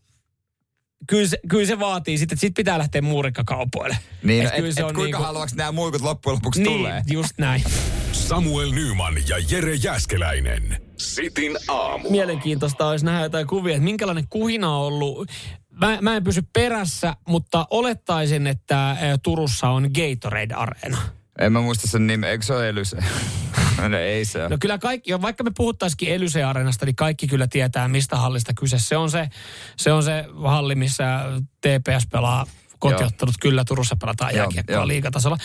kyllä 1.08 1.28
se, 1.28 1.39
kyllä 1.49 1.66
se 1.66 1.80
vaatii 1.80 2.18
sitten, 2.18 2.36
että 2.36 2.41
sit 2.41 2.54
pitää 2.54 2.78
lähteä 2.78 3.02
muurikkakaupoille. 3.02 3.97
niin, 4.24 4.41
Et 4.41 4.47
et, 4.54 4.66
et, 4.66 4.78
et 4.80 4.95
kuinka 4.95 5.20
halvaksi 5.20 5.56
nämä 5.56 5.72
muikut 5.72 6.02
loppujen 6.02 6.36
lopuksi 6.36 6.64
niin, 6.64 6.78
tulee? 6.78 7.02
just 7.12 7.34
näin. 7.38 7.64
Samuel 8.12 8.72
Nyman 8.72 9.16
ja 9.28 9.36
Jere 9.49 9.76
Jäskeläinen. 9.76 10.82
Sitin 11.02 11.58
aamu. 11.68 12.10
Mielenkiintoista 12.10 12.88
olisi 12.88 13.06
nähdä 13.06 13.24
jotain 13.24 13.47
kuvia, 13.47 13.74
että 13.74 13.84
minkälainen 13.84 14.28
kuhina 14.30 14.78
on 14.78 14.88
ollut. 14.88 15.30
Mä, 15.70 15.97
mä 16.02 16.16
en 16.16 16.24
pysy 16.24 16.41
perässä, 16.54 17.16
mutta 17.28 17.68
olettaisin, 17.70 18.47
että 18.47 18.97
Turussa 19.24 19.70
on 19.70 19.84
Gatorade-areena. 19.84 20.97
En 21.39 21.52
mä 21.52 21.62
muista 21.62 21.88
sen 21.88 22.08
nimen, 22.08 22.30
eikö 22.30 22.45
se 22.45 22.54
ole 22.54 22.70
Elyse? 22.70 22.97
no 23.89 23.97
ei 23.97 24.26
se. 24.26 24.49
No 24.49 24.58
kyllä 24.60 24.78
kaikki, 24.78 25.22
vaikka 25.22 25.43
me 25.43 25.52
puhuttaisikin 25.58 26.14
Elyse 26.14 26.43
Areenasta, 26.43 26.86
niin 26.86 26.95
kaikki 26.95 27.28
kyllä 27.28 27.47
tietää, 27.47 27.88
mistä 27.88 28.18
hallista 28.18 28.54
kyse. 28.60 28.80
Se 28.80 28.97
on 28.97 29.12
se, 29.12 29.30
se, 29.78 29.91
on 29.91 30.04
se 30.04 30.26
halli, 30.43 30.76
missä 30.76 31.22
TPS 31.62 32.08
pelaa 32.12 32.45
kotiottelut. 32.82 33.36
Kyllä 33.42 33.64
Turussa 33.68 33.96
pelataan 33.96 34.36
jääkiekkoa 34.36 34.76
joo. 34.76 34.88
liigatasolla. 34.88 35.38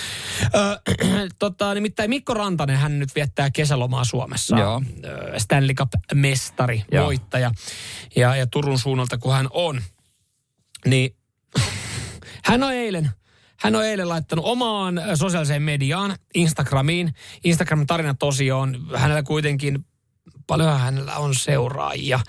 Ö, 0.55 0.81
tota, 1.39 1.75
nimittäin 1.75 2.11
Mikko 2.11 2.35
Rantanen, 2.35 2.77
hän 2.77 2.99
nyt 2.99 3.15
viettää 3.15 3.51
kesälomaa 3.51 4.05
Suomessa. 4.05 4.59
Joo. 4.59 4.83
Stanley 5.39 5.75
Cup-mestari, 5.75 6.83
Joo. 6.93 7.05
voittaja. 7.05 7.51
Ja, 8.17 8.37
ja 8.37 8.47
Turun 8.47 8.79
suunnalta, 8.79 9.19
kun 9.19 9.33
hän 9.33 9.49
on, 9.51 9.83
niin 10.87 11.17
hän 12.49 12.63
on 12.63 12.73
eilen, 12.73 13.11
hän 13.61 13.77
on 13.77 13.85
eilen 13.85 14.09
laittanut 14.09 14.45
omaan 14.45 15.03
sosiaaliseen 15.15 15.63
mediaan, 15.63 16.17
Instagramiin. 16.35 17.15
Instagramin 17.45 17.87
tarina 17.87 18.15
tosiaan, 18.15 18.77
hänellä 18.95 19.23
kuitenkin, 19.23 19.87
paljon 20.47 20.81
hänellä 20.81 21.17
on 21.17 21.35
seuraajia, 21.35 22.21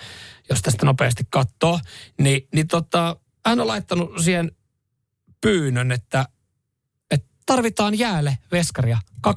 jos 0.49 0.61
tästä 0.61 0.85
nopeasti 0.85 1.23
katsoo. 1.29 1.79
Niin, 2.19 2.47
niin 2.53 2.67
tota, 2.67 3.15
hän 3.45 3.59
on 3.59 3.67
laittanut 3.67 4.11
siihen 4.19 4.51
pyynnön, 5.41 5.91
että, 5.91 6.25
että 7.11 7.27
tarvitaan 7.45 7.99
jäälle 7.99 8.37
veskaria 8.51 8.97
12.45 9.27 9.33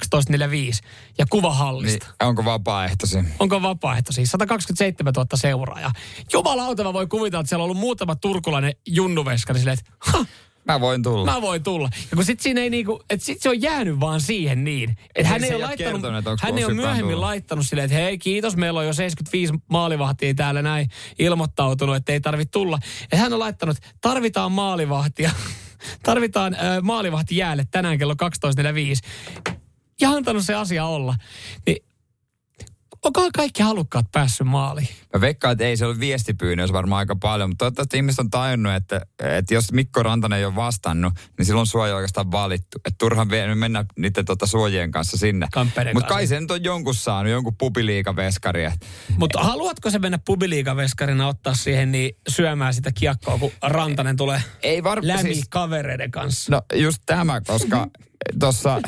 ja 1.17 1.25
kuvahallista. 1.29 2.05
Niin, 2.05 2.27
onko 2.29 2.45
vapaaehtoisia? 2.45 3.23
Onko 3.39 3.61
vapaaehtoisia? 3.61 4.25
127 4.27 5.13
000 5.13 5.27
seuraajaa. 5.35 5.91
Jumalauta, 6.33 6.83
mä 6.83 6.93
voin 6.93 7.09
kuvitella, 7.09 7.41
että 7.41 7.49
siellä 7.49 7.63
on 7.63 7.65
ollut 7.65 7.77
muutama 7.77 8.15
turkulainen 8.15 8.73
junnuveskari 8.87 9.59
silleen, 9.59 9.77
että 9.79 9.91
ha, 9.99 10.25
Mä 10.65 10.79
voin 10.79 11.03
tulla. 11.03 11.31
mä 11.31 11.41
voin 11.41 11.63
tulla. 11.63 11.89
Ja 12.11 12.15
kun 12.15 12.25
sit 12.25 12.39
siinä 12.39 12.61
ei 12.61 12.69
niinku, 12.69 13.03
että 13.09 13.25
sit 13.25 13.41
se 13.41 13.49
on 13.49 13.61
jäänyt 13.61 13.99
vaan 13.99 14.21
siihen 14.21 14.63
niin. 14.63 14.97
Että 15.15 15.29
hän 15.29 15.39
se 15.39 15.45
ei 15.45 15.51
ei 15.51 15.55
ole 15.55 15.65
laittanut, 15.65 16.01
kertonut, 16.01 16.41
hän 16.41 16.57
ei 16.57 16.65
ole 16.65 16.73
myöhemmin 16.73 17.01
tullut. 17.01 17.19
laittanut 17.19 17.65
silleen, 17.67 17.85
että 17.85 17.97
hei 17.97 18.17
kiitos, 18.17 18.55
meillä 18.57 18.79
on 18.79 18.85
jo 18.85 18.93
75 18.93 19.53
maalivahtia 19.69 20.33
täällä 20.33 20.61
näin 20.61 20.87
ilmoittautunut, 21.19 21.95
että 21.95 22.11
ei 22.13 22.21
tarvitse 22.21 22.51
tulla. 22.51 22.79
Ja 23.11 23.17
hän 23.17 23.33
on 23.33 23.39
laittanut, 23.39 23.77
tarvitaan 24.01 24.51
maalivahtia. 24.51 25.31
Tarvitaan 26.03 26.57
maalivahti 26.81 27.37
jäälle 27.37 27.63
tänään 27.71 27.97
kello 27.97 28.13
12.45. 28.13 29.49
Ja 30.01 30.09
antanut 30.09 30.45
se 30.45 30.55
asia 30.55 30.85
olla. 30.85 31.15
Niin 31.65 31.83
onko 33.05 33.29
kaikki 33.35 33.63
halukkaat 33.63 34.05
päässyt 34.11 34.47
maaliin? 34.47 34.87
Mä 35.13 35.21
veikkaan, 35.21 35.51
että 35.51 35.63
ei 35.63 35.77
se 35.77 35.85
ole 35.85 35.99
viestipyynnössä 35.99 36.73
varmaan 36.73 36.99
aika 36.99 37.15
paljon, 37.15 37.49
mutta 37.49 37.65
toivottavasti 37.65 37.97
ihmiset 37.97 38.19
on 38.19 38.29
tajunnut, 38.29 38.73
että, 38.73 39.01
että 39.19 39.53
jos 39.53 39.71
Mikko 39.71 40.03
Rantanen 40.03 40.39
ei 40.39 40.45
ole 40.45 40.55
vastannut, 40.55 41.13
niin 41.37 41.45
silloin 41.45 41.67
suoja 41.67 41.95
oikeastaan 41.95 42.31
valittu. 42.31 42.77
Että 42.77 42.95
turhan 42.97 43.27
mennä 43.55 43.85
niiden 43.97 44.25
tota 44.25 44.47
suojien 44.47 44.91
kanssa 44.91 45.17
sinne. 45.17 45.47
Mutta 45.93 46.09
kai 46.09 46.27
se 46.27 46.39
nyt 46.41 46.51
on 46.51 46.63
jonkun 46.63 46.95
saanut, 46.95 47.31
jonkun 47.31 47.55
pupiliikaveskari. 47.57 48.63
että 48.63 48.85
Mutta 49.17 49.39
haluatko 49.43 49.89
se 49.89 49.99
mennä 49.99 50.19
pubiliikaveskarina 50.25 51.27
ottaa 51.27 51.53
siihen 51.53 51.91
niin 51.91 52.17
syömään 52.29 52.73
sitä 52.73 52.91
kiekkoa, 52.91 53.37
kun 53.37 53.51
Rantanen 53.61 54.17
tulee 54.17 54.43
Ei 54.63 54.83
varmaan 54.83 55.07
lämi 55.07 55.33
siis- 55.33 55.49
kavereiden 55.49 56.11
kanssa? 56.11 56.51
No 56.51 56.61
just 56.73 57.01
tämä, 57.05 57.41
koska 57.41 57.87
tuossa 58.39 58.81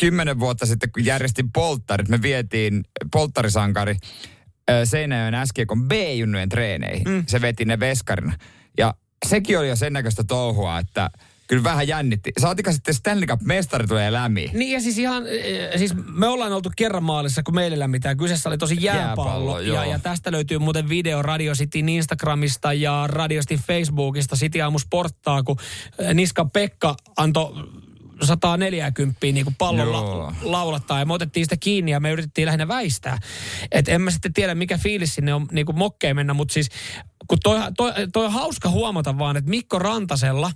kymmenen 0.00 0.40
vuotta 0.40 0.66
sitten, 0.66 0.92
kun 0.92 1.04
järjestin 1.04 1.52
polttarit, 1.52 2.08
me 2.08 2.22
vietiin 2.22 2.84
polttarisankari 3.12 3.96
Seinäjoen 4.84 5.34
äskiekon 5.34 5.88
B-junnujen 5.88 6.48
treeneihin. 6.48 7.08
Mm. 7.08 7.24
Se 7.26 7.40
veti 7.40 7.64
ne 7.64 7.80
veskarina. 7.80 8.32
Ja 8.78 8.94
sekin 9.26 9.58
oli 9.58 9.68
jo 9.68 9.76
sen 9.76 9.92
näköistä 9.92 10.24
touhua, 10.24 10.78
että 10.78 11.10
kyllä 11.46 11.64
vähän 11.64 11.88
jännitti. 11.88 12.32
Saatika 12.38 12.72
sitten 12.72 12.94
Stanley 12.94 13.26
Cup-mestari 13.26 13.86
tulee 13.86 14.12
lämi. 14.12 14.50
Niin 14.52 14.72
ja 14.72 14.80
siis 14.80 14.98
ihan, 14.98 15.26
eh, 15.26 15.78
siis 15.78 15.94
me 16.14 16.26
ollaan 16.26 16.52
oltu 16.52 16.70
kerran 16.76 17.02
maalissa, 17.02 17.42
kun 17.42 17.54
meillä 17.54 17.78
lämmitään. 17.78 18.16
Kyseessä 18.16 18.48
oli 18.48 18.58
tosi 18.58 18.76
jääpallo. 18.80 19.60
Jääpallo, 19.60 19.60
ja, 19.60 19.84
ja, 19.84 19.98
tästä 19.98 20.32
löytyy 20.32 20.58
muuten 20.58 20.88
video 20.88 21.22
Radio 21.22 21.52
Cityn 21.52 21.88
Instagramista 21.88 22.72
ja 22.72 23.06
Radio 23.06 23.40
Cityn 23.40 23.58
Facebookista. 23.66 24.36
City 24.36 24.60
Aamu 24.60 24.78
Sporttaa, 24.78 25.42
kun 25.42 25.56
eh, 25.98 26.14
Niska 26.14 26.44
Pekka 26.44 26.94
antoi 27.16 27.52
140 28.22 29.18
niin 29.22 29.44
kuin 29.44 29.54
pallolla 29.58 29.96
Joo. 29.96 30.32
laulattaa. 30.42 30.98
Ja 30.98 31.06
me 31.06 31.12
otettiin 31.12 31.46
sitä 31.46 31.56
kiinni 31.56 31.90
ja 31.90 32.00
me 32.00 32.10
yritettiin 32.10 32.46
lähinnä 32.46 32.68
väistää. 32.68 33.18
Et 33.72 33.88
en 33.88 34.00
mä 34.00 34.10
sitten 34.10 34.32
tiedä, 34.32 34.54
mikä 34.54 34.78
fiilis 34.78 35.14
sinne 35.14 35.34
on 35.34 35.46
niin 35.52 35.66
kuin 35.66 35.78
mokkeen 35.78 36.16
mennä, 36.16 36.34
mutta 36.34 36.54
siis 36.54 36.68
kun 37.28 37.38
toi, 37.42 37.58
toi, 37.76 37.92
toi 38.12 38.24
on 38.24 38.32
hauska 38.32 38.68
huomata 38.68 39.18
vaan, 39.18 39.36
että 39.36 39.50
Mikko 39.50 39.78
Rantasella 39.78 40.50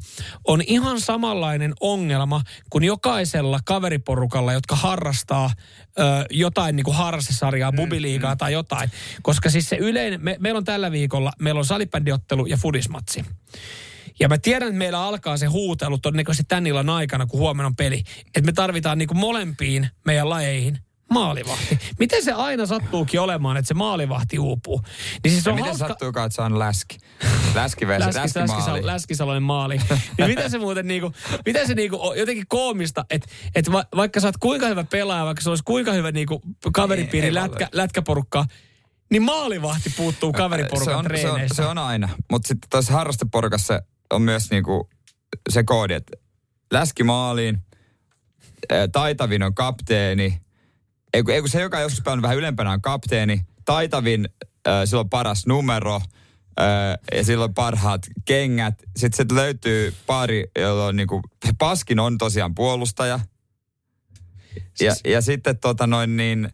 on 0.45 0.63
ihan 0.67 1.01
samanlainen 1.01 1.73
ongelma 1.81 2.43
kuin 2.71 2.85
jokaisella 2.85 3.61
kaveriporukalla, 3.65 4.53
jotka 4.53 4.77
harrastaa 4.77 5.51
ö, 5.99 6.03
jotain 6.31 6.77
niin 6.77 6.85
kuin 6.85 6.97
harrastesarjaa, 6.97 7.73
bubiliigaa 7.73 8.37
tai 8.37 8.53
jotain. 8.53 8.91
Koska 9.23 9.51
siis 9.51 9.69
se 9.69 9.77
yleinen, 9.77 10.21
me, 10.23 10.37
meillä 10.41 10.59
on 10.59 10.65
tällä 10.65 10.93
viikolla, 10.93 11.33
meillä 11.39 11.59
on 11.59 11.65
salibändiottelu 11.65 12.47
ja 12.47 12.57
fudismatsi. 12.57 13.25
Ja 14.21 14.29
mä 14.29 14.39
tiedän, 14.39 14.69
että 14.69 14.79
meillä 14.79 15.03
alkaa 15.03 15.37
se 15.37 15.47
huutelu 15.47 15.99
todennäköisesti 15.99 16.45
tän 16.49 16.67
illan 16.67 16.91
aikana, 16.91 17.27
kun 17.27 17.41
huomenna 17.41 17.67
on 17.67 17.77
peli. 17.77 18.03
Että 18.27 18.43
me 18.43 18.53
tarvitaan 18.53 18.99
niinku 18.99 19.15
molempiin 19.15 19.89
meidän 20.05 20.29
lajeihin 20.31 20.79
maalivahti. 21.11 21.79
Miten 21.99 22.25
se 22.25 22.33
aina 22.33 22.67
sattuukin 22.67 23.21
olemaan, 23.21 23.57
että 23.57 23.69
se 23.69 23.75
maalivahti 23.75 24.39
uupuu? 24.39 24.83
Niin 25.25 25.33
siis 25.33 25.47
on 25.47 25.55
miten 25.55 25.67
hauska... 25.71 25.89
sattuukaan, 25.89 26.27
että 26.27 26.37
se 26.37 26.43
on 26.43 26.59
läski? 26.59 26.99
Läskivesi, 27.55 28.01
Läski, 28.07 28.21
läski, 28.21 28.39
läskimaali. 28.39 28.87
läskisaloinen 28.87 29.43
maali. 29.43 29.81
Niin 30.19 30.29
miten 30.29 30.51
se 30.51 30.59
muuten 30.59 30.87
niinku, 30.87 31.13
miten 31.47 31.67
se 31.67 31.75
niinku 31.75 31.99
on 32.01 32.19
jotenkin 32.19 32.45
koomista, 32.49 33.05
että 33.11 33.29
et 33.55 33.73
va, 33.73 33.85
vaikka 33.97 34.21
sä 34.21 34.29
oot 34.29 34.37
kuinka 34.37 34.67
hyvä 34.67 34.85
pelaaja, 34.85 35.25
vaikka 35.25 35.43
se 35.43 35.51
olisi 35.51 35.65
kuinka 35.65 35.93
hyvä 35.93 36.13
niinku 36.13 36.43
kaveripiiri 36.73 37.27
Ei- 37.27 37.29
ei 37.29 37.35
lätkä, 37.35 37.69
lätkäporukka, 37.73 38.45
niin 39.11 39.23
maalivahti 39.23 39.93
puuttuu 39.97 40.33
kaveriporukan 40.33 40.85
se 40.85 40.91
on, 40.91 40.95
se, 40.95 40.99
on, 40.99 41.05
treeneistä. 41.05 41.55
se 41.55 41.63
on 41.63 41.79
aina. 41.79 42.09
Mutta 42.31 42.49
sitten 42.49 42.71
tuossa 42.71 42.93
harrasteporukassa 42.93 43.83
on 44.11 44.23
myös 44.23 44.51
niinku 44.51 44.89
se 45.49 45.63
koodi, 45.63 45.95
että 45.95 46.17
läski 46.73 47.05
maaliin, 47.05 47.59
taitavin 48.93 49.43
on 49.43 49.55
kapteeni, 49.55 50.41
ei 51.15 51.23
kun, 51.23 51.35
ei 51.35 51.41
kun 51.41 51.49
se, 51.49 51.61
joka 51.61 51.81
joskus 51.81 52.03
pelannut 52.03 52.23
vähän 52.23 52.39
ylempänä 52.39 52.73
on 52.73 52.83
kapteeni, 52.83 53.41
taitavin, 53.65 54.29
äh, 54.69 54.75
sillä 54.85 55.01
on 55.01 55.11
paras 55.11 55.47
numero, 55.47 56.01
ja 57.15 57.25
sillä 57.25 57.45
on 57.45 57.55
parhaat 57.55 58.03
kengät. 58.25 58.75
Sitten 58.97 59.29
se 59.29 59.35
löytyy 59.35 59.95
pari, 60.07 60.51
jolla 60.59 60.87
on 60.87 60.97
niinku, 60.97 61.23
paskin 61.59 62.01
on 62.01 62.19
tosiaan 62.19 62.55
puolustaja. 62.55 63.21
Ja, 64.81 64.95
ja 65.05 65.21
sitten 65.21 65.59
tota 65.59 65.87
noin 65.87 66.17
niin, 66.17 66.53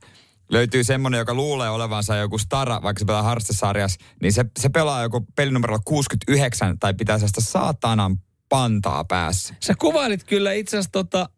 löytyy 0.49 0.85
semmoinen, 0.85 1.19
joka 1.19 1.35
luulee 1.35 1.71
olevansa 1.71 2.17
joku 2.17 2.39
stara, 2.39 2.83
vaikka 2.83 2.99
se 2.99 3.05
pelaa 3.05 3.23
harrastesarjassa, 3.23 4.01
niin 4.23 4.33
se, 4.33 4.45
se 4.59 4.69
pelaa 4.69 5.03
joku 5.03 5.27
pelinumerolla 5.37 5.83
69 5.85 6.79
tai 6.79 6.95
pitää 6.95 7.19
sellaista 7.19 7.41
saatanan 7.41 8.17
pantaa 8.49 9.05
päässä. 9.05 9.55
Sä 9.61 9.75
kuvailit 9.79 10.25
kyllä 10.25 10.53
itse 10.53 10.77
asiassa 10.77 10.93
tota, 10.93 11.29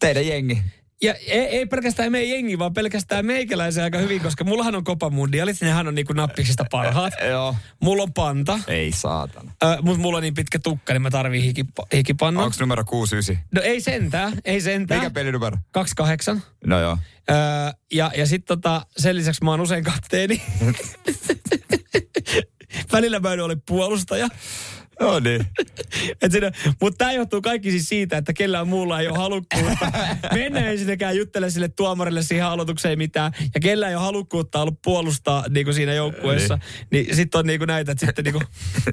Teidän 0.00 0.26
jengi. 0.26 0.62
Ja 1.02 1.14
ei, 1.14 1.40
ei 1.40 1.66
pelkästään 1.66 2.12
meidän 2.12 2.30
jengi, 2.30 2.58
vaan 2.58 2.74
pelkästään 2.74 3.26
meikäläisen 3.26 3.84
aika 3.84 3.98
hyvin, 3.98 4.20
koska 4.20 4.44
mullahan 4.44 4.74
on 4.74 4.84
Copa 4.84 5.10
Mundialit, 5.10 5.56
nehän 5.60 5.88
on 5.88 5.94
niinku 5.94 6.12
nappiksista 6.12 6.64
parhaat. 6.70 7.12
Joo. 7.30 7.56
Mulla 7.82 8.02
on 8.02 8.12
panta, 8.12 8.58
Ei 8.66 8.92
saatana. 8.92 9.52
äh, 9.64 9.76
mutta 9.82 10.00
mulla 10.00 10.18
on 10.18 10.22
niin 10.22 10.34
pitkä 10.34 10.58
tukka, 10.58 10.92
niin 10.92 11.02
mä 11.02 11.10
tarviin 11.10 11.44
hiki, 11.44 11.64
hikipannan. 11.94 12.44
Onko 12.44 12.56
numero 12.60 12.84
69? 12.84 13.44
No 13.54 13.62
ei 13.62 13.80
sentään, 13.80 14.32
ei 14.44 14.60
sentään. 14.60 15.00
Mikä 15.00 15.10
pelinumero? 15.10 15.56
28. 15.70 16.42
No 16.66 16.80
joo. 16.80 16.98
Öö, 17.30 17.36
ja 17.92 18.10
ja 18.16 18.26
sitten 18.26 18.46
tota, 18.58 18.86
sen 18.96 19.16
lisäksi 19.16 19.44
mä 19.44 19.50
oon 19.50 19.60
usein 19.60 19.84
kapteeni. 19.84 20.42
Välillä 22.92 23.20
mä 23.20 23.32
en 23.32 23.40
ole 23.40 23.56
puolustaja. 23.68 24.28
No 25.00 25.18
niin. 25.18 25.46
Mutta 26.80 26.98
tämä 26.98 27.12
johtuu 27.12 27.42
kaikki 27.42 27.70
siis 27.70 27.88
siitä, 27.88 28.16
että 28.16 28.32
kellään 28.32 28.68
muulla 28.68 29.00
ei 29.00 29.08
ole 29.08 29.18
halukkuutta. 29.18 29.92
Mennä 30.34 30.60
ensinnäkään 30.70 31.16
juttele 31.16 31.50
sille 31.50 31.68
tuomarille 31.68 32.22
siihen 32.22 32.46
aloitukseen 32.46 32.98
mitään. 32.98 33.32
Ja 33.54 33.60
kellään 33.60 33.90
ei 33.90 33.96
ole 33.96 34.04
halukkuutta 34.04 34.60
ollut 34.62 34.82
puolustaa 34.84 35.44
niin 35.48 35.66
kuin 35.66 35.74
siinä 35.74 35.94
joukkueessa. 35.94 36.58
Niin, 36.90 37.06
niin 37.06 37.16
sitten 37.16 37.38
on 37.38 37.46
niin 37.46 37.58
kuin 37.60 37.68
näitä, 37.68 37.92
että 37.92 38.06
sitten 38.06 38.24
niin 38.24 38.32
kuin, 38.32 38.44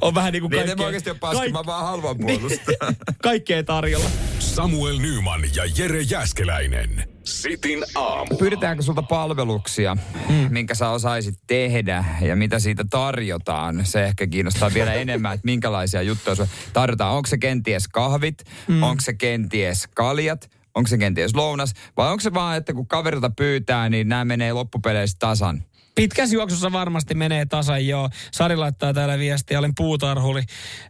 on 0.01 0.15
vähän 0.15 0.33
niin 0.33 0.41
kuin 0.41 0.51
Niin, 0.51 0.59
kaikkea. 0.59 0.75
mä 0.75 0.85
oikeasti 0.85 1.09
ole 1.09 1.17
paska, 1.19 1.49
mä 1.49 1.65
vaan 1.65 1.85
haluan 1.85 2.17
puolustaa. 2.17 2.65
Niin, 2.89 2.95
kaikkea 3.23 3.63
tarjolla. 3.63 4.09
Samuel 4.39 4.97
Nyman 4.99 5.41
ja 5.55 5.63
Jere 5.77 6.01
Jäskeläinen. 6.01 7.12
Sitin 7.23 7.83
aamu. 7.95 8.37
Pyydetäänkö 8.37 8.83
sulta 8.83 9.03
palveluksia, 9.03 9.97
mm. 10.29 10.47
minkä 10.49 10.75
sä 10.75 10.89
osaisit 10.89 11.35
tehdä 11.47 12.05
ja 12.21 12.35
mitä 12.35 12.59
siitä 12.59 12.85
tarjotaan? 12.89 13.85
Se 13.85 14.05
ehkä 14.05 14.27
kiinnostaa 14.27 14.73
vielä 14.73 14.93
enemmän, 15.03 15.33
että 15.33 15.45
minkälaisia 15.45 16.01
juttuja 16.01 16.35
sulle 16.35 16.49
tarjotaan. 16.73 17.15
Onko 17.15 17.27
se 17.27 17.37
kenties 17.37 17.87
kahvit? 17.87 18.43
Mm. 18.67 18.83
Onko 18.83 19.01
se 19.01 19.13
kenties 19.13 19.87
kaljat? 19.95 20.49
Onko 20.75 20.87
se 20.87 20.97
kenties 20.97 21.35
lounas? 21.35 21.73
Vai 21.97 22.11
onko 22.11 22.21
se 22.21 22.33
vaan, 22.33 22.57
että 22.57 22.73
kun 22.73 22.87
kaverilta 22.87 23.29
pyytää, 23.29 23.89
niin 23.89 24.09
nämä 24.09 24.25
menee 24.25 24.53
loppupeleissä 24.53 25.17
tasan? 25.19 25.63
Pitkässä 25.95 26.35
juoksussa 26.35 26.71
varmasti 26.71 27.15
menee 27.15 27.45
tasan 27.45 27.87
joo. 27.87 28.09
Sari 28.31 28.55
laittaa 28.55 28.93
täällä 28.93 29.17
viestiä, 29.17 29.59
olen 29.59 29.75
puutarhuri, 29.77 30.43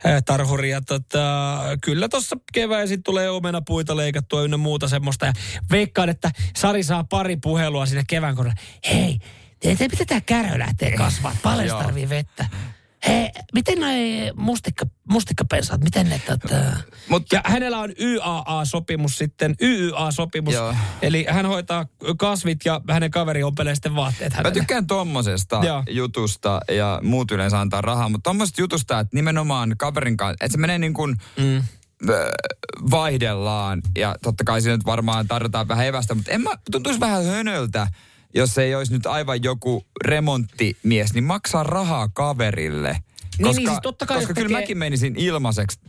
äh, 0.05 0.23
tarhuri 0.25 0.69
ja 0.69 0.81
tota, 0.81 1.59
kyllä 1.81 2.09
tuossa 2.09 2.35
keväisin 2.53 3.03
tulee 3.03 3.29
omenapuita 3.29 3.97
leikattua 3.97 4.41
ynnä 4.41 4.57
muuta 4.57 4.87
semmoista. 4.87 5.25
Ja 5.25 5.33
veikkaan, 5.71 6.09
että 6.09 6.31
Sari 6.55 6.83
saa 6.83 7.03
pari 7.03 7.37
puhelua 7.37 7.85
sinne 7.85 8.03
kevään 8.07 8.35
kohdalla. 8.35 8.55
Hei, 8.91 9.19
te, 9.59 9.75
te 9.75 9.87
miten 9.87 10.07
tämä 10.07 10.21
kärö 10.21 10.59
lähtee 10.59 10.91
kasvaa? 10.97 11.35
Paljon 11.43 11.77
tarvii 11.77 12.09
vettä. 12.09 12.45
Hei, 13.07 13.29
miten 13.53 13.79
noi 13.79 14.31
mustikka, 14.35 14.85
mustikkapensaat, 15.09 15.83
miten 15.83 16.09
ne 16.09 16.21
tota... 16.25 16.55
Mut- 17.09 17.27
ja 17.31 17.41
hänellä 17.45 17.79
on 17.79 17.89
YAA-sopimus 17.99 19.17
sitten, 19.17 19.55
YYA-sopimus. 19.61 20.53
Joo. 20.53 20.75
Eli 21.01 21.25
hän 21.29 21.45
hoitaa 21.45 21.85
kasvit 22.17 22.59
ja 22.65 22.81
hänen 22.89 23.11
kaveri 23.11 23.43
ompelee 23.43 23.75
sitten 23.75 23.95
vaatteet 23.95 24.33
Mä 24.33 24.37
hänelle. 24.37 24.53
tykkään 24.59 24.87
tommosesta 24.87 25.61
Joo. 25.65 25.83
jutusta 25.89 26.59
ja 26.71 26.99
muut 27.03 27.31
yleensä 27.31 27.59
antaa 27.59 27.81
rahaa, 27.81 28.09
mutta 28.09 28.29
tommosesta 28.29 28.61
jutusta, 28.61 28.99
että 28.99 29.15
nimenomaan 29.15 29.75
kaverin 29.77 30.17
kanssa, 30.17 30.45
että 30.45 30.51
se 30.51 30.57
menee 30.57 30.79
niin 30.79 30.93
kuin 30.93 31.15
Mm. 31.37 31.63
vaihdellaan 32.91 33.81
ja 33.97 34.15
totta 34.21 34.43
kai 34.43 34.61
siinä 34.61 34.75
nyt 34.77 34.85
varmaan 34.85 35.27
tarjotaan 35.27 35.67
vähän 35.67 35.85
evästä, 35.87 36.15
mutta 36.15 36.31
en 36.31 36.41
mä, 36.41 36.49
tuntuisi 36.71 36.99
vähän 36.99 37.25
hönöltä, 37.25 37.87
jos 38.33 38.57
ei 38.57 38.75
olisi 38.75 38.93
nyt 38.93 39.05
aivan 39.05 39.43
joku 39.43 39.85
remonttimies, 40.05 41.13
niin 41.13 41.23
maksaa 41.23 41.63
rahaa 41.63 42.09
kaverille. 42.13 42.91
Niin, 42.91 43.43
niin, 43.43 43.55
siis 43.55 43.79
totta 43.83 44.05
kai, 44.05 44.17
koska 44.17 44.33
kyllä 44.33 44.47
tekee- 44.47 44.61
mäkin 44.61 44.77
menisin 44.77 45.15
ilmaiseksi. 45.17 45.79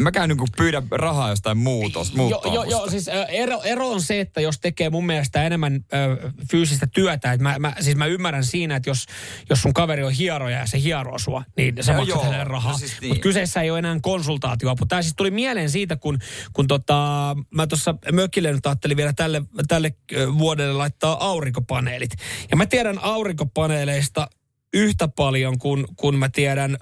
Mäkään 0.00 0.28
niin 0.28 0.38
pyydä 0.56 0.82
rahaa 0.90 1.28
jostain 1.28 1.58
muutos, 1.58 2.12
Joo, 2.14 2.28
joo, 2.30 2.40
muuttoopusta. 2.42 2.90
siis 2.90 3.08
ero, 3.28 3.62
ero 3.62 3.88
on 3.90 4.02
se, 4.02 4.20
että 4.20 4.40
jos 4.40 4.60
tekee 4.60 4.90
mun 4.90 5.06
mielestä 5.06 5.44
enemmän 5.44 5.74
ö, 5.74 6.32
fyysistä 6.50 6.86
työtä, 6.86 7.32
että 7.32 7.42
mä, 7.42 7.58
mä, 7.58 7.74
siis 7.80 7.96
mä 7.96 8.06
ymmärrän 8.06 8.44
siinä, 8.44 8.76
että 8.76 8.90
jos, 8.90 9.06
jos 9.50 9.62
sun 9.62 9.74
kaveri 9.74 10.02
on 10.04 10.12
hieroja 10.12 10.58
ja 10.58 10.66
se 10.66 10.80
hieroo 10.82 11.18
sua, 11.18 11.44
niin 11.56 11.74
sä 11.80 11.92
No 11.92 11.98
maksat 11.98 12.16
joo, 12.16 12.24
hänelle 12.24 12.44
rahaa. 12.44 12.72
no 12.72 12.78
siis 12.78 13.00
niin. 13.00 13.08
Mutta 13.08 13.22
kyseessä 13.22 13.62
ei 13.62 13.70
ole 13.70 13.78
enää 13.78 13.98
konsultaatioapu. 14.02 14.86
Tämä 14.86 15.02
siis 15.02 15.14
tuli 15.16 15.30
mieleen 15.30 15.70
siitä, 15.70 15.96
kun, 15.96 16.18
kun 16.52 16.66
tota, 16.66 17.36
mä 17.50 17.66
tuossa 17.66 17.94
mökille 18.12 18.52
nyt 18.52 18.66
ajattelin 18.66 18.96
vielä 18.96 19.12
tälle, 19.12 19.42
tälle 19.68 19.94
vuodelle 20.38 20.72
laittaa 20.72 21.26
aurinkopaneelit. 21.28 22.10
Ja 22.50 22.56
mä 22.56 22.66
tiedän 22.66 22.98
aurinkopaneeleista 23.02 24.28
yhtä 24.74 25.08
paljon 25.08 25.58
kuin, 25.58 25.84
kun 25.96 26.18
mä 26.18 26.28
tiedän, 26.28 26.76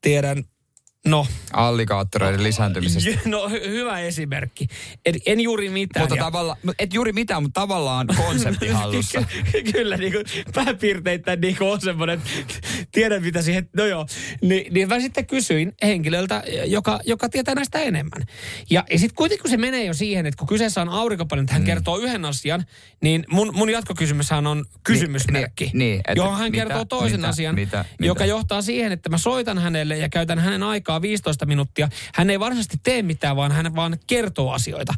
tiedän 0.00 0.44
No, 1.06 1.26
Alligaattoreiden 1.52 2.42
lisääntymisestä. 2.42 3.10
no 3.28 3.48
hy- 3.48 3.68
hyvä 3.68 3.98
esimerkki. 4.00 4.66
En, 5.06 5.14
en 5.26 5.40
juuri 5.40 5.70
mitään. 5.70 6.02
Mutta 6.02 6.16
ja- 6.16 6.22
tavallaan, 6.24 6.58
et 6.78 6.94
juuri 6.94 7.12
mitään, 7.12 7.42
mutta 7.42 7.60
tavallaan 7.60 8.06
konsepti 8.16 8.68
hallussa. 8.78 9.22
Ky- 9.52 9.62
Kyllä, 9.72 9.96
niin 9.96 10.12
kuin 10.12 10.24
pääpiirteittäin 10.54 11.40
niin 11.40 11.56
kuin 11.56 11.70
on 11.72 11.80
semmoinen, 11.80 12.22
tiedän 12.92 13.22
mitä 13.22 13.42
siihen, 13.42 13.68
no 13.76 13.84
joo. 13.86 14.06
Ni, 14.42 14.66
niin 14.70 14.88
mä 14.88 15.00
sitten 15.00 15.26
kysyin 15.26 15.72
henkilöltä, 15.82 16.42
joka, 16.66 17.00
joka 17.04 17.28
tietää 17.28 17.54
näistä 17.54 17.78
enemmän. 17.78 18.22
Ja, 18.70 18.84
ja 18.92 18.98
sitten 18.98 19.16
kuitenkin 19.16 19.42
kun 19.42 19.50
se 19.50 19.56
menee 19.56 19.84
jo 19.84 19.94
siihen, 19.94 20.26
että 20.26 20.38
kun 20.38 20.48
kyseessä 20.48 20.82
on 20.82 20.88
aurinkopaneeli, 20.88 21.44
että 21.44 21.52
hän 21.54 21.62
Mm. 21.62 21.66
kertoo 21.66 21.98
yhden 21.98 22.24
asian, 22.24 22.64
niin 23.02 23.24
mun, 23.30 23.52
mun 23.54 23.70
jatkokysymyshän 23.70 24.46
on 24.46 24.64
kysymysmerkki, 24.84 25.64
Niin, 25.64 25.78
niin, 25.78 25.98
että 25.98 26.12
johon 26.16 26.38
hän 26.38 26.50
mitä, 26.50 26.64
kertoo 26.64 26.84
toisen 26.84 27.20
mitä, 27.20 27.28
asian, 27.28 27.54
mitä, 27.54 27.84
joka 28.00 28.24
mitä? 28.24 28.30
johtaa 28.30 28.62
siihen, 28.62 28.92
että 28.92 29.08
mä 29.08 29.18
soitan 29.18 29.58
hänelle 29.58 29.96
ja 29.98 30.08
käytän 30.08 30.38
hänen 30.38 30.62
aikaa 30.62 30.95
15 31.02 31.46
minuuttia. 31.46 31.88
Hän 32.14 32.30
ei 32.30 32.40
varsinaisesti 32.40 32.80
tee 32.82 33.02
mitään, 33.02 33.36
vaan 33.36 33.52
hän 33.52 33.74
vaan 33.74 33.98
kertoo 34.06 34.52
asioita. 34.52 34.94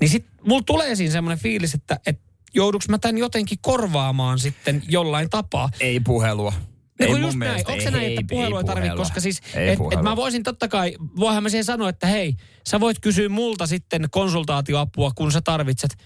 Niin 0.00 0.08
sit 0.08 0.26
mulla 0.46 0.62
tulee 0.66 0.94
siinä 0.94 1.12
semmoinen 1.12 1.38
fiilis, 1.38 1.74
että, 1.74 2.00
että 2.06 2.22
jouduks 2.54 2.88
mä 2.88 2.98
tämän 2.98 3.18
jotenkin 3.18 3.58
korvaamaan 3.62 4.38
sitten 4.38 4.82
jollain 4.88 5.30
tapaa. 5.30 5.70
Ei 5.80 6.00
puhelua. 6.00 6.52
Niin 6.98 7.08
ei 7.08 7.14
mun 7.14 7.20
just 7.20 7.36
näin. 7.36 7.64
Onko 7.68 7.82
se 7.82 7.90
näin, 7.90 8.04
ei, 8.04 8.14
että 8.14 8.26
puhelua 8.30 8.60
ei 8.60 8.64
tarvitse, 8.64 8.88
puhelua. 8.88 9.04
koska 9.04 9.20
siis, 9.20 9.40
Ei 9.54 9.68
että 9.68 9.84
et 9.92 10.02
mä 10.02 10.16
voisin 10.16 10.42
totta 10.42 10.68
kai, 10.68 10.96
voihan 11.16 11.42
mä 11.42 11.48
siihen 11.48 11.64
sanoa, 11.64 11.88
että 11.88 12.06
hei, 12.06 12.34
sä 12.68 12.80
voit 12.80 13.00
kysyä 13.00 13.28
multa 13.28 13.66
sitten 13.66 14.08
konsultaatioapua, 14.10 15.12
kun 15.14 15.32
sä 15.32 15.40
tarvitset. 15.40 15.96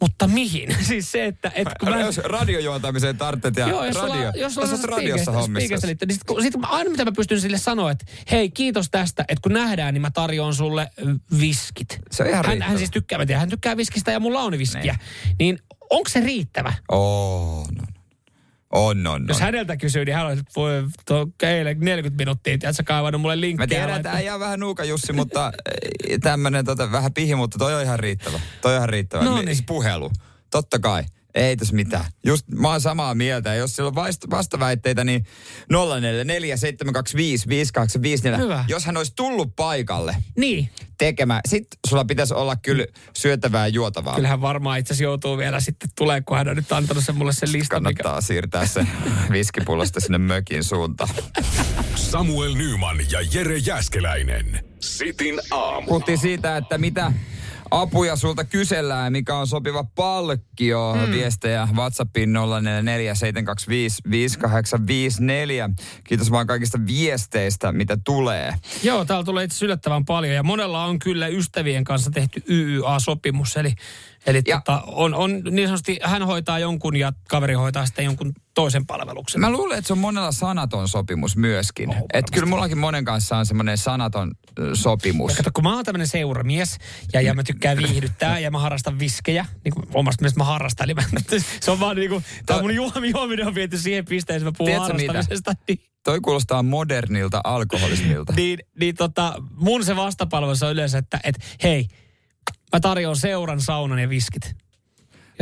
Mutta 0.00 0.28
mihin? 0.28 0.76
siis 0.88 1.12
se, 1.12 1.24
että... 1.24 1.52
Et, 1.54 1.68
kun 1.80 1.88
mä, 1.88 2.00
Jos 2.00 2.18
radiojuontamiseen 2.18 3.16
tarvitset 3.16 3.56
ja 3.56 3.68
Joo, 3.68 3.84
jos 3.84 3.96
radio, 3.96 4.32
jos 4.34 4.54
sulla 4.54 4.68
oot 4.70 4.84
radiossa 4.84 5.32
hommissa. 5.32 5.86
Niin 5.86 5.96
sit, 6.10 6.24
kun, 6.26 6.42
sit, 6.42 6.54
aina 6.62 6.90
mitä 6.90 7.04
mä 7.04 7.12
pystyn 7.16 7.40
sille 7.40 7.58
sanoa, 7.58 7.90
että 7.90 8.04
hei, 8.30 8.50
kiitos 8.50 8.90
tästä, 8.90 9.24
että 9.28 9.42
kun 9.42 9.52
nähdään, 9.52 9.94
niin 9.94 10.02
mä 10.02 10.10
tarjoan 10.10 10.54
sulle 10.54 10.90
viskit. 11.40 11.98
Se 12.10 12.22
on 12.22 12.28
ihan 12.28 12.44
hän, 12.44 12.52
riittävä. 12.52 12.68
hän 12.68 12.78
siis 12.78 12.90
tykkää, 12.90 13.18
mä 13.18 13.26
tiedän, 13.26 13.40
hän 13.40 13.48
tykkää 13.48 13.76
viskistä 13.76 14.12
ja 14.12 14.20
mulla 14.20 14.42
on 14.42 14.58
viskiä. 14.58 14.98
Niin 15.38 15.58
onko 15.90 16.08
se 16.08 16.20
riittävä? 16.20 16.72
Oh, 16.88 17.66
no, 17.72 17.82
no. 17.82 17.97
On, 18.72 19.06
on, 19.06 19.24
Jos 19.28 19.36
on. 19.36 19.42
häneltä 19.42 19.76
kysyy, 19.76 20.04
niin 20.04 20.14
hän 20.14 20.26
on, 20.26 20.32
että 20.32 20.44
voi 20.56 20.84
tuo 21.06 21.26
eilen 21.42 21.80
40 21.80 22.22
minuuttia, 22.22 22.54
että 22.54 22.72
sä 22.72 22.82
kaivannut 22.82 23.20
mulle 23.20 23.40
linkkiä. 23.40 23.62
Mä 23.62 23.66
tiedän, 23.66 23.96
että 23.96 24.20
jää 24.20 24.40
vähän 24.40 24.60
nuuka 24.60 24.84
Jussi, 24.84 25.12
mutta 25.12 25.52
tämmöinen 26.20 26.64
tota, 26.64 26.92
vähän 26.92 27.14
pihi, 27.14 27.34
mutta 27.34 27.58
toi 27.58 27.74
on 27.74 27.82
ihan 27.82 27.98
riittävä. 27.98 28.40
Toi 28.62 28.72
on 28.72 28.76
ihan 28.76 28.88
riittävä. 28.88 29.24
No 29.24 29.42
niin. 29.42 29.64
Puhelu. 29.66 30.10
Totta 30.50 30.78
kai. 30.78 31.04
Ei 31.34 31.56
tässä 31.56 31.74
mitään. 31.74 32.04
Just 32.26 32.46
mä 32.48 32.68
oon 32.68 32.80
samaa 32.80 33.14
mieltä. 33.14 33.54
Jos 33.54 33.76
sillä 33.76 33.86
on 33.88 33.94
vast- 33.94 34.30
vastaväitteitä, 34.30 35.04
niin 35.04 35.26
044 35.72 36.56
725 36.56 37.48
5854. 37.48 38.38
Hyvä. 38.44 38.64
Jos 38.68 38.84
hän 38.86 38.96
olisi 38.96 39.12
tullut 39.16 39.56
paikalle 39.56 40.16
Niin, 40.36 40.70
tekemään, 40.98 41.40
sit 41.48 41.66
sulla 41.86 42.04
pitäisi 42.04 42.34
olla 42.34 42.56
kyllä 42.56 42.86
syötävää 43.16 43.66
ja 43.66 43.68
juotavaa. 43.68 44.14
kyllähän 44.14 44.40
varmaan 44.40 44.78
itse 44.78 44.92
asiassa 44.92 45.04
joutuu 45.04 45.38
vielä 45.38 45.60
sitten 45.60 45.88
tulee, 45.96 46.20
kun 46.20 46.36
hän 46.36 46.48
on 46.48 46.56
nyt 46.56 46.72
antanut 46.72 47.04
sen 47.04 47.14
mulle 47.16 47.32
sen 47.32 47.52
listan, 47.52 47.82
mikä... 47.82 48.02
Kannattaa 48.02 48.20
siirtää 48.20 48.66
se 48.66 48.86
viskipullosta 49.32 50.00
sinne 50.00 50.18
mökin 50.18 50.64
suuntaan. 50.64 51.10
Samuel 51.94 52.54
Nyman 52.54 52.98
ja 53.10 53.20
Jere 53.32 53.56
Jäskeläinen. 53.56 54.64
Sitin 54.80 55.40
aamu. 55.50 55.86
Puhuttiin 55.86 56.18
siitä, 56.18 56.56
että 56.56 56.78
mitä 56.78 57.12
apuja 57.70 58.16
sulta 58.16 58.44
kysellään 58.44 59.12
mikä 59.12 59.36
on 59.36 59.46
sopiva 59.46 59.84
palkkio. 59.94 60.94
Hmm. 60.94 61.12
Viestejä 61.12 61.68
WhatsAppiin 61.74 62.32
0447255854. 62.32 62.38
Kiitos 66.04 66.30
vaan 66.30 66.46
kaikista 66.46 66.78
viesteistä, 66.86 67.72
mitä 67.72 67.98
tulee. 68.04 68.54
Joo, 68.82 69.04
täällä 69.04 69.24
tulee 69.24 69.44
itse 69.44 69.64
yllättävän 69.64 70.04
paljon 70.04 70.34
ja 70.34 70.42
monella 70.42 70.84
on 70.84 70.98
kyllä 70.98 71.26
ystävien 71.26 71.84
kanssa 71.84 72.10
tehty 72.10 72.42
YYA-sopimus. 72.50 73.56
Eli, 73.56 73.74
eli 74.26 74.42
Ja- 74.46 74.56
tota, 74.64 74.82
on, 74.86 75.14
on 75.14 75.42
niin 75.50 75.68
sanotusti, 75.68 75.98
hän 76.02 76.22
hoitaa 76.22 76.58
jonkun 76.58 76.96
ja 76.96 77.12
kaveri 77.28 77.54
hoitaa 77.54 77.86
sitten 77.86 78.04
jonkun 78.04 78.32
toisen 78.58 78.86
palveluksen. 78.86 79.40
Mä 79.40 79.50
luulen, 79.50 79.78
että 79.78 79.86
se 79.86 79.92
on 79.92 79.98
monella 79.98 80.32
sanaton 80.32 80.88
sopimus 80.88 81.36
myöskin. 81.36 81.88
Oh, 81.88 81.96
että 82.12 82.32
kyllä 82.32 82.46
mullakin 82.46 82.78
monen 82.78 83.04
kanssa 83.04 83.36
on 83.36 83.46
semmoinen 83.46 83.78
sanaton 83.78 84.34
sopimus. 84.74 85.30
Ja 85.30 85.36
kato, 85.36 85.50
kun 85.54 85.64
mä 85.64 85.74
oon 85.74 85.84
tämmöinen 85.84 86.08
seuramies 86.08 86.78
ja, 87.12 87.20
ja 87.20 87.34
mä 87.34 87.42
tykkään 87.42 87.78
viihdyttää 87.78 88.38
ja 88.38 88.50
mä 88.50 88.58
harrastan 88.58 88.98
viskejä, 88.98 89.46
niin 89.64 89.74
kuin 89.74 89.86
omasta 89.94 90.22
mielestä 90.22 90.40
mä 90.40 90.44
harrastan. 90.44 90.84
Eli 90.84 90.94
mä, 90.94 91.02
se 91.60 91.70
on 91.70 91.80
vaan 91.80 91.96
niin 91.96 92.10
kuin, 92.10 92.24
tää 92.46 92.62
mun 92.62 92.74
juomi, 92.74 93.10
juominen 93.10 93.46
on 93.46 93.54
viety 93.54 93.78
siihen 93.78 94.04
pisteeseen, 94.04 94.48
että 94.48 94.50
mä 94.50 94.58
puhun 94.58 94.86
Tiedätkö 94.86 95.06
harrastamisesta. 95.06 95.52
Niin, 95.68 95.80
Toi 96.04 96.20
kuulostaa 96.20 96.62
modernilta 96.62 97.40
alkoholismilta. 97.44 98.32
niin, 98.36 98.58
niin 98.80 98.94
tota, 98.94 99.34
mun 99.54 99.84
se 99.84 99.96
vastapalvelu 99.96 100.52
on 100.62 100.72
yleensä, 100.72 100.98
että 100.98 101.20
et, 101.24 101.38
hei, 101.62 101.86
mä 102.72 102.80
tarjoan 102.80 103.16
seuran, 103.16 103.60
saunan 103.60 103.98
ja 103.98 104.08
viskit. 104.08 104.67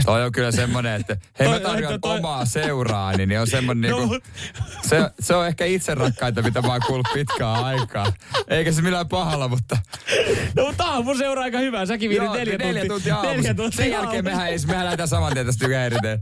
Toi 0.04 0.24
on 0.24 0.32
kyllä 0.32 0.52
semmoinen, 0.52 1.00
että 1.00 1.16
hei 1.38 1.48
mä 1.48 1.60
tarjoan 1.60 2.00
toi- 2.00 2.18
omaa 2.18 2.44
seuraani, 2.44 3.26
niin 3.26 3.40
on 3.40 3.46
semmoinen 3.46 3.90
No, 3.90 3.98
niinku, 3.98 4.14
mut- 4.14 4.24
se, 4.88 5.10
se 5.20 5.34
on 5.34 5.46
ehkä 5.46 5.64
itse 5.64 5.94
rakkaita, 5.94 6.42
mitä 6.42 6.62
mä 6.62 6.68
oon 6.68 6.80
kuullut 6.86 7.06
pitkään 7.14 7.64
aikaa. 7.64 8.12
Eikä 8.48 8.72
se 8.72 8.82
millään 8.82 9.08
pahalla, 9.08 9.48
mutta... 9.48 9.78
No 10.56 10.66
mutta 10.66 10.84
tää 10.84 10.92
on 10.92 11.04
mun 11.04 11.18
seura 11.18 11.42
aika 11.42 11.58
hyvä. 11.58 11.86
Säkin 11.86 12.10
viidit 12.10 12.32
neljä, 12.32 12.58
neljä 12.58 12.86
tuntia 12.86 13.16
aamussa. 13.16 13.36
Neljä 13.36 13.54
tuntia 13.54 13.76
Sen 13.76 13.90
jälkeen 13.90 14.26
aamussa. 14.26 14.46
mehän, 14.46 14.60
mehän 14.66 14.84
lähdetään 14.84 15.08
saman 15.08 15.32
tien 15.32 15.46
tästä 15.46 15.64
tykäiriteen. 15.64 16.18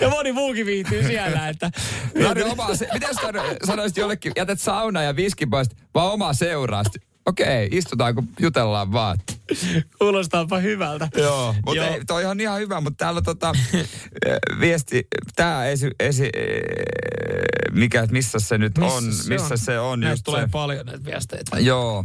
Ja 0.00 0.08
moni 0.08 0.32
muukin 0.32 0.66
viihtyy 0.66 1.02
siellä, 1.06 1.48
että... 1.48 1.70
Tarjo 2.24 2.46
omaa 2.50 2.76
se, 2.76 2.88
miten 2.94 3.14
sä 3.14 3.20
sanoisit 3.66 3.96
jollekin, 3.96 4.32
jätät 4.36 4.60
sauna 4.60 5.02
ja 5.02 5.16
viski 5.16 5.46
pois, 5.46 5.68
vaan 5.94 6.12
omaa 6.12 6.32
seuraa. 6.32 6.82
Okei, 7.26 7.68
istutaan 7.72 8.14
kun 8.14 8.28
jutellaan 8.40 8.92
vaan. 8.92 9.18
Kuulostaapa 9.98 10.58
hyvältä. 10.58 11.08
Joo, 11.16 11.54
mutta 11.66 11.84
Joo. 11.84 11.94
ei, 11.94 12.04
toi 12.06 12.24
on 12.24 12.40
ihan 12.40 12.60
hyvä, 12.60 12.80
mutta 12.80 13.04
täällä 13.04 13.22
tota, 13.22 13.52
eh, 13.74 14.38
viesti, 14.60 15.06
tää 15.36 15.66
esi, 15.68 15.90
esi 16.00 16.24
eh, 16.36 16.62
mikä, 17.72 18.06
missä 18.10 18.38
se 18.38 18.58
nyt 18.58 18.78
Missä 18.78 18.94
on, 18.96 19.12
se 19.12 19.28
missä 19.28 19.54
on? 19.54 19.58
se 19.58 19.78
on, 19.80 20.00
Näitä 20.00 20.12
just 20.12 20.24
tulee 20.24 20.42
se. 20.42 20.48
paljon 20.52 20.86
näitä 20.86 21.04
viesteitä. 21.04 21.58
Joo, 21.58 22.04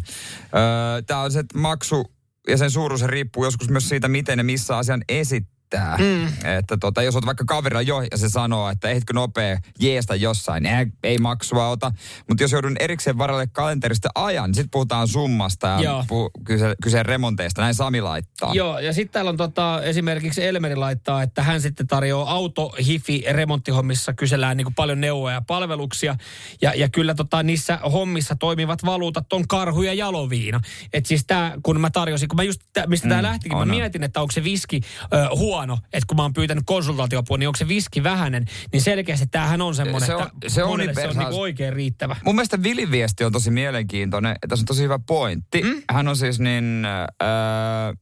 tää 1.08 1.20
on 1.20 1.32
se 1.32 1.40
että 1.40 1.58
maksu 1.58 2.12
ja 2.48 2.58
sen 2.58 2.72
suuruus 2.72 3.02
riippuu 3.06 3.46
joskus 3.46 3.70
myös 3.70 3.90
siitä, 3.90 4.08
miten 4.08 4.40
ja 4.40 4.44
missä 4.44 4.78
asian 4.78 5.04
esittää. 5.10 5.57
Riittää. 5.68 5.98
Mm. 5.98 6.58
Että 6.58 6.78
tota, 6.78 7.04
jos 7.04 7.16
olet 7.16 7.26
vaikka 7.26 7.46
kaverilla 7.48 7.82
jo 7.82 8.02
ja 8.12 8.18
se 8.18 8.30
sanoo, 8.30 8.70
että 8.70 8.90
ehditkö 8.90 9.14
nopea 9.14 9.58
jeesta 9.80 10.16
jossain, 10.16 10.64
niin 10.64 10.76
ei, 10.76 10.86
ei 11.04 11.18
maksua 11.18 11.70
ota. 11.70 11.92
Mutta 12.30 12.44
jos 12.44 12.52
joudun 12.52 12.76
erikseen 12.80 13.18
varalle 13.18 13.48
kalenterista 13.48 14.10
ajan, 14.16 14.50
niin 14.50 14.56
sitten 14.56 14.72
puhutaan 14.72 15.08
summasta 15.08 15.68
ja 15.68 16.06
puh- 16.08 16.44
kyse, 16.46 16.76
kyse 16.84 17.04
remonteista. 17.04 17.62
Näin 17.62 17.74
Sami 17.74 18.02
laittaa. 18.02 18.54
Joo, 18.54 18.80
ja 18.80 18.94
sitten 18.94 19.14
täällä 19.14 19.30
on 19.30 19.38
tota, 19.38 19.82
esimerkiksi 19.84 20.46
Elmeri 20.46 20.76
laittaa, 20.76 21.24
että 21.24 21.44
hän 21.44 21.62
sitten 21.62 21.88
tarjoaa 21.88 22.32
auto 22.32 22.70
hifi 22.86 23.24
remonttihommissa, 23.32 24.14
kysellään 24.14 24.58
niin 24.58 24.66
kuin 24.66 24.76
paljon 24.76 25.02
neuvoja 25.02 25.36
ja 25.36 25.42
palveluksia. 25.48 26.16
Ja, 26.62 26.74
ja 26.76 26.90
kyllä 26.90 27.14
tota, 27.14 27.44
niissä 27.44 27.78
hommissa 27.78 28.36
toimivat 28.36 28.86
valuutat 28.86 29.34
on 29.34 29.48
karhu 29.48 29.82
ja 29.82 29.94
jaloviina. 29.94 30.62
Et 30.94 31.06
siis 31.06 31.24
tää, 31.28 31.54
kun 31.64 31.82
mä 31.82 31.90
tarjosin, 31.90 32.28
kun 32.28 32.36
mä 32.36 32.44
just, 32.44 32.62
tää, 32.74 32.88
mistä 32.88 33.08
mm, 33.08 33.10
tämä 33.10 33.24
lähtikin, 33.24 33.58
on, 33.58 33.68
mä 33.68 33.74
mietin, 33.74 34.04
että 34.04 34.22
onko 34.22 34.32
se 34.32 34.44
viski 34.44 34.82
ö, 35.14 35.28
huono, 35.58 35.78
että 35.94 36.08
kun 36.08 36.18
mä 36.18 36.22
oon 36.22 36.34
pyytänyt 36.34 36.64
konsultaatiopua, 36.68 37.38
niin 37.38 37.48
onko 37.48 37.58
se 37.58 37.68
viski 37.68 38.04
vähäinen, 38.04 38.46
niin 38.74 38.82
selkeästi 38.82 39.28
tämähän 39.28 39.62
on 39.62 39.76
semmoinen, 39.76 40.08
se 40.08 40.16
on, 40.16 40.22
että 40.24 40.50
se 40.50 40.64
on, 40.64 40.80
se 40.96 41.08
on 41.08 41.18
niin 41.18 41.28
oikein 41.32 41.74
riittävä. 41.74 42.16
Mun 42.26 42.36
mielestä 42.36 42.64
Vilin 42.64 42.92
viesti 42.92 43.24
on 43.24 43.32
tosi 43.32 43.52
mielenkiintoinen, 43.52 44.36
tässä 44.50 44.64
on 44.64 44.66
tosi 44.66 44.84
hyvä 44.84 45.00
pointti. 45.08 45.64
Mm? 45.64 45.84
Hän 45.92 46.08
on 46.08 46.16
siis 46.16 46.40
niin... 46.40 46.86
Öö, 46.86 47.94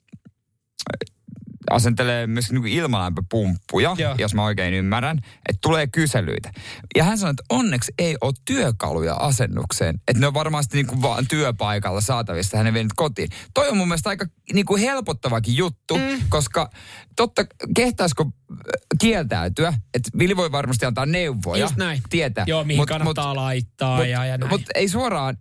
asentelee 1.72 2.28
myös 2.28 2.51
niin 2.51 2.68
ilmalämpöpumppuja, 2.68 3.95
Joo. 3.97 4.16
jos 4.18 4.34
mä 4.34 4.43
oikein 4.43 4.74
ymmärrän, 4.74 5.18
että 5.18 5.59
tulee 5.61 5.88
kyselyitä. 5.88 6.51
Ja 6.95 7.03
hän 7.03 7.18
sanoi, 7.18 7.32
että 7.32 7.43
onneksi 7.49 7.93
ei 7.99 8.18
ole 8.22 8.34
työkaluja 8.45 9.13
asennukseen, 9.13 9.95
että 10.07 10.22
ne 10.22 10.28
on 10.28 10.34
varmasti 10.34 10.78
niin 10.78 10.88
kuin 10.88 11.01
vaan 11.01 11.28
työpaikalla 11.28 12.01
saatavissa, 12.01 12.57
hän 12.57 12.68
ei 12.68 12.74
vienyt 12.74 12.93
kotiin. 12.95 13.30
Toi 13.53 13.70
on 13.70 13.78
mun 13.78 13.88
mielestä 13.88 14.09
aika 14.09 14.26
niin 14.53 14.66
kuin 14.66 14.82
helpottavakin 14.82 15.57
juttu, 15.57 15.97
mm. 15.97 16.22
koska 16.30 16.70
totta, 17.16 17.45
kehtaisiko 17.76 18.24
äh, 18.24 18.57
kieltäytyä, 18.99 19.74
että 19.93 20.09
Vili 20.18 20.38
voi 20.38 20.51
varmasti 20.51 20.86
antaa 20.86 21.05
neuvoja. 21.05 21.61
Just 21.61 21.76
näin. 21.76 22.01
Tietää. 22.09 22.43
Joo, 22.47 22.63
mihin 22.63 22.82
mut, 22.82 22.89
kannattaa 22.89 23.28
mut, 23.28 23.36
laittaa 23.36 23.97
mut, 23.97 24.07
ja, 24.07 24.26
ja 24.26 24.38
näin. 24.38 24.49
Mutta 24.49 24.72
ei 24.76 24.89
suoraan 24.89 25.38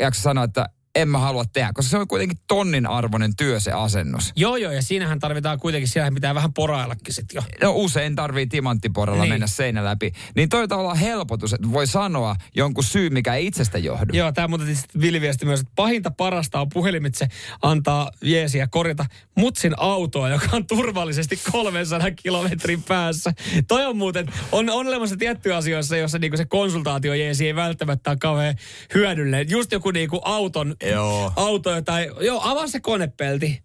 jaksa 0.00 0.22
sanoa, 0.22 0.44
että 0.44 0.66
en 1.00 1.08
mä 1.08 1.18
halua 1.18 1.44
tehdä, 1.44 1.70
koska 1.74 1.90
se 1.90 1.98
on 1.98 2.08
kuitenkin 2.08 2.38
tonnin 2.46 2.86
arvoinen 2.86 3.36
työ 3.36 3.60
se 3.60 3.72
asennus. 3.72 4.32
Joo, 4.36 4.56
joo, 4.56 4.72
ja 4.72 4.82
siinähän 4.82 5.18
tarvitaan 5.18 5.60
kuitenkin, 5.60 5.88
siellä 5.88 6.10
pitää 6.14 6.34
vähän 6.34 6.52
poraillakin 6.52 7.14
sit 7.14 7.26
jo. 7.34 7.42
No 7.62 7.72
usein 7.74 8.16
tarvii 8.16 8.46
timanttiporalla 8.46 9.22
niin. 9.22 9.32
mennä 9.32 9.46
seinä 9.46 9.84
läpi. 9.84 10.12
Niin 10.36 10.48
toi 10.48 10.66
olla 10.70 10.94
helpotus, 10.94 11.52
että 11.52 11.72
voi 11.72 11.86
sanoa 11.86 12.36
jonkun 12.56 12.84
syy, 12.84 13.10
mikä 13.10 13.34
ei 13.34 13.46
itsestä 13.46 13.78
johdu. 13.78 14.12
Joo, 14.12 14.32
tämä 14.32 14.48
muuten 14.48 14.76
vilviesti 15.00 15.46
myös, 15.46 15.60
että 15.60 15.72
pahinta 15.76 16.10
parasta 16.10 16.60
on 16.60 16.68
puhelimitse 16.68 17.28
antaa 17.62 18.10
jeesiä 18.22 18.66
korjata 18.66 19.06
mutsin 19.34 19.74
autoa, 19.76 20.28
joka 20.28 20.46
on 20.52 20.66
turvallisesti 20.66 21.38
300 21.52 22.10
kilometrin 22.10 22.82
päässä. 22.82 23.32
Toi 23.68 23.86
on 23.86 23.96
muuten, 23.96 24.26
on, 24.52 24.70
on 24.70 24.86
olemassa 24.86 25.16
tiettyjä 25.16 25.56
asioissa, 25.56 25.96
jossa 25.96 26.18
niinku 26.18 26.36
se 26.36 26.44
konsultaatio 26.44 27.14
jeesi 27.14 27.46
ei 27.46 27.54
välttämättä 27.54 28.10
ole 28.10 28.18
kauhean 28.20 28.54
hyödyllinen. 28.94 29.50
Just 29.50 29.72
joku 29.72 29.90
niinku 29.90 30.20
auton 30.24 30.76
Autoja 31.36 31.82
tai... 31.82 32.10
Joo, 32.20 32.40
avaa 32.44 32.66
se 32.66 32.80
konepelti. 32.80 33.62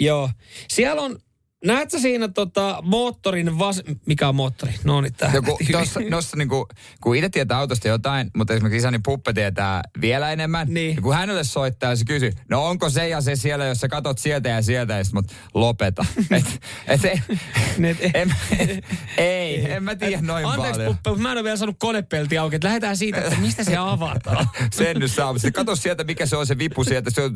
Joo. 0.00 0.30
Siellä 0.68 1.02
on 1.02 1.18
Näet 1.64 1.90
sä 1.90 1.98
siinä 1.98 2.28
tota, 2.28 2.78
moottorin 2.82 3.58
vas... 3.58 3.82
Mikä 4.06 4.28
on 4.28 4.34
moottori? 4.34 4.72
No 4.84 5.00
niin, 5.00 5.14
no, 5.34 5.42
kun, 5.42 5.58
tossa, 5.72 6.00
tossa 6.10 6.36
niinku, 6.36 6.66
kun 7.00 7.16
itse 7.16 7.28
tietää 7.28 7.58
autosta 7.58 7.88
jotain, 7.88 8.30
mutta 8.36 8.54
esimerkiksi 8.54 8.78
isäni 8.78 8.98
Puppe 9.04 9.32
tietää 9.32 9.82
vielä 10.00 10.32
enemmän. 10.32 10.68
Niin. 10.70 10.96
Ja 10.96 11.02
kun 11.02 11.14
hänelle 11.14 11.44
soittaa, 11.44 11.96
se 11.96 12.04
kysyy, 12.04 12.32
no 12.50 12.66
onko 12.66 12.90
se 12.90 13.08
ja 13.08 13.20
se 13.20 13.36
siellä, 13.36 13.64
jos 13.64 13.80
sä 13.80 13.88
katot 13.88 14.18
sieltä 14.18 14.48
ja 14.48 14.62
sieltä, 14.62 14.94
ja 14.94 15.04
mutta 15.12 15.34
lopeta. 15.54 16.04
et, 16.30 16.44
et, 16.86 17.04
et, 17.04 18.10
en, 18.14 18.34
et, 18.58 18.84
ei, 19.16 19.72
en 19.72 19.82
mä 19.82 19.94
tiedä 19.94 20.22
noin 20.22 20.46
Anteeksi, 20.46 20.72
paljon. 20.72 20.94
Puppe, 20.94 21.10
mutta 21.10 21.22
mä 21.22 21.32
en 21.32 21.38
ole 21.38 21.44
vielä 21.44 21.56
saanut 21.56 21.76
konepelti 21.78 22.38
auki. 22.38 22.56
Että 22.56 22.68
lähdetään 22.68 22.96
siitä, 22.96 23.20
että 23.20 23.40
mistä 23.40 23.64
se 23.64 23.76
avataan. 23.76 24.48
Sen 24.72 24.96
nyt 24.96 25.12
saa. 25.12 25.34
Kato 25.54 25.76
sieltä, 25.76 26.04
mikä 26.04 26.26
se 26.26 26.36
on 26.36 26.46
se 26.46 26.58
vipu 26.58 26.84
sieltä. 26.84 27.10
Se 27.10 27.22
on, 27.22 27.34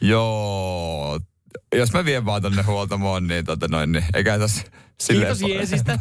joo, 0.00 1.20
jos 1.74 1.92
mä 1.92 2.04
vien 2.04 2.24
vaan 2.24 2.42
tonne 2.42 2.62
huoltamoon, 2.62 3.26
niin 3.26 3.44
tota 3.44 3.68
noin, 3.68 3.92
niin 3.92 4.04
eikä 4.14 4.38
tässä 4.38 4.62
silleen 5.00 5.36
Kiitos 5.36 5.50
Jeesistä. 5.50 5.98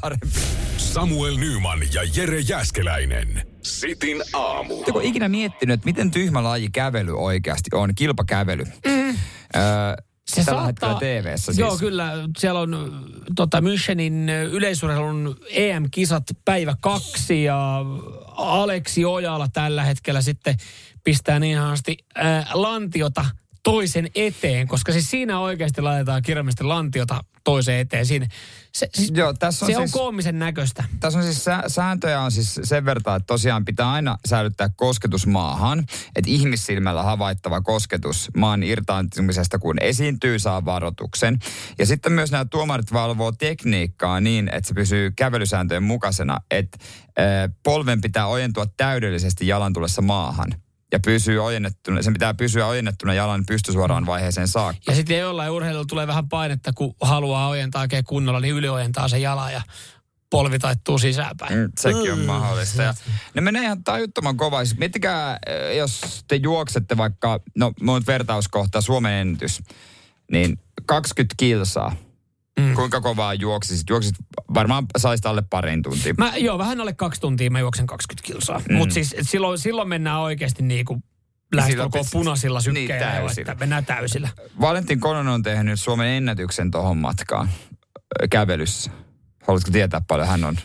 Samuel 0.78 1.38
Nyman 1.38 1.80
ja 1.94 2.02
Jere 2.16 2.40
Jäskeläinen. 2.40 3.48
Sitin 3.62 4.22
aamu. 4.34 4.76
Oletteko 4.76 5.00
ikinä 5.00 5.30
miettinyt, 5.30 5.74
että 5.74 5.86
miten 5.86 6.12
tyhmä 6.12 6.44
laji 6.44 6.70
kävely 6.70 7.18
oikeasti 7.18 7.70
on, 7.74 7.96
kilpakävely? 7.96 8.64
Mm. 8.64 9.10
Öö, 9.56 9.96
se 10.28 10.46
Tällä 10.46 10.62
saattaa, 10.62 11.00
TV-ssä 11.00 11.46
siis. 11.46 11.58
Joo, 11.58 11.78
kyllä. 11.78 12.14
Siellä 12.38 12.60
on 12.60 13.06
tota, 13.36 13.60
Münchenin 13.60 14.32
yleisurheilun 14.52 15.38
EM-kisat 15.50 16.24
päivä 16.46 16.76
kaksi 16.82 17.44
ja 17.44 17.86
Aleksi 18.28 19.06
Ojala 19.06 19.48
tällä 19.54 19.84
hetkellä 19.84 20.22
sitten 20.22 20.58
pistää 21.04 21.40
niin 21.40 21.60
asti 21.60 21.98
äh, 22.18 22.50
lantiota– 22.54 23.26
toisen 23.64 24.10
eteen, 24.16 24.68
koska 24.68 24.92
siis 24.92 25.12
siinä 25.12 25.40
oikeasti 25.40 25.82
laitetaan 25.82 26.22
kirjallisesti 26.22 26.64
lantiota 26.64 27.24
toiseen 27.44 27.80
eteen. 27.80 28.06
Siinä, 28.06 28.28
se 28.74 28.90
siis, 28.94 29.12
Joo, 29.16 29.34
tässä 29.34 29.66
on, 29.66 29.72
se 29.72 29.76
siis, 29.76 29.96
on 29.96 30.00
koomisen 30.00 30.40
näköistä. 30.40 30.84
Tässä 31.00 31.20
on 31.20 31.26
siis 31.26 31.46
sääntöjä 31.68 32.22
on 32.22 32.32
siis 32.32 32.60
sen 32.64 32.86
verran, 32.86 33.18
että 33.18 33.28
tosiaan 33.28 33.66
pitää 33.66 33.92
aina 33.92 34.18
säilyttää 34.26 34.70
kosketus 34.76 35.28
maahan. 35.28 35.80
Että 36.16 36.32
ihmissilmällä 36.32 37.04
havaittava 37.04 37.62
kosketus 37.62 38.30
maan 38.38 38.64
irtaantumisesta, 38.64 39.60
kun 39.60 39.76
esiintyy, 39.82 40.40
saa 40.40 40.66
varoituksen. 40.66 41.40
Ja 41.80 41.86
sitten 41.86 42.14
myös 42.14 42.32
nämä 42.32 42.46
tuomarit 42.46 42.94
valvoo 42.94 43.32
tekniikkaa 43.32 44.20
niin, 44.20 44.50
että 44.54 44.68
se 44.68 44.74
pysyy 44.74 45.12
kävelysääntöjen 45.12 45.84
mukaisena, 45.84 46.40
että 46.52 46.78
polven 47.64 48.02
pitää 48.02 48.28
ojentua 48.28 48.66
täydellisesti 48.78 49.48
jalan 49.48 49.74
tulessa 49.74 50.02
maahan 50.02 50.54
ja 50.92 51.00
pysyy 51.00 51.40
ojennettuna, 51.40 52.02
sen 52.02 52.14
pitää 52.14 52.34
pysyä 52.34 52.68
ojennettuna 52.68 53.14
jalan 53.14 53.46
pystysuoraan 53.46 54.06
vaiheeseen 54.06 54.48
saakka. 54.48 54.82
Ja 54.88 54.96
sitten 54.96 55.20
jollain 55.20 55.52
urheilulla 55.52 55.86
tulee 55.86 56.08
vähän 56.08 56.30
painetta, 56.30 56.74
kun 56.74 56.96
haluaa 57.02 57.50
ojentaa 57.50 57.82
oikein 57.82 58.04
kunnolla, 58.04 58.40
niin 58.40 58.56
yliojentaa 58.56 59.08
se 59.08 59.20
jala 59.20 59.52
ja 59.52 59.62
polvi 60.30 60.60
taittuu 60.60 60.98
sisäänpäin. 60.98 61.58
Mm, 61.58 61.72
sekin 61.80 62.14
on 62.14 62.20
mm. 62.20 62.26
mahdollista. 62.26 62.82
Ja 62.82 62.94
ne 63.34 63.42
menee 63.42 63.64
ihan 63.64 63.84
tajuttoman 63.84 64.38
kovaa. 64.38 64.66
Siis 64.66 64.80
miettikää, 64.80 65.40
eh, 65.48 65.78
jos 65.78 66.24
te 66.28 66.36
juoksette 66.36 66.98
vaikka, 66.98 67.40
no 67.56 67.72
mun 67.82 68.04
vertauskohta 68.08 68.82
Suomen 68.82 69.14
ennätys, 69.14 69.64
niin 70.32 70.60
20 70.86 71.36
kilsaa 71.38 71.96
Mm. 72.68 72.76
Kuinka 72.76 73.02
kovaa 73.02 73.34
juoksisit? 73.34 73.90
Juoksit 73.90 74.16
varmaan 74.54 74.86
saisit 74.98 75.26
alle 75.26 75.44
parin 75.50 75.82
tuntia. 75.82 76.14
Mä, 76.18 76.38
joo, 76.38 76.58
vähän 76.58 76.82
alle 76.82 76.94
kaksi 76.94 77.22
tuntia 77.22 77.52
mä 77.52 77.60
juoksen 77.60 77.88
20 77.88 78.28
kilsaa. 78.28 78.62
Mm. 78.70 78.76
Mutta 78.76 78.94
siis 78.94 79.16
silloin, 79.22 79.58
silloin 79.58 79.90
mennään 79.90 80.20
oikeasti 80.20 80.64
niin 80.64 80.86
kuin 80.86 81.04
lähestulkoon 81.56 82.06
punaisilla 82.12 82.62
sykkeillä, 82.62 83.20
niin, 83.20 83.40
että 83.40 83.56
mennään 83.56 83.86
täysillä. 83.86 84.30
Valentin 84.62 85.00
Kononen 85.00 85.34
on 85.34 85.44
tehnyt 85.44 85.80
Suomen 85.80 86.08
ennätyksen 86.08 86.72
tuohon 86.72 86.98
matkaan 86.98 87.50
kävelyssä. 88.30 88.92
Haluatko 89.48 89.72
tietää 89.72 90.02
paljon 90.08 90.28
hän 90.28 90.44
on 90.44 90.58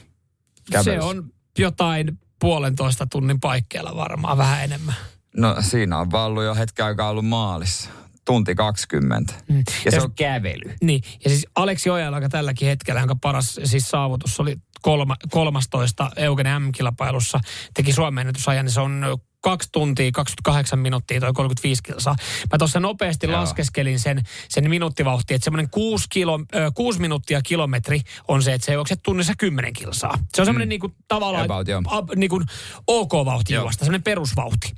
kävelyssä? 0.73 1.01
Se 1.01 1.01
on 1.01 1.31
jotain 1.59 2.19
puolentoista 2.41 3.07
tunnin 3.07 3.41
paikkeilla 3.41 3.97
varmaan, 3.97 4.39
vähän 4.39 4.65
enemmän. 4.65 4.95
No 5.37 5.57
siinä 5.61 5.99
on 5.99 6.11
vaan 6.11 6.27
ollut 6.27 6.45
jo 6.45 6.55
hetken 6.55 6.85
aikaa 6.85 7.11
ollut 7.11 7.27
maalissa 7.27 7.91
tunti 8.27 8.55
20. 8.55 9.35
Mm. 9.49 9.57
Ja, 9.57 9.63
ja 9.85 9.91
se 9.91 10.01
on 10.01 10.13
kävely. 10.13 10.75
Niin, 10.83 11.03
ja 11.25 11.31
siis 11.31 11.47
Aleksi 11.55 11.91
Ojala, 11.91 12.17
joka 12.17 12.29
tälläkin 12.29 12.69
hetkellä, 12.69 13.01
jonka 13.01 13.17
paras 13.23 13.61
siis 13.65 13.91
saavutus 13.91 14.41
oli 14.41 14.57
kolma, 14.83 15.17
13 15.31 16.11
Eugen 16.17 16.63
M-kilpailussa, 16.63 17.41
teki 17.75 17.93
Suomen 17.93 18.23
ennätysajan, 18.23 18.65
niin 18.65 18.73
se 18.73 18.81
on 18.81 19.19
2 19.41 19.69
tuntia 19.73 20.11
28 20.13 20.79
minuuttia 20.79 21.21
toi 21.21 21.33
35 21.33 21.83
kilsaa. 21.83 22.17
Mä 22.53 22.59
tuossa 22.59 22.81
nopeasti 22.81 23.27
Joo. 23.27 23.41
laskeskelin 23.41 24.01
sen, 24.01 24.23
sen 24.49 24.71
minuuttivauhti, 24.71 25.35
että 25.35 25.45
semmoinen 25.45 25.71
6, 25.71 26.07
kilo, 26.11 26.41
6 26.75 27.01
minuuttia 27.01 27.43
kilometri 27.43 28.01
on 28.29 28.43
se, 28.43 28.55
että 28.55 28.65
se 28.65 28.73
juokset 28.73 29.01
tunnissa 29.03 29.33
10 29.39 29.73
kilsaa. 29.73 30.19
Se 30.35 30.43
on 30.43 30.47
semmoinen 30.47 30.69
mm. 30.69 30.71
niinku, 30.71 30.93
tavallaan 31.09 31.45
About, 31.45 31.69
a, 31.87 32.03
niinku, 32.17 32.43
OK-vauhti 32.87 33.55
juosta, 33.55 33.85
semmoinen 33.85 34.03
perusvauhti. 34.03 34.73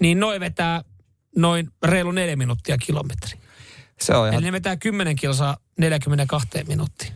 Niin 0.00 0.20
noin 0.20 0.40
vetää 0.40 0.82
noin 1.36 1.70
reilu 1.82 2.10
neljä 2.10 2.36
minuuttia 2.36 2.78
kilometri. 2.78 3.38
Se 4.00 4.14
on 4.14 4.28
ihan... 4.28 4.34
Eli 4.38 4.44
ne 4.44 4.52
vetää 4.52 4.76
10 4.76 5.16
kilsaa 5.16 5.56
42 5.78 6.48
minuuttia. 6.68 7.12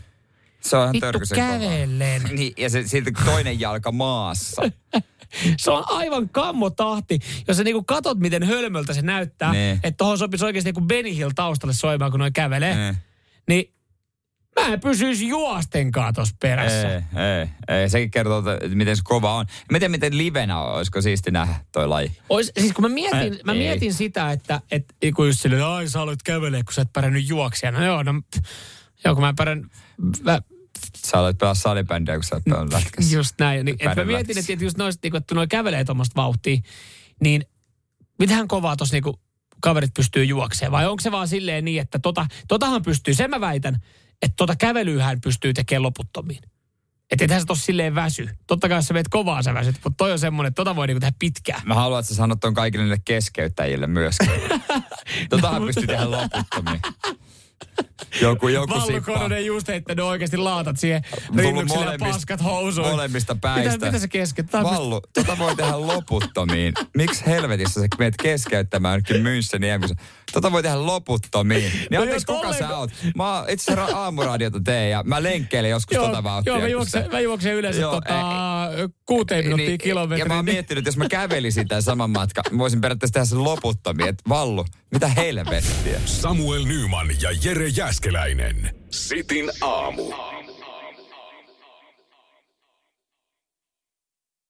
Se 0.60 0.76
on 0.76 0.94
ihan 0.94 1.12
Vittu 1.12 1.34
kävellen. 1.34 2.22
Niin, 2.32 2.52
ja 2.56 2.70
se, 2.70 2.88
silti 2.88 3.12
toinen 3.24 3.60
jalka 3.60 3.92
maassa. 3.92 4.62
se 5.62 5.70
on 5.70 5.84
aivan 5.86 6.28
kammotahti. 6.28 7.18
Jos 7.48 7.56
sä 7.56 7.64
niinku 7.64 7.82
katot, 7.82 8.18
miten 8.18 8.42
hölmöltä 8.42 8.94
se 8.94 9.02
näyttää, 9.02 9.52
että 9.74 9.96
tuohon 9.96 10.18
sopisi 10.18 10.44
oikeasti 10.44 10.68
joku 10.68 10.80
Benny 10.80 11.16
Hill 11.16 11.30
taustalle 11.34 11.74
soimaan, 11.74 12.10
kun 12.10 12.20
noin 12.20 12.32
kävelee. 12.32 12.74
Ne. 12.74 12.96
Niin 13.48 13.74
Mä 14.60 14.66
en 14.66 14.80
pysyisi 14.80 15.28
juostenkaan 15.28 16.14
tuossa 16.14 16.36
perässä. 16.40 16.94
Ei, 16.94 17.02
ei, 17.38 17.48
ei. 17.80 17.88
Sekin 17.88 18.10
kertoo, 18.10 18.38
että 18.38 18.68
miten 18.76 18.96
se 18.96 19.02
kova 19.04 19.34
on. 19.34 19.46
Mä 19.72 19.78
tiedän, 19.78 19.90
miten 19.90 20.18
livenä 20.18 20.60
on, 20.60 20.74
olisiko 20.74 21.02
siisti 21.02 21.30
nähdä 21.30 21.54
toi 21.72 21.88
laji. 21.88 22.12
Ois, 22.28 22.52
siis 22.60 22.72
kun 22.72 22.84
mä 22.84 22.88
mietin, 22.88 23.32
äh, 23.32 23.38
mä 23.44 23.54
mietin 23.54 23.94
sitä, 23.94 24.32
että 24.32 24.60
et, 24.70 24.94
kun 25.16 25.26
just 25.26 25.40
silleen, 25.40 25.64
ai 25.64 25.88
sä 25.88 26.00
aloit 26.00 26.22
kävelee, 26.22 26.62
kun 26.62 26.72
sä 26.72 26.82
et 26.82 26.92
pärjännyt 26.92 27.28
juoksia. 27.28 27.70
No 27.70 27.84
joo, 27.84 28.02
no 28.02 28.12
Joo, 29.04 29.14
kun 29.14 29.24
mä 29.24 29.34
pärän... 29.36 29.70
Mä, 30.22 30.40
Sä 30.96 31.20
olet 31.20 31.38
pelaa 31.38 31.54
salibändiä, 31.54 32.14
kun 32.14 32.24
sä 32.24 32.34
olet 32.34 32.44
pelannut 32.44 32.72
lätkässä. 32.72 33.16
just 33.16 33.34
näin. 33.38 33.64
Niin, 33.64 33.76
et 33.78 33.96
mä 33.96 34.04
mietin, 34.04 34.38
että 34.38 34.64
just 34.64 34.76
noista, 34.76 35.00
niinku, 35.02 35.16
että 35.16 35.34
noi 35.34 35.46
kävelee 35.46 35.84
tuommoista 35.84 36.16
vauhtia, 36.16 36.56
niin 37.20 37.44
mitähän 38.18 38.48
kovaa 38.48 38.76
tuossa 38.76 38.94
niinku 38.94 39.20
kaverit 39.60 39.94
pystyy 39.94 40.24
juokseen? 40.24 40.72
Vai 40.72 40.86
onko 40.86 41.00
se 41.00 41.12
vaan 41.12 41.28
silleen 41.28 41.64
niin, 41.64 41.80
että 41.80 41.98
tota, 41.98 42.26
totahan 42.48 42.82
pystyy, 42.82 43.14
sen 43.14 43.30
mä 43.30 43.40
väitän, 43.40 43.80
että 44.24 44.34
tota 44.36 44.56
kävelyyhän 44.56 45.20
pystyy 45.20 45.52
tekemään 45.52 45.82
loputtomiin. 45.82 46.42
Että 47.10 47.24
ethän 47.24 47.40
sä 47.40 47.46
tossa 47.46 47.64
silleen 47.64 47.94
väsy. 47.94 48.28
Totta 48.46 48.68
kai 48.68 48.78
jos 48.78 48.86
sä 48.86 48.94
meet 48.94 49.08
kovaa 49.08 49.42
sä 49.42 49.54
väsyt, 49.54 49.76
mutta 49.84 49.96
toi 49.96 50.12
on 50.12 50.18
semmonen, 50.18 50.48
että 50.48 50.56
tota 50.56 50.76
voi 50.76 50.86
niinku 50.86 51.00
tehdä 51.00 51.16
pitkään. 51.18 51.62
Mä 51.64 51.74
haluan, 51.74 52.00
että 52.00 52.08
sä 52.08 52.14
sanot 52.14 52.40
ton 52.40 52.54
kaikille 52.54 52.84
niille 52.84 53.02
keskeyttäjille 53.04 53.86
myöskin. 53.86 54.30
Totahan 55.30 55.62
pystyy 55.62 55.86
tehdä 55.86 56.10
loputtomiin. 56.10 56.80
Joku, 58.20 58.48
joku 58.48 58.74
Vallu 58.74 58.86
sippa. 58.86 59.12
Kononen 59.12 59.46
just 59.46 59.68
heittänyt 59.68 60.04
oikeasti 60.04 60.36
laatat 60.36 60.76
siihen 60.78 61.02
rinnuksille 61.36 61.84
ja 61.92 61.98
paskat 61.98 62.44
housuun. 62.44 62.88
Molemmista 62.88 63.34
päistä. 63.40 63.72
Mitä, 63.72 63.86
mitä 63.86 63.98
sä 63.98 64.08
kesket? 64.08 64.46
Tää 64.50 64.60
on 64.60 64.66
Vallu, 64.74 65.00
tota 65.14 65.38
voi 65.38 65.56
tehdä 65.56 65.86
loputtomiin. 65.86 66.74
Miksi 66.96 67.26
helvetissä 67.26 67.80
sä 67.80 67.86
meet 67.98 68.14
keskeyttämään 68.22 68.96
nytkin 68.98 69.16
Müncheniä? 69.22 69.96
Tota 70.32 70.52
voi 70.52 70.62
tehdä 70.62 70.86
loputtomiin. 70.86 71.62
Niin 71.72 71.86
No 71.90 72.00
anteeksi, 72.02 72.26
kuka 72.26 72.52
sä 72.52 72.76
oot? 72.78 72.90
Mä 73.16 73.36
oon 73.38 73.50
itse 73.50 73.72
asiassa 73.72 73.92
ra- 73.92 73.96
aamuradiota 73.96 74.60
teen 74.64 74.90
ja 74.90 75.02
mä 75.02 75.22
lenkkeilen 75.22 75.70
joskus 75.70 75.94
Joo, 75.94 76.06
tota 76.06 76.24
vauhtia. 76.24 76.52
joo 76.52 76.60
mä, 76.60 76.68
juoksen, 76.68 77.02
se- 77.02 77.08
mä 77.08 77.20
juoksen 77.20 77.54
yleensä 77.54 77.80
Joo, 77.80 77.92
tota, 77.94 78.14
ei- 78.78 78.88
kuuteen 79.06 79.44
minuuttia 79.44 79.68
Niin, 79.68 79.78
kilometriä. 79.78 80.24
Ja 80.24 80.28
mä 80.28 80.34
oon 80.36 80.44
niin- 80.44 80.54
miettinyt, 80.54 80.78
että 80.78 80.88
jos 80.88 80.96
mä 80.96 81.08
kävelisin 81.08 81.68
tämän 81.68 81.82
saman 81.82 82.10
matkan, 82.10 82.44
mä 82.50 82.58
voisin 82.58 82.80
periaatteessa 82.80 83.12
tehdä 83.12 83.24
sen 83.24 83.44
loputtomiin. 83.44 84.08
Että 84.08 84.22
Vallu, 84.28 84.64
mitä 84.92 85.08
helvettiä? 85.08 86.00
Samuel 86.04 86.64
Nyman 86.64 87.08
ja 87.22 87.30
Jere 87.44 87.68
Jäskeläinen. 87.94 88.70
Sitin 88.90 89.50
aamu. 89.60 90.12